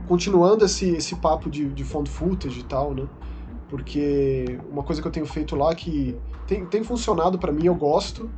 continuando 0.08 0.64
esse, 0.64 0.90
esse 0.90 1.16
papo 1.16 1.50
de, 1.50 1.68
de 1.70 1.84
found 1.84 2.10
footage 2.10 2.60
e 2.60 2.64
tal, 2.64 2.94
né? 2.94 3.08
porque 3.70 4.60
uma 4.72 4.84
coisa 4.84 5.02
que 5.02 5.08
eu 5.08 5.12
tenho 5.12 5.26
feito 5.26 5.56
lá 5.56 5.74
que 5.74 6.16
tem, 6.48 6.66
tem 6.66 6.84
funcionado 6.84 7.38
para 7.38 7.52
mim, 7.52 7.66
eu 7.66 7.76
gosto, 7.76 8.30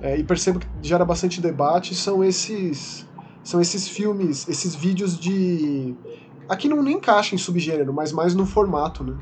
é, 0.00 0.16
e 0.16 0.22
percebo 0.22 0.58
que 0.58 0.68
gera 0.82 1.04
bastante 1.04 1.40
debate, 1.40 1.94
são 1.94 2.22
esses 2.22 3.06
são 3.42 3.60
esses 3.60 3.88
filmes, 3.88 4.46
esses 4.46 4.74
vídeos 4.74 5.18
de... 5.18 5.94
Aqui 6.48 6.68
não 6.68 6.82
nem 6.82 6.96
encaixa 6.96 7.34
em 7.34 7.38
subgênero, 7.38 7.94
mas 7.94 8.12
mais 8.12 8.34
no 8.34 8.44
formato, 8.44 9.02
né? 9.02 9.16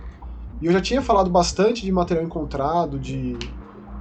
E 0.61 0.67
eu 0.67 0.73
já 0.73 0.81
tinha 0.81 1.03
falado 1.03 1.31
bastante 1.31 1.85
de 1.85 1.93
material 1.93 2.25
encontrado, 2.25 2.99
de, 2.99 3.37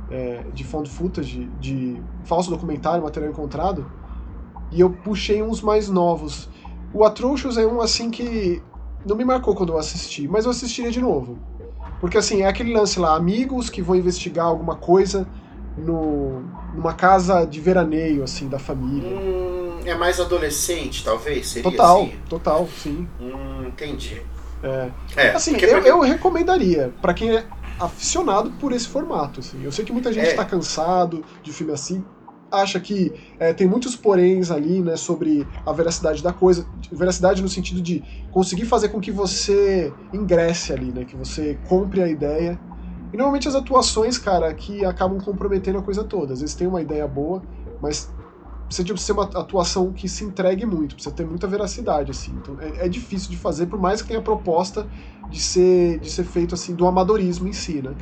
é, 0.09 0.43
de 0.53 0.63
found 0.63 0.89
footage, 0.89 1.49
de 1.59 2.01
falso 2.23 2.49
documentário, 2.49 3.03
material 3.03 3.31
encontrado, 3.31 3.85
e 4.71 4.79
eu 4.79 4.89
puxei 4.89 5.43
uns 5.43 5.61
mais 5.61 5.89
novos. 5.89 6.49
O 6.93 7.03
Atrocious 7.03 7.57
é 7.57 7.65
um 7.65 7.81
assim 7.81 8.09
que 8.09 8.61
não 9.05 9.15
me 9.15 9.25
marcou 9.25 9.53
quando 9.53 9.73
eu 9.73 9.77
assisti, 9.77 10.27
mas 10.27 10.45
eu 10.45 10.51
assistiria 10.51 10.91
de 10.91 11.01
novo. 11.01 11.37
Porque 11.99 12.17
assim, 12.17 12.41
é 12.41 12.47
aquele 12.47 12.73
lance 12.73 12.99
lá, 12.99 13.15
amigos 13.15 13.69
que 13.69 13.81
vão 13.81 13.95
investigar 13.95 14.45
alguma 14.45 14.75
coisa 14.75 15.27
no, 15.77 16.41
numa 16.73 16.93
casa 16.93 17.45
de 17.45 17.59
veraneio, 17.59 18.23
assim, 18.23 18.47
da 18.47 18.59
família. 18.59 19.09
Hum, 19.09 19.79
é 19.85 19.95
mais 19.95 20.19
adolescente, 20.19 21.03
talvez? 21.03 21.47
Seria 21.47 21.71
total, 21.71 22.01
assim? 22.01 22.13
total, 22.29 22.67
sim. 22.81 23.07
Hum, 23.19 23.67
entendi. 23.67 24.21
É. 24.65 24.91
é 25.15 25.29
assim, 25.31 25.55
eu, 25.57 25.79
eu 25.79 25.99
recomendaria, 26.01 26.93
para 27.01 27.13
quem 27.13 27.35
é 27.35 27.45
aficionado 27.79 28.51
por 28.51 28.71
esse 28.71 28.87
formato, 28.87 29.39
assim. 29.39 29.63
Eu 29.63 29.71
sei 29.71 29.85
que 29.85 29.91
muita 29.91 30.11
gente 30.11 30.29
é. 30.29 30.33
tá 30.33 30.45
cansado 30.45 31.23
de 31.43 31.51
filme 31.51 31.73
assim, 31.73 32.03
acha 32.51 32.79
que 32.79 33.13
é, 33.39 33.53
tem 33.53 33.67
muitos 33.67 33.95
poréns 33.95 34.49
ali, 34.49 34.81
né, 34.81 34.95
sobre 34.95 35.47
a 35.65 35.73
veracidade 35.73 36.23
da 36.23 36.31
coisa, 36.31 36.65
veracidade 36.91 37.41
no 37.41 37.49
sentido 37.49 37.81
de 37.81 38.03
conseguir 38.31 38.65
fazer 38.65 38.89
com 38.89 38.99
que 38.99 39.11
você 39.11 39.93
ingresse 40.13 40.71
ali, 40.71 40.91
né, 40.91 41.05
que 41.05 41.15
você 41.15 41.59
compre 41.67 42.01
a 42.01 42.07
ideia. 42.07 42.59
E 43.13 43.17
normalmente 43.17 43.47
as 43.47 43.55
atuações, 43.55 44.17
cara, 44.17 44.53
que 44.53 44.83
acabam 44.83 45.19
comprometendo 45.19 45.77
a 45.77 45.81
coisa 45.81 46.03
toda. 46.03 46.33
Às 46.33 46.41
vezes 46.41 46.55
tem 46.55 46.67
uma 46.67 46.81
ideia 46.81 47.07
boa, 47.07 47.41
mas 47.81 48.09
precisa 48.67 48.97
ser 48.97 49.11
uma 49.11 49.23
atuação 49.23 49.91
que 49.93 50.09
se 50.09 50.23
entregue 50.23 50.65
muito, 50.65 50.95
precisa 50.95 51.15
ter 51.15 51.25
muita 51.25 51.47
veracidade, 51.47 52.11
assim. 52.11 52.31
Então 52.41 52.57
é, 52.59 52.85
é 52.85 52.89
difícil 52.89 53.29
de 53.29 53.37
fazer, 53.37 53.67
por 53.67 53.79
mais 53.79 54.01
que 54.01 54.07
tenha 54.07 54.19
a 54.19 54.23
proposta 54.23 54.87
de 55.29 55.39
ser, 55.39 55.99
de 55.99 56.09
ser 56.09 56.23
feito 56.23 56.55
assim 56.55 56.73
do 56.73 56.85
amadorismo 56.87 57.47
em 57.47 57.53
si, 57.53 57.81
né? 57.81 57.93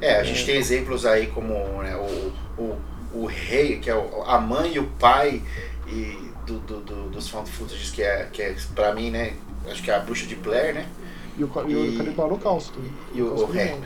É, 0.00 0.16
a 0.16 0.24
gente 0.24 0.44
tem 0.44 0.56
exemplos 0.56 1.06
aí 1.06 1.28
como 1.28 1.54
né, 1.82 1.96
o, 1.96 2.62
o 2.62 2.76
o 3.16 3.26
rei, 3.26 3.78
que 3.78 3.90
é 3.90 4.10
a 4.26 4.38
mãe 4.38 4.74
e 4.74 4.78
o 4.78 4.86
pai 4.98 5.42
e 5.88 6.30
do, 6.46 6.58
do, 6.60 6.80
do 6.80 7.10
dos 7.10 7.28
found 7.28 7.50
footage, 7.50 7.90
que 7.92 8.02
é, 8.02 8.28
que 8.32 8.42
é 8.42 8.54
pra 8.74 8.94
mim, 8.94 9.10
né? 9.10 9.34
Acho 9.68 9.82
que 9.82 9.90
é 9.90 9.94
a 9.94 9.98
bruxa 9.98 10.26
de 10.26 10.36
Blair, 10.36 10.74
né? 10.74 10.86
E 11.38 11.44
o, 11.44 11.50
e, 11.66 11.72
e 11.72 11.94
o 11.94 11.98
Canibal 11.98 12.26
Holocausto. 12.26 12.78
E 13.14 13.20
o, 13.20 13.46
o, 13.46 13.58
é, 13.58 13.78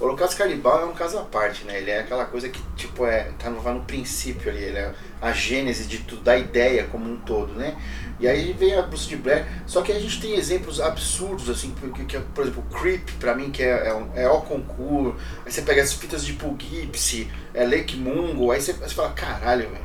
o 0.00 0.04
Holocausto 0.04 0.36
Canibal 0.36 0.82
é 0.82 0.84
um 0.86 0.94
caso 0.94 1.18
à 1.18 1.22
parte, 1.22 1.64
né? 1.64 1.78
Ele 1.78 1.90
é 1.90 2.00
aquela 2.00 2.24
coisa 2.24 2.48
que, 2.48 2.60
tipo, 2.76 3.04
é, 3.04 3.30
tá 3.38 3.50
no, 3.50 3.62
no 3.62 3.80
princípio 3.82 4.50
ali, 4.50 4.62
ele 4.62 4.78
é 4.78 4.94
a 5.20 5.32
gênese 5.32 5.84
de 5.86 5.98
tudo, 5.98 6.22
da 6.22 6.36
ideia 6.36 6.84
como 6.84 7.10
um 7.10 7.16
todo, 7.16 7.52
né? 7.54 7.76
E 8.18 8.28
aí 8.28 8.52
vem 8.52 8.74
a 8.74 8.82
Bruce 8.82 9.08
de 9.08 9.16
Blair, 9.16 9.44
só 9.66 9.82
que 9.82 9.92
a 9.92 9.98
gente 9.98 10.20
tem 10.20 10.34
exemplos 10.34 10.80
absurdos, 10.80 11.50
assim, 11.50 11.74
que, 11.94 12.04
que, 12.04 12.18
por 12.18 12.42
exemplo, 12.42 12.64
Creep, 12.72 13.10
pra 13.18 13.34
mim, 13.34 13.50
que 13.50 13.62
é, 13.62 13.88
é, 13.88 13.94
um, 13.94 14.08
é 14.14 14.28
o 14.28 14.40
concurso, 14.40 15.16
aí 15.44 15.52
você 15.52 15.62
pega 15.62 15.82
as 15.82 15.92
fitas 15.92 16.24
de 16.24 16.32
Poughkeepsie, 16.34 17.30
é 17.52 17.66
Lake 17.66 17.96
Mungo, 17.96 18.50
aí 18.50 18.60
você, 18.60 18.72
você 18.72 18.94
fala, 18.94 19.10
caralho, 19.10 19.68
velho. 19.68 19.84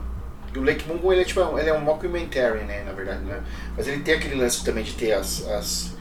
O 0.55 0.61
Lake 0.61 0.87
Mungo, 0.87 1.11
ele 1.11 1.21
é 1.21 1.25
tipo, 1.25 1.41
ele 1.59 1.69
é 1.69 1.73
um 1.73 1.81
mockumentary, 1.81 2.63
né, 2.63 2.83
na 2.83 2.93
verdade, 2.93 3.23
né? 3.23 3.43
Mas 3.75 3.87
ele 3.87 4.01
tem 4.01 4.15
aquele 4.15 4.35
lance 4.35 4.63
também 4.63 4.83
de 4.83 4.93
ter 4.93 5.13
as, 5.13 5.47
as, 5.47 5.95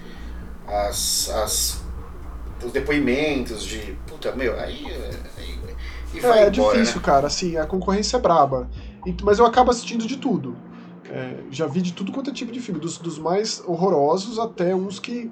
as, 0.68 1.30
as 1.30 1.82
os 2.64 2.72
depoimentos 2.72 3.64
de, 3.64 3.96
puta, 4.06 4.32
meu, 4.32 4.58
aí... 4.58 4.84
aí 5.36 5.58
e 6.12 6.20
vai 6.20 6.44
é, 6.44 6.46
embora, 6.46 6.46
é 6.46 6.50
difícil, 6.50 6.96
né? 6.96 7.02
cara, 7.02 7.26
assim, 7.26 7.56
a 7.56 7.66
concorrência 7.66 8.16
é 8.16 8.20
braba. 8.20 8.68
Mas 9.22 9.38
eu 9.38 9.46
acabo 9.46 9.70
assistindo 9.70 10.06
de 10.06 10.16
tudo. 10.16 10.56
É, 11.10 11.36
já 11.50 11.66
vi 11.66 11.80
de 11.80 11.92
tudo 11.92 12.12
quanto 12.12 12.30
é 12.30 12.32
tipo 12.32 12.52
de 12.52 12.60
filme, 12.60 12.80
dos, 12.80 12.98
dos 12.98 13.18
mais 13.18 13.62
horrorosos 13.66 14.38
até 14.38 14.74
uns 14.74 14.98
que 14.98 15.30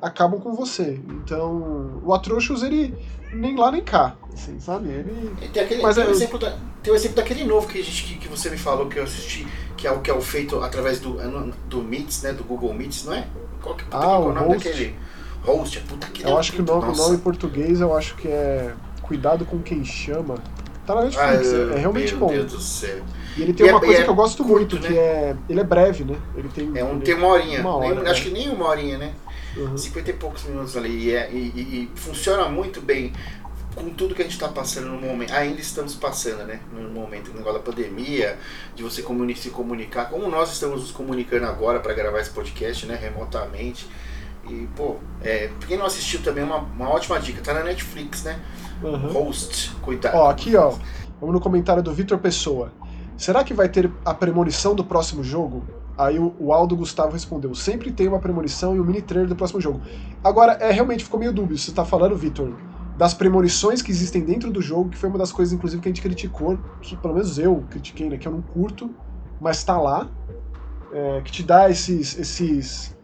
acabam 0.00 0.40
com 0.40 0.54
você. 0.54 1.00
Então, 1.08 2.00
o 2.04 2.12
Atrocious, 2.14 2.62
ele 2.62 2.94
nem 3.32 3.56
lá 3.56 3.72
nem 3.72 3.82
cá, 3.82 4.16
assim, 4.32 4.60
sabe? 4.60 4.88
Ele... 4.88 5.34
Tem, 5.52 5.62
aquele, 5.62 5.82
Mas 5.82 5.96
tem, 5.96 6.04
é- 6.04 6.06
o 6.06 6.10
exemplo 6.10 6.38
da- 6.38 6.56
tem 6.82 6.92
o 6.92 6.96
exemplo 6.96 7.16
daquele 7.16 7.44
novo 7.44 7.66
que, 7.66 7.80
a 7.80 7.82
gente, 7.82 8.04
que, 8.04 8.18
que 8.18 8.28
você 8.28 8.48
me 8.50 8.56
falou 8.56 8.88
que 8.88 8.98
eu 8.98 9.02
assisti, 9.02 9.46
que 9.76 9.86
é 9.86 9.90
o 9.90 10.00
que 10.00 10.10
é 10.10 10.14
o 10.14 10.20
feito 10.20 10.60
através 10.60 11.00
do, 11.00 11.20
é 11.20 11.26
do 11.68 11.82
Meets, 11.82 12.22
né? 12.22 12.32
Do 12.32 12.44
Google 12.44 12.72
Meets, 12.72 13.04
não 13.04 13.14
é? 13.14 13.26
Qual 13.66 13.74
que, 13.76 13.84
puta, 13.84 13.96
Ah, 13.96 14.00
qual 14.00 14.22
o 14.22 14.28
é 14.28 14.30
o 14.30 14.34
nome 14.34 14.46
Host. 14.54 14.68
daquele? 14.68 14.96
Host, 15.42 15.80
puta 15.80 16.06
que 16.08 16.24
Eu 16.24 16.38
acho 16.38 16.52
que 16.52 16.60
o 16.60 16.64
nome, 16.64 16.86
nossa. 16.86 17.02
nome 17.02 17.16
em 17.16 17.18
português 17.20 17.80
eu 17.80 17.96
acho 17.96 18.14
que 18.16 18.28
é 18.28 18.72
Cuidado 19.02 19.44
com 19.44 19.60
quem 19.60 19.84
chama. 19.84 20.34
Tá 20.84 20.94
na 20.94 21.00
Ah, 21.02 21.04
Netflix, 21.04 21.52
é, 21.52 21.74
é 21.74 21.78
realmente 21.78 22.10
meu 22.14 22.26
bom. 22.26 22.32
Deus 22.32 22.52
do 22.52 22.60
céu. 22.60 22.98
E 23.36 23.42
ele 23.42 23.52
tem 23.52 23.66
E 23.66 23.68
é- 23.68 23.72
uma 23.72 23.78
coisa 23.80 23.94
e 23.94 24.00
é 24.00 24.04
que 24.04 24.10
eu 24.10 24.14
gosto 24.16 24.42
curto, 24.44 24.74
muito, 24.76 24.80
né? 24.80 24.88
que 24.88 24.98
é. 24.98 25.36
Ele 25.48 25.60
é 25.60 25.64
breve, 25.64 26.04
né? 26.04 26.16
Ele 26.36 26.48
tem. 26.48 26.72
É 26.76 26.84
um, 26.84 26.98
tem 27.00 27.14
uma 27.14 27.28
horinha. 27.28 27.60
Uma 27.60 27.76
hora, 27.76 27.94
nem- 27.94 28.04
é. 28.04 28.10
acho 28.10 28.22
que 28.22 28.30
nem 28.30 28.48
uma 28.48 28.66
horinha, 28.68 28.98
né? 28.98 29.12
Uhum. 29.56 29.76
50 29.76 30.10
e 30.10 30.12
poucos 30.12 30.42
minutos 30.44 30.76
ali. 30.76 31.12
É- 31.14 31.30
e- 31.30 31.52
e- 31.54 31.90
e 31.94 31.98
funciona 31.98 32.48
muito 32.48 32.80
bem 32.80 33.12
com 33.76 33.90
tudo 33.90 34.14
que 34.14 34.22
a 34.22 34.24
gente 34.24 34.34
está 34.34 34.48
passando 34.48 34.88
no 34.88 34.98
momento. 34.98 35.32
Ainda 35.34 35.60
estamos 35.60 35.94
passando, 35.94 36.44
né? 36.44 36.60
No 36.72 36.88
momento, 36.88 37.28
no 37.28 37.36
negócio 37.36 37.58
da 37.58 37.64
pandemia, 37.64 38.38
de 38.74 38.82
você 38.82 39.02
comuni 39.02 39.36
se 39.36 39.50
comunicar, 39.50 40.06
como 40.06 40.28
nós 40.28 40.52
estamos 40.52 40.80
nos 40.80 40.90
comunicando 40.90 41.44
agora 41.44 41.78
para 41.78 41.92
gravar 41.92 42.18
esse 42.18 42.30
podcast, 42.30 42.86
né? 42.86 42.96
Remotamente. 42.96 43.86
E, 44.48 44.66
pô, 44.74 44.96
é, 45.22 45.50
quem 45.68 45.76
não 45.76 45.86
assistiu 45.86 46.22
também, 46.22 46.42
uma, 46.42 46.56
uma 46.56 46.88
ótima 46.88 47.20
dica. 47.20 47.42
Tá 47.42 47.52
na 47.52 47.62
Netflix, 47.62 48.24
né? 48.24 48.40
Uhum. 48.82 49.12
Host, 49.12 49.72
cuidado. 49.82 50.16
Ó, 50.16 50.30
aqui, 50.30 50.56
ó. 50.56 50.74
Vamos 51.20 51.34
no 51.34 51.40
comentário 51.40 51.82
do 51.82 51.92
Vitor 51.92 52.18
Pessoa. 52.18 52.72
Será 53.16 53.44
que 53.44 53.52
vai 53.52 53.68
ter 53.68 53.90
a 54.04 54.14
premonição 54.14 54.74
do 54.74 54.84
próximo 54.84 55.22
jogo? 55.22 55.64
Aí 55.98 56.18
o, 56.18 56.34
o 56.38 56.52
Aldo 56.52 56.76
Gustavo 56.76 57.12
respondeu: 57.12 57.54
sempre 57.54 57.90
tem 57.90 58.08
uma 58.08 58.18
premonição 58.18 58.74
e 58.76 58.80
um 58.80 58.84
mini 58.84 59.02
trailer 59.02 59.28
do 59.28 59.36
próximo 59.36 59.60
jogo. 59.60 59.80
Agora, 60.22 60.52
é 60.54 60.70
realmente 60.70 61.04
ficou 61.04 61.18
meio 61.18 61.32
dúbio. 61.32 61.56
Você 61.56 61.72
tá 61.72 61.84
falando, 61.84 62.14
Vitor, 62.16 62.52
das 62.96 63.12
premonições 63.14 63.82
que 63.82 63.90
existem 63.90 64.24
dentro 64.24 64.50
do 64.50 64.60
jogo, 64.62 64.88
que 64.90 64.96
foi 64.96 65.08
uma 65.08 65.18
das 65.18 65.30
coisas, 65.32 65.52
inclusive, 65.52 65.82
que 65.82 65.88
a 65.88 65.90
gente 65.90 66.02
criticou, 66.02 66.58
que 66.80 66.96
pelo 66.96 67.14
menos 67.14 67.38
eu 67.38 67.62
critiquei, 67.70 68.08
né? 68.08 68.16
Que 68.16 68.26
eu 68.26 68.32
não 68.32 68.42
curto, 68.42 68.90
mas 69.40 69.62
tá 69.64 69.78
lá. 69.78 70.08
é, 70.92 71.20
que 71.22 71.30
te 71.32 71.42
dá 71.42 71.68
esses, 71.68 72.16
esses 72.18 72.96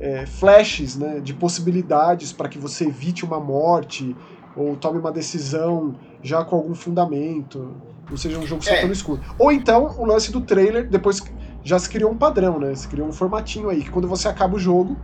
é, 0.00 0.26
flashes 0.26 0.96
né, 0.96 1.20
de 1.20 1.34
possibilidades 1.34 2.32
para 2.32 2.48
que 2.48 2.58
você 2.58 2.86
evite 2.86 3.24
uma 3.24 3.38
morte 3.38 4.16
ou 4.56 4.74
tome 4.76 4.98
uma 4.98 5.12
decisão 5.12 5.94
já 6.22 6.42
com 6.44 6.56
algum 6.56 6.74
fundamento, 6.74 7.76
não 8.08 8.16
seja 8.16 8.38
um 8.38 8.46
jogo 8.46 8.64
só 8.64 8.70
É. 8.70 8.80
pelo 8.80 8.92
escuro. 8.92 9.20
Ou 9.38 9.52
então 9.52 9.94
o 9.98 10.04
lance 10.06 10.32
do 10.32 10.40
trailer, 10.40 10.88
depois 10.88 11.22
já 11.62 11.78
se 11.78 11.88
criou 11.88 12.10
um 12.10 12.16
padrão, 12.16 12.58
né? 12.58 12.74
Se 12.74 12.88
criou 12.88 13.06
um 13.06 13.12
formatinho 13.12 13.68
aí, 13.68 13.82
que 13.82 13.90
quando 13.90 14.08
você 14.08 14.26
acaba 14.28 14.56
o 14.56 14.58
jogo, 14.58 14.96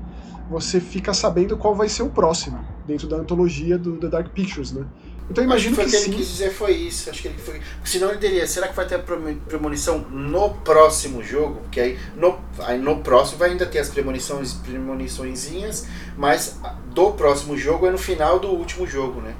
você 0.53 0.81
fica 0.81 1.13
sabendo 1.13 1.57
qual 1.57 1.75
vai 1.75 1.89
ser 1.89 2.03
o 2.03 2.09
próximo, 2.11 2.65
dentro 2.87 3.09
da 3.09 3.17
antologia 3.17 3.77
do 3.77 3.97
The 3.97 4.09
Dark 4.09 4.29
Pictures, 4.29 4.71
né? 4.73 4.87
Então 5.31 5.43
eu 5.45 5.51
Acho 5.53 5.69
imagino 5.69 5.77
que 5.77 5.85
que, 5.85 5.91
foi 5.91 5.99
o 6.01 6.03
que 6.03 6.09
ele 6.11 6.17
quis 6.19 6.29
dizer 6.33 6.51
foi 6.51 6.73
isso. 6.73 7.09
Acho 7.09 7.23
que 7.23 7.29
ele 7.29 7.39
foi. 7.39 7.61
Senão 7.85 8.11
ele 8.11 8.19
teria. 8.19 8.47
Será 8.47 8.69
que 8.69 8.75
vai 8.77 8.87
ter 8.87 8.97
a 8.97 8.99
premo- 8.99 9.41
premonição 9.49 10.01
no 10.11 10.51
próximo 10.51 11.23
jogo? 11.23 11.61
Porque 11.63 11.81
aí 11.81 11.99
no, 12.17 12.39
aí 12.59 12.79
no 12.79 12.99
próximo 12.99 13.39
vai 13.39 13.51
ainda 13.51 13.65
ter 13.65 13.79
as 13.79 13.89
premonições, 13.89 14.53
premoniçõezinhas, 14.55 15.87
mas 16.17 16.59
do 16.93 17.13
próximo 17.13 17.57
jogo 17.57 17.87
é 17.87 17.91
no 17.91 17.99
final 17.99 18.39
do 18.39 18.49
último 18.49 18.87
jogo, 18.87 19.21
né? 19.21 19.35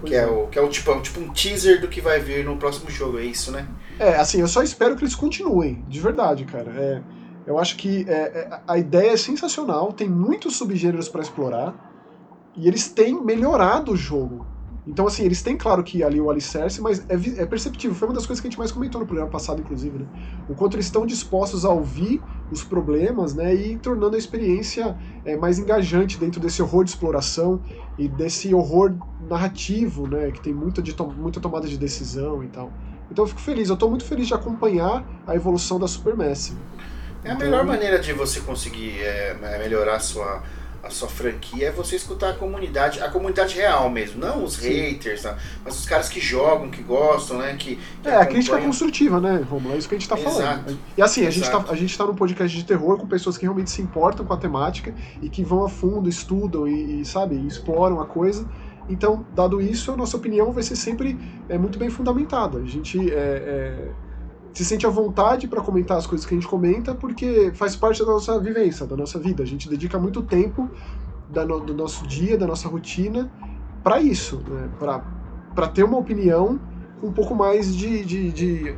Pois 0.00 0.10
Que 0.10 0.16
é, 0.16 0.22
é. 0.22 0.26
o, 0.26 0.46
que 0.48 0.58
é 0.58 0.62
o 0.62 0.68
tipo, 0.68 0.90
é 0.90 0.94
um- 0.96 1.00
tipo 1.02 1.20
um 1.20 1.30
teaser 1.32 1.80
do 1.80 1.88
que 1.88 2.00
vai 2.00 2.18
vir 2.20 2.44
no 2.44 2.56
próximo 2.56 2.90
jogo, 2.90 3.18
é 3.18 3.24
isso, 3.24 3.50
né? 3.52 3.66
É, 3.98 4.16
assim, 4.16 4.40
eu 4.40 4.48
só 4.48 4.62
espero 4.62 4.96
que 4.96 5.04
eles 5.04 5.14
continuem, 5.14 5.84
de 5.88 6.00
verdade, 6.00 6.44
cara. 6.44 6.70
É, 6.72 7.00
eu 7.46 7.58
acho 7.58 7.76
que 7.76 8.04
é, 8.08 8.12
é, 8.12 8.62
a 8.66 8.78
ideia 8.78 9.12
é 9.12 9.16
sensacional, 9.16 9.92
tem 9.92 10.08
muitos 10.08 10.56
subgêneros 10.56 11.08
pra 11.08 11.22
explorar, 11.22 11.78
e 12.56 12.66
eles 12.66 12.88
têm 12.92 13.22
melhorado 13.24 13.92
o 13.92 13.96
jogo. 13.96 14.46
Então, 14.86 15.06
assim, 15.06 15.24
eles 15.24 15.42
têm, 15.42 15.56
claro, 15.56 15.84
que 15.84 16.02
ali 16.02 16.20
o 16.20 16.30
alicerce, 16.30 16.80
mas 16.80 17.00
é, 17.08 17.42
é 17.42 17.46
perceptível. 17.46 17.94
Foi 17.94 18.08
uma 18.08 18.14
das 18.14 18.26
coisas 18.26 18.40
que 18.40 18.48
a 18.48 18.50
gente 18.50 18.58
mais 18.58 18.72
comentou 18.72 19.00
no 19.00 19.06
programa 19.06 19.30
passado, 19.30 19.60
inclusive, 19.60 19.98
né? 19.98 20.06
O 20.48 20.54
quanto 20.54 20.74
eles 20.74 20.86
estão 20.86 21.06
dispostos 21.06 21.64
a 21.64 21.70
ouvir 21.70 22.24
os 22.50 22.64
problemas, 22.64 23.34
né? 23.34 23.54
E 23.54 23.78
tornando 23.78 24.16
a 24.16 24.18
experiência 24.18 24.98
é, 25.24 25.36
mais 25.36 25.58
engajante 25.58 26.18
dentro 26.18 26.40
desse 26.40 26.62
horror 26.62 26.82
de 26.84 26.90
exploração 26.90 27.62
e 27.96 28.08
desse 28.08 28.54
horror 28.54 28.96
narrativo, 29.18 30.06
né? 30.08 30.32
Que 30.32 30.40
tem 30.40 30.54
muita, 30.54 30.82
de 30.82 30.94
to- 30.94 31.12
muita 31.12 31.40
tomada 31.40 31.68
de 31.68 31.76
decisão 31.78 32.42
e 32.42 32.48
tal. 32.48 32.74
Então 33.10 33.24
eu 33.24 33.28
fico 33.28 33.40
feliz, 33.40 33.68
eu 33.68 33.76
tô 33.76 33.88
muito 33.88 34.04
feliz 34.04 34.26
de 34.26 34.34
acompanhar 34.34 35.06
a 35.26 35.34
evolução 35.34 35.78
da 35.78 35.86
Supermassive. 35.86 36.64
É 37.24 37.30
a 37.30 37.34
Então- 37.34 37.46
melhor 37.46 37.64
maneira 37.64 37.98
de 37.98 38.12
você 38.12 38.40
conseguir 38.40 39.00
é, 39.00 39.36
melhorar 39.58 39.96
a 39.96 40.00
sua, 40.00 40.42
a 40.82 40.88
sua 40.88 41.08
franquia 41.08 41.68
é 41.68 41.70
você 41.70 41.96
escutar 41.96 42.30
a 42.30 42.32
comunidade, 42.32 43.02
a 43.02 43.10
comunidade 43.10 43.54
real 43.54 43.90
mesmo, 43.90 44.18
não 44.18 44.42
os 44.44 44.54
Sim. 44.54 44.70
haters, 44.70 45.22
tá? 45.22 45.36
mas 45.62 45.78
os 45.78 45.84
caras 45.86 46.08
que 46.08 46.18
jogam, 46.18 46.70
que 46.70 46.82
gostam, 46.82 47.36
né? 47.38 47.54
Que, 47.58 47.76
que 48.02 48.08
É, 48.08 48.14
a 48.16 48.24
crítica 48.24 48.58
construtiva, 48.58 49.20
né, 49.20 49.44
Romulo? 49.48 49.74
É 49.74 49.78
isso 49.78 49.86
que 49.88 49.94
a 49.94 49.98
gente 49.98 50.08
tá 50.08 50.18
Exato. 50.18 50.34
falando. 50.36 50.78
E 50.96 51.02
assim, 51.02 51.26
a 51.26 51.30
gente, 51.30 51.50
tá, 51.50 51.62
a 51.68 51.74
gente 51.76 51.96
tá 51.98 52.06
num 52.06 52.14
podcast 52.14 52.56
de 52.56 52.64
terror 52.64 52.96
com 52.96 53.06
pessoas 53.06 53.36
que 53.36 53.44
realmente 53.44 53.70
se 53.70 53.82
importam 53.82 54.24
com 54.24 54.32
a 54.32 54.36
temática 54.38 54.94
e 55.20 55.28
que 55.28 55.44
vão 55.44 55.62
a 55.64 55.68
fundo, 55.68 56.08
estudam 56.08 56.66
e, 56.66 57.02
e, 57.02 57.04
sabe, 57.04 57.36
exploram 57.46 58.00
a 58.00 58.06
coisa. 58.06 58.48
Então, 58.88 59.24
dado 59.36 59.60
isso, 59.60 59.92
a 59.92 59.96
nossa 59.96 60.16
opinião 60.16 60.50
vai 60.50 60.62
ser 60.62 60.74
sempre 60.76 61.16
é, 61.48 61.58
muito 61.58 61.78
bem 61.78 61.90
fundamentada. 61.90 62.58
A 62.58 62.64
gente 62.64 62.98
é, 63.12 63.14
é, 63.14 63.88
se 64.52 64.64
sente 64.64 64.86
à 64.86 64.90
vontade 64.90 65.46
para 65.48 65.60
comentar 65.60 65.96
as 65.96 66.06
coisas 66.06 66.26
que 66.26 66.34
a 66.34 66.36
gente 66.36 66.48
comenta, 66.48 66.94
porque 66.94 67.52
faz 67.54 67.76
parte 67.76 68.00
da 68.00 68.06
nossa 68.06 68.38
vivência, 68.40 68.86
da 68.86 68.96
nossa 68.96 69.18
vida. 69.18 69.42
A 69.42 69.46
gente 69.46 69.68
dedica 69.68 69.98
muito 69.98 70.22
tempo 70.22 70.68
da 71.28 71.44
no- 71.44 71.60
do 71.60 71.72
nosso 71.74 72.06
dia, 72.06 72.36
da 72.36 72.46
nossa 72.46 72.68
rotina, 72.68 73.30
para 73.84 74.00
isso, 74.00 74.42
né? 74.48 74.68
para 75.54 75.68
ter 75.68 75.84
uma 75.84 75.98
opinião 75.98 76.58
com 77.00 77.06
um 77.08 77.12
pouco 77.12 77.34
mais 77.34 77.74
de, 77.74 78.04
de, 78.04 78.32
de 78.32 78.74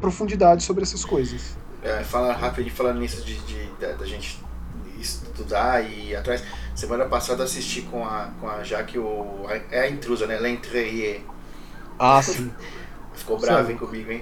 profundidade 0.00 0.62
sobre 0.62 0.82
essas 0.82 1.04
coisas. 1.04 1.56
É, 1.82 2.02
fala 2.04 2.32
rapidinho 2.32 2.74
falando 2.74 2.98
nisso 3.00 3.24
de, 3.24 3.36
de- 3.38 3.70
da, 3.80 3.92
da 3.92 4.04
gente 4.06 4.38
estudar 4.98 5.80
e 5.82 6.10
ir 6.10 6.16
atrás. 6.16 6.42
Semana 6.74 7.04
passada 7.06 7.44
assisti 7.44 7.82
com 7.82 8.04
a, 8.04 8.30
com 8.40 8.48
a 8.48 8.62
Jaque 8.62 8.98
o. 8.98 9.46
É 9.70 9.80
a 9.80 9.90
intrusa, 9.90 10.26
né? 10.26 10.38
L'Entrée. 10.38 11.24
Ah, 11.98 12.20
sim. 12.22 12.50
Ficou 13.14 13.38
brava 13.38 13.72
comigo, 13.74 14.10
hein? 14.12 14.20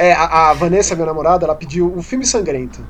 É, 0.00 0.14
a, 0.14 0.48
a 0.48 0.52
Vanessa, 0.54 0.94
minha 0.94 1.04
namorada, 1.06 1.44
ela 1.44 1.54
pediu 1.54 1.94
um 1.94 2.02
filme 2.02 2.24
sangrento. 2.24 2.82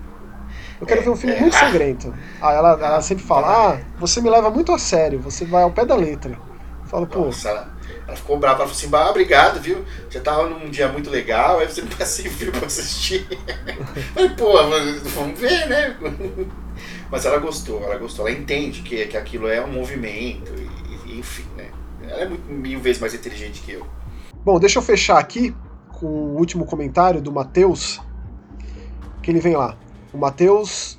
Eu 0.80 0.86
quero 0.86 1.02
ver 1.02 1.10
um 1.10 1.16
filme 1.16 1.34
é. 1.34 1.40
muito 1.40 1.56
sangrento. 1.56 2.14
Aí 2.40 2.56
ela, 2.56 2.70
ela 2.72 3.02
sempre 3.02 3.24
fala, 3.24 3.74
ah, 3.74 3.80
você 3.98 4.20
me 4.20 4.30
leva 4.30 4.48
muito 4.48 4.72
a 4.72 4.78
sério, 4.78 5.18
você 5.18 5.44
vai 5.44 5.64
ao 5.64 5.72
pé 5.72 5.84
da 5.84 5.96
letra. 5.96 6.32
Eu 6.32 6.86
falo, 6.86 7.06
pô, 7.08 7.26
Nossa, 7.26 7.48
ela, 7.48 8.16
ficou 8.16 8.38
brava. 8.38 8.58
Ela 8.58 8.66
falou 8.66 8.78
assim: 8.78 8.88
bah, 8.88 9.10
obrigado, 9.10 9.60
viu? 9.60 9.84
Já 10.08 10.20
tava 10.20 10.48
num 10.48 10.70
dia 10.70 10.88
muito 10.88 11.10
legal, 11.10 11.58
aí 11.58 11.66
você 11.66 11.82
me 11.82 11.88
passa 11.88 12.20
esse 12.20 12.30
filme 12.30 12.56
pra 12.56 12.66
assistir. 12.66 13.26
Falei, 14.14 14.30
pô, 14.30 14.52
vamos 15.14 15.38
ver, 15.38 15.66
né? 15.66 15.96
Mas 17.10 17.26
ela 17.26 17.38
gostou, 17.38 17.82
ela 17.82 17.98
gostou. 17.98 18.26
Ela 18.26 18.38
entende 18.38 18.82
que, 18.82 19.06
que 19.06 19.16
aquilo 19.16 19.48
é 19.48 19.60
um 19.60 19.72
movimento, 19.72 20.52
e, 21.04 21.18
enfim, 21.18 21.46
né? 21.56 21.68
Ela 22.08 22.20
é 22.20 22.28
muito, 22.28 22.50
mil 22.50 22.80
vezes 22.80 23.00
mais 23.00 23.14
inteligente 23.14 23.60
que 23.62 23.72
eu. 23.72 23.86
Bom, 24.42 24.58
deixa 24.58 24.78
eu 24.78 24.82
fechar 24.82 25.18
aqui 25.18 25.54
com 25.98 26.06
o 26.06 26.38
último 26.38 26.64
comentário 26.64 27.20
do 27.20 27.30
Matheus. 27.30 28.00
Que 29.22 29.30
ele 29.30 29.38
vem 29.38 29.54
lá. 29.54 29.76
O 30.14 30.18
Matheus 30.18 30.98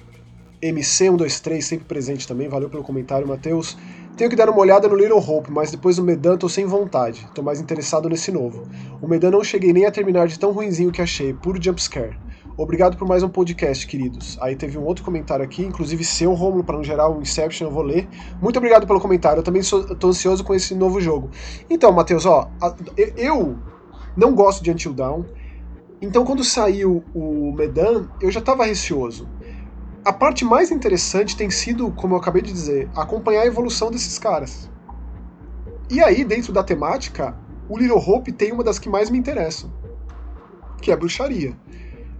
MC123, 0.62 1.60
sempre 1.62 1.86
presente 1.86 2.28
também. 2.28 2.48
Valeu 2.48 2.70
pelo 2.70 2.84
comentário, 2.84 3.28
Matheus. 3.28 3.76
Tenho 4.16 4.30
que 4.30 4.36
dar 4.36 4.48
uma 4.48 4.60
olhada 4.60 4.88
no 4.88 4.96
Little 4.96 5.18
Hope, 5.18 5.52
mas 5.52 5.72
depois 5.72 5.96
do 5.96 6.04
Medan 6.04 6.38
tô 6.38 6.48
sem 6.48 6.66
vontade. 6.66 7.28
Tô 7.34 7.42
mais 7.42 7.60
interessado 7.60 8.08
nesse 8.08 8.32
novo. 8.32 8.68
O 9.02 9.08
Medan 9.08 9.32
não 9.32 9.44
cheguei 9.44 9.74
nem 9.74 9.88
a 9.88 9.92
terminar 9.92 10.28
de 10.28 10.38
tão 10.38 10.52
ruinzinho 10.52 10.92
que 10.92 11.02
achei, 11.02 11.34
puro 11.34 11.60
jumpscare. 11.60 12.16
Obrigado 12.58 12.98
por 12.98 13.08
mais 13.08 13.24
um 13.24 13.30
podcast, 13.30 13.88
queridos. 13.88 14.38
Aí 14.42 14.56
teve 14.56 14.78
um 14.78 14.84
outro 14.84 15.04
comentário 15.04 15.44
aqui, 15.44 15.64
inclusive 15.64 16.04
seu, 16.04 16.34
Romulo, 16.34 16.64
para 16.64 16.76
não 16.76 16.84
gerar 16.84 17.10
um 17.10 17.22
Inception, 17.22 17.68
eu 17.68 17.72
vou 17.72 17.82
ler. 17.82 18.08
Muito 18.42 18.58
obrigado 18.58 18.86
pelo 18.86 19.00
comentário, 19.00 19.40
eu 19.40 19.44
também 19.44 19.62
tô 20.00 20.08
ansioso 20.10 20.44
com 20.44 20.54
esse 20.54 20.76
novo 20.76 21.00
jogo. 21.00 21.32
Então, 21.70 21.92
Matheus, 21.92 22.26
ó, 22.26 22.52
a- 22.62 22.76
eu 23.16 23.58
não 24.18 24.36
gosto 24.36 24.64
de 24.64 24.70
Until 24.70 24.94
Dawn, 24.94 25.24
então 26.02 26.26
quando 26.26 26.44
saiu 26.44 27.04
o 27.16 27.54
Medan, 27.54 28.10
eu 28.20 28.30
já 28.30 28.42
tava 28.42 28.66
receoso. 28.66 29.28
A 30.04 30.12
parte 30.12 30.44
mais 30.44 30.72
interessante 30.72 31.38
tem 31.38 31.50
sido, 31.50 31.92
como 31.92 32.16
eu 32.16 32.20
acabei 32.20 32.42
de 32.42 32.52
dizer, 32.52 32.90
acompanhar 32.96 33.42
a 33.42 33.48
evolução 33.48 33.90
desses 33.90 34.20
caras. 34.20 34.70
E 35.90 36.02
aí, 36.02 36.24
dentro 36.24 36.52
da 36.52 36.64
temática, 36.64 37.36
o 37.70 37.78
Little 37.78 37.98
Hope 37.98 38.32
tem 38.32 38.52
uma 38.52 38.64
das 38.64 38.78
que 38.80 38.90
mais 38.90 39.10
me 39.10 39.18
interessam, 39.18 39.72
que 40.82 40.92
é 40.92 40.94
a 40.94 40.98
bruxaria. 40.98 41.54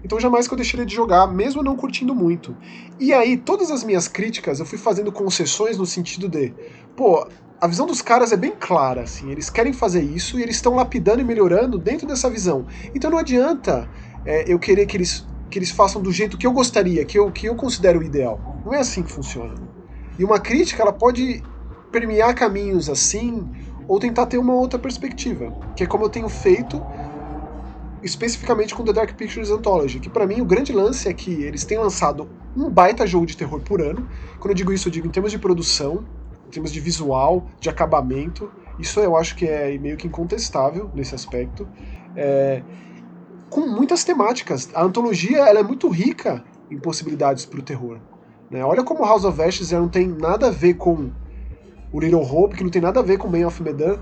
Então 0.04 0.20
jamais 0.20 0.48
que 0.48 0.54
eu 0.54 0.58
deixaria 0.58 0.86
de 0.86 0.94
jogar, 0.96 1.28
mesmo 1.28 1.64
não 1.64 1.76
curtindo 1.76 2.16
muito. 2.16 2.56
E 3.00 3.14
aí, 3.14 3.38
todas 3.38 3.72
as 3.72 3.84
minhas 3.84 4.08
críticas 4.08 4.60
eu 4.60 4.66
fui 4.66 4.78
fazendo 4.78 5.12
concessões 5.12 5.78
no 5.78 5.86
sentido 5.86 6.28
de, 6.28 6.54
pô, 6.96 7.28
a 7.60 7.68
visão 7.68 7.86
dos 7.86 8.02
caras 8.02 8.32
é 8.32 8.38
bem 8.38 8.54
clara, 8.60 9.04
assim, 9.04 9.30
eles 9.30 9.50
querem 9.50 9.72
fazer 9.72 10.02
isso 10.02 10.40
e 10.40 10.42
eles 10.42 10.56
estão 10.56 10.74
lapidando 10.74 11.22
e 11.22 11.24
melhorando 11.24 11.78
dentro 11.78 12.08
dessa 12.08 12.30
visão. 12.30 12.66
Então 12.96 13.12
não 13.12 13.20
adianta 13.20 13.88
é, 14.26 14.52
eu 14.52 14.58
querer 14.58 14.88
que 14.88 14.98
eles, 14.98 15.28
que 15.50 15.60
eles 15.60 15.70
façam 15.70 16.02
do 16.02 16.12
jeito 16.12 16.38
que 16.38 16.48
eu 16.48 16.52
gostaria, 16.52 17.06
que 17.06 17.20
eu, 17.20 17.32
que 17.32 17.48
eu 17.48 17.56
considero 17.56 18.00
o 18.00 18.04
ideal. 18.04 18.62
Não 18.66 18.74
é 18.74 18.80
assim 18.80 19.04
que 19.04 19.12
funciona. 19.12 19.54
E 20.18 20.24
uma 20.24 20.40
crítica, 20.40 20.82
ela 20.82 20.92
pode 20.92 21.44
permear 21.92 22.34
caminhos 22.34 22.90
assim, 22.90 23.48
ou 23.88 24.00
tentar 24.00 24.26
ter 24.26 24.38
uma 24.38 24.54
outra 24.54 24.80
perspectiva, 24.80 25.54
que 25.76 25.84
é 25.84 25.86
como 25.86 26.06
eu 26.06 26.10
tenho 26.10 26.30
feito 26.30 26.82
especificamente 28.04 28.74
com 28.74 28.84
The 28.84 28.94
Dark 28.94 29.16
Pictures 29.16 29.50
Anthology, 29.50 30.00
que 30.00 30.10
para 30.10 30.26
mim 30.26 30.42
o 30.42 30.46
grande 30.46 30.74
lance 30.74 31.08
é 31.08 31.14
que 31.14 31.44
eles 31.44 31.64
têm 31.64 31.78
lançado 31.78 32.30
um 32.56 32.70
baita 32.70 33.06
jogo 33.06 33.26
de 33.26 33.38
terror 33.38 33.60
por 33.62 33.82
ano. 33.82 34.08
Quando 34.40 34.52
eu 34.52 34.56
digo 34.56 34.74
isso, 34.74 34.88
eu 34.88 34.92
digo 34.92 35.08
em 35.08 35.12
termos 35.12 35.32
de 35.32 35.38
produção, 35.38 36.06
em 36.48 36.52
termos 36.52 36.72
de 36.72 36.80
visual, 36.80 37.48
de 37.60 37.70
acabamento. 37.70 38.52
Isso 38.80 39.00
eu 39.00 39.16
acho 39.16 39.36
que 39.36 39.46
é 39.46 39.78
meio 39.78 39.98
que 39.98 40.08
incontestável 40.08 40.90
nesse 40.94 41.14
aspecto. 41.14 41.68
É, 42.16 42.64
com 43.50 43.68
muitas 43.68 44.04
temáticas. 44.04 44.70
A 44.74 44.84
antologia 44.84 45.40
ela 45.40 45.60
é 45.60 45.64
muito 45.64 45.88
rica 45.90 46.44
em 46.72 46.78
possibilidades 46.78 47.46
para 47.46 47.60
o 47.60 47.64
terror. 47.64 48.00
Né? 48.50 48.64
Olha 48.64 48.84
como 48.84 49.06
House 49.06 49.26
of 49.26 49.42
Ashes 49.42 49.72
não 49.72 49.90
tem 49.90 50.08
nada 50.08 50.48
a 50.48 50.52
ver 50.52 50.76
com 50.76 51.12
o 51.92 52.00
Little 52.00 52.22
Hope, 52.24 52.56
que 52.56 52.64
não 52.64 52.72
tem 52.72 52.82
nada 52.82 53.02
a 53.02 53.04
ver 53.04 53.18
com 53.18 53.28
Man 53.28 53.46
of 53.46 53.62
Medan, 53.62 54.00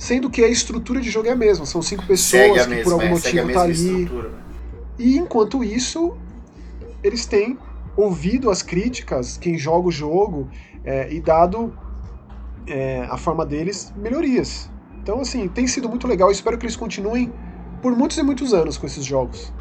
sendo 0.00 0.30
que 0.30 0.42
a 0.42 0.48
estrutura 0.48 0.98
de 0.98 1.10
jogo 1.10 1.28
é 1.28 1.32
a 1.32 1.36
mesma. 1.36 1.66
São 1.66 1.82
cinco 1.82 2.06
pessoas 2.06 2.62
que 2.62 2.70
mesma, 2.70 2.84
por 2.84 2.92
algum 2.94 3.04
é, 3.04 3.10
motivo 3.10 3.52
tá 3.52 3.62
ali. 3.62 4.06
Né? 4.06 4.30
E 4.98 5.18
enquanto 5.18 5.62
isso, 5.62 6.16
eles 7.04 7.26
têm 7.26 7.58
ouvido 7.94 8.48
as 8.48 8.62
críticas, 8.62 9.36
quem 9.36 9.58
joga 9.58 9.88
o 9.88 9.92
jogo, 9.92 10.48
é, 10.84 11.12
e 11.12 11.20
dado 11.20 11.76
é, 12.66 13.06
a 13.10 13.18
forma 13.18 13.44
deles 13.44 13.92
melhorias. 13.94 14.70
Então, 15.02 15.20
assim, 15.20 15.46
tem 15.48 15.66
sido 15.66 15.86
muito 15.86 16.08
legal. 16.08 16.30
espero 16.30 16.56
que 16.56 16.64
eles 16.64 16.76
continuem 16.76 17.30
por 17.82 17.94
muitos 17.94 18.16
e 18.16 18.22
muitos 18.22 18.54
anos 18.54 18.78
com 18.78 18.86
esses 18.86 19.04
jogos. 19.04 19.52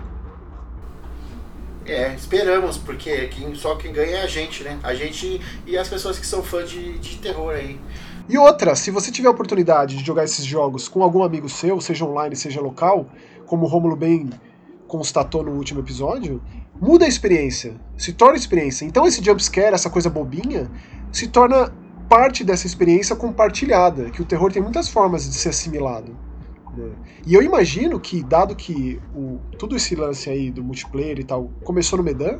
É, 1.85 2.13
esperamos, 2.15 2.77
porque 2.77 3.27
quem, 3.27 3.53
só 3.55 3.75
quem 3.75 3.91
ganha 3.91 4.17
é 4.17 4.21
a 4.21 4.27
gente, 4.27 4.63
né? 4.63 4.79
A 4.83 4.93
gente 4.93 5.41
e 5.65 5.77
as 5.77 5.89
pessoas 5.89 6.17
que 6.17 6.25
são 6.25 6.41
fãs 6.41 6.69
de, 6.69 6.97
de 6.99 7.17
terror 7.17 7.53
aí. 7.53 7.77
E 8.29 8.37
outra, 8.37 8.75
se 8.75 8.91
você 8.91 9.11
tiver 9.11 9.27
a 9.27 9.31
oportunidade 9.31 9.97
de 9.97 10.05
jogar 10.05 10.23
esses 10.23 10.45
jogos 10.45 10.87
com 10.87 11.01
algum 11.01 11.23
amigo 11.23 11.49
seu, 11.49 11.81
seja 11.81 12.05
online, 12.05 12.35
seja 12.35 12.61
local, 12.61 13.07
como 13.47 13.65
o 13.65 13.67
Romulo 13.67 13.95
bem 13.95 14.29
constatou 14.87 15.43
no 15.43 15.53
último 15.53 15.79
episódio, 15.79 16.39
muda 16.79 17.05
a 17.05 17.07
experiência, 17.07 17.73
se 17.97 18.13
torna 18.13 18.37
experiência. 18.37 18.85
Então 18.85 19.07
esse 19.07 19.23
jumpscare, 19.23 19.73
essa 19.73 19.89
coisa 19.89 20.11
bobinha, 20.11 20.69
se 21.11 21.27
torna 21.27 21.73
parte 22.07 22.43
dessa 22.43 22.67
experiência 22.67 23.15
compartilhada, 23.15 24.11
que 24.11 24.21
o 24.21 24.25
terror 24.25 24.51
tem 24.51 24.61
muitas 24.61 24.87
formas 24.89 25.27
de 25.27 25.33
ser 25.33 25.49
assimilado. 25.49 26.15
Né? 26.77 26.91
E 27.25 27.33
eu 27.33 27.41
imagino 27.41 27.99
que, 27.99 28.21
dado 28.23 28.55
que 28.55 29.01
o, 29.15 29.39
tudo 29.57 29.75
esse 29.75 29.95
lance 29.95 30.29
aí 30.29 30.51
do 30.51 30.63
multiplayer 30.63 31.19
e 31.19 31.23
tal 31.23 31.49
começou 31.63 31.97
no 31.97 32.03
Medan, 32.03 32.39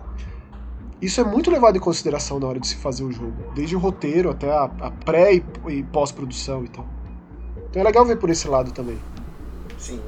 isso 1.02 1.22
é 1.22 1.24
muito 1.24 1.50
levado 1.50 1.78
em 1.78 1.80
consideração 1.80 2.39
na 2.39 2.47
hora 2.47 2.60
de 2.60 2.68
se 2.68 2.76
fazer 2.76 3.04
o 3.04 3.12
jogo, 3.12 3.36
desde 3.56 3.76
o 3.76 3.80
roteiro 3.80 4.30
até 4.30 4.52
a, 4.52 4.64
a 4.64 4.91
pré 4.91 5.36
e, 5.36 5.43
e 5.70 5.84
pós-produção 5.84 6.66
e 6.66 6.68
tal. 6.68 6.86
Então 7.70 7.82
é 7.82 7.86
legal 7.86 8.06
ver 8.06 8.18
por 8.18 8.30
esse 8.30 8.47
lado 8.47 8.72
também. 8.72 8.97
Sim. 9.78 10.02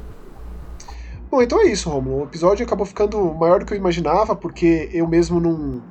Bom, 1.29 1.41
então 1.41 1.61
é 1.61 1.67
isso, 1.67 1.89
Romulo. 1.89 2.21
O 2.21 2.23
episódio 2.25 2.65
acabou 2.65 2.85
ficando 2.85 3.33
maior 3.33 3.59
do 3.59 3.65
que 3.65 3.73
eu 3.73 3.77
imaginava, 3.77 4.35
porque 4.35 4.89
eu 4.91 5.07
mesmo 5.07 5.39
não. 5.39 5.81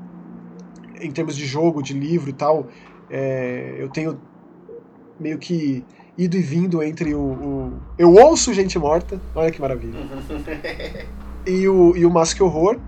Em 1.01 1.11
termos 1.11 1.35
de 1.35 1.47
jogo, 1.47 1.83
de 1.83 1.95
livro 1.95 2.29
e 2.29 2.33
tal, 2.35 2.67
é, 3.09 3.77
eu 3.79 3.89
tenho 3.89 4.21
meio 5.19 5.39
que 5.39 5.83
ido 6.19 6.37
e 6.37 6.43
vindo 6.43 6.83
entre 6.83 7.15
o, 7.15 7.21
o, 7.21 7.73
Eu 7.97 8.13
ouço 8.13 8.53
Gente 8.53 8.79
Morta, 8.79 9.19
olha 9.35 9.51
que 9.51 9.59
maravilha. 9.59 9.99
e 11.47 11.67
o, 11.67 11.97
e 11.97 12.05
o 12.05 12.11
Mask 12.11 12.39
Horror, 12.43 12.79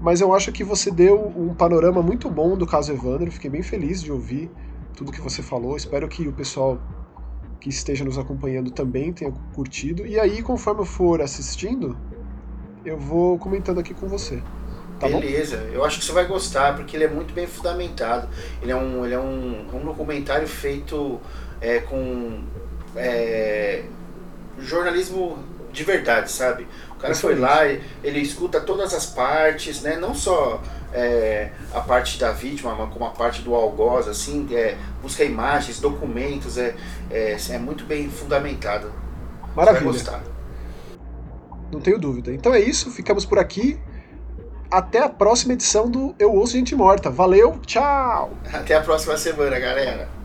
mas 0.00 0.20
eu 0.20 0.34
acho 0.34 0.52
que 0.52 0.62
você 0.62 0.90
deu 0.90 1.32
um 1.36 1.54
panorama 1.54 2.02
muito 2.02 2.30
bom 2.30 2.56
do 2.56 2.66
caso 2.66 2.92
Evandro. 2.92 3.30
Fiquei 3.30 3.50
bem 3.50 3.62
feliz 3.62 4.02
de 4.02 4.12
ouvir 4.12 4.50
tudo 4.96 5.12
que 5.12 5.20
você 5.20 5.42
falou. 5.42 5.76
Espero 5.76 6.08
que 6.08 6.26
o 6.26 6.32
pessoal 6.32 6.78
que 7.60 7.68
esteja 7.68 8.04
nos 8.04 8.18
acompanhando 8.18 8.70
também 8.70 9.12
tenha 9.12 9.32
curtido. 9.54 10.06
E 10.06 10.18
aí, 10.20 10.42
conforme 10.42 10.82
eu 10.82 10.84
for 10.84 11.20
assistindo, 11.20 11.96
eu 12.84 12.98
vou 12.98 13.38
comentando 13.38 13.80
aqui 13.80 13.94
com 13.94 14.06
você. 14.06 14.42
Tá 15.00 15.08
Beleza, 15.08 15.58
bom? 15.58 15.74
eu 15.74 15.84
acho 15.84 15.98
que 15.98 16.04
você 16.04 16.12
vai 16.12 16.26
gostar, 16.26 16.74
porque 16.74 16.96
ele 16.96 17.04
é 17.04 17.08
muito 17.08 17.34
bem 17.34 17.46
fundamentado. 17.46 18.28
Ele 18.62 18.72
é 18.72 18.76
um, 18.76 19.04
ele 19.04 19.14
é 19.14 19.18
um, 19.18 19.66
um 19.74 19.84
documentário 19.84 20.48
feito 20.48 21.20
é, 21.60 21.80
com 21.80 22.44
é, 22.94 23.84
jornalismo 24.58 25.38
de 25.72 25.84
verdade, 25.84 26.32
sabe? 26.32 26.66
O 26.96 26.98
cara 26.98 27.14
foi 27.14 27.34
lá, 27.34 27.66
ele 27.66 28.20
escuta 28.20 28.58
todas 28.58 28.94
as 28.94 29.04
partes, 29.04 29.82
né? 29.82 29.96
Não 29.96 30.14
só 30.14 30.62
é, 30.94 31.50
a 31.74 31.80
parte 31.80 32.18
da 32.18 32.32
vítima, 32.32 32.74
mas 32.74 32.90
como 32.90 33.04
a 33.04 33.10
parte 33.10 33.42
do 33.42 33.54
algoz, 33.54 34.08
assim, 34.08 34.48
é, 34.50 34.76
busca 35.02 35.22
imagens, 35.22 35.78
documentos, 35.78 36.56
é, 36.56 36.74
é, 37.10 37.36
é 37.50 37.58
muito 37.58 37.84
bem 37.84 38.08
fundamentado. 38.08 38.90
Maravilha. 39.54 39.92
Você 39.92 40.04
vai 40.04 40.20
gostar. 40.20 40.36
Não 41.70 41.80
tenho 41.80 41.98
dúvida. 41.98 42.32
Então 42.32 42.54
é 42.54 42.60
isso, 42.60 42.90
ficamos 42.90 43.26
por 43.26 43.38
aqui. 43.38 43.78
Até 44.70 45.02
a 45.02 45.08
próxima 45.08 45.52
edição 45.52 45.88
do 45.90 46.14
Eu 46.18 46.32
Ouço 46.32 46.54
Gente 46.54 46.74
Morta. 46.74 47.10
Valeu, 47.10 47.58
tchau! 47.66 48.32
Até 48.52 48.74
a 48.74 48.80
próxima 48.80 49.16
semana, 49.18 49.58
galera. 49.58 50.15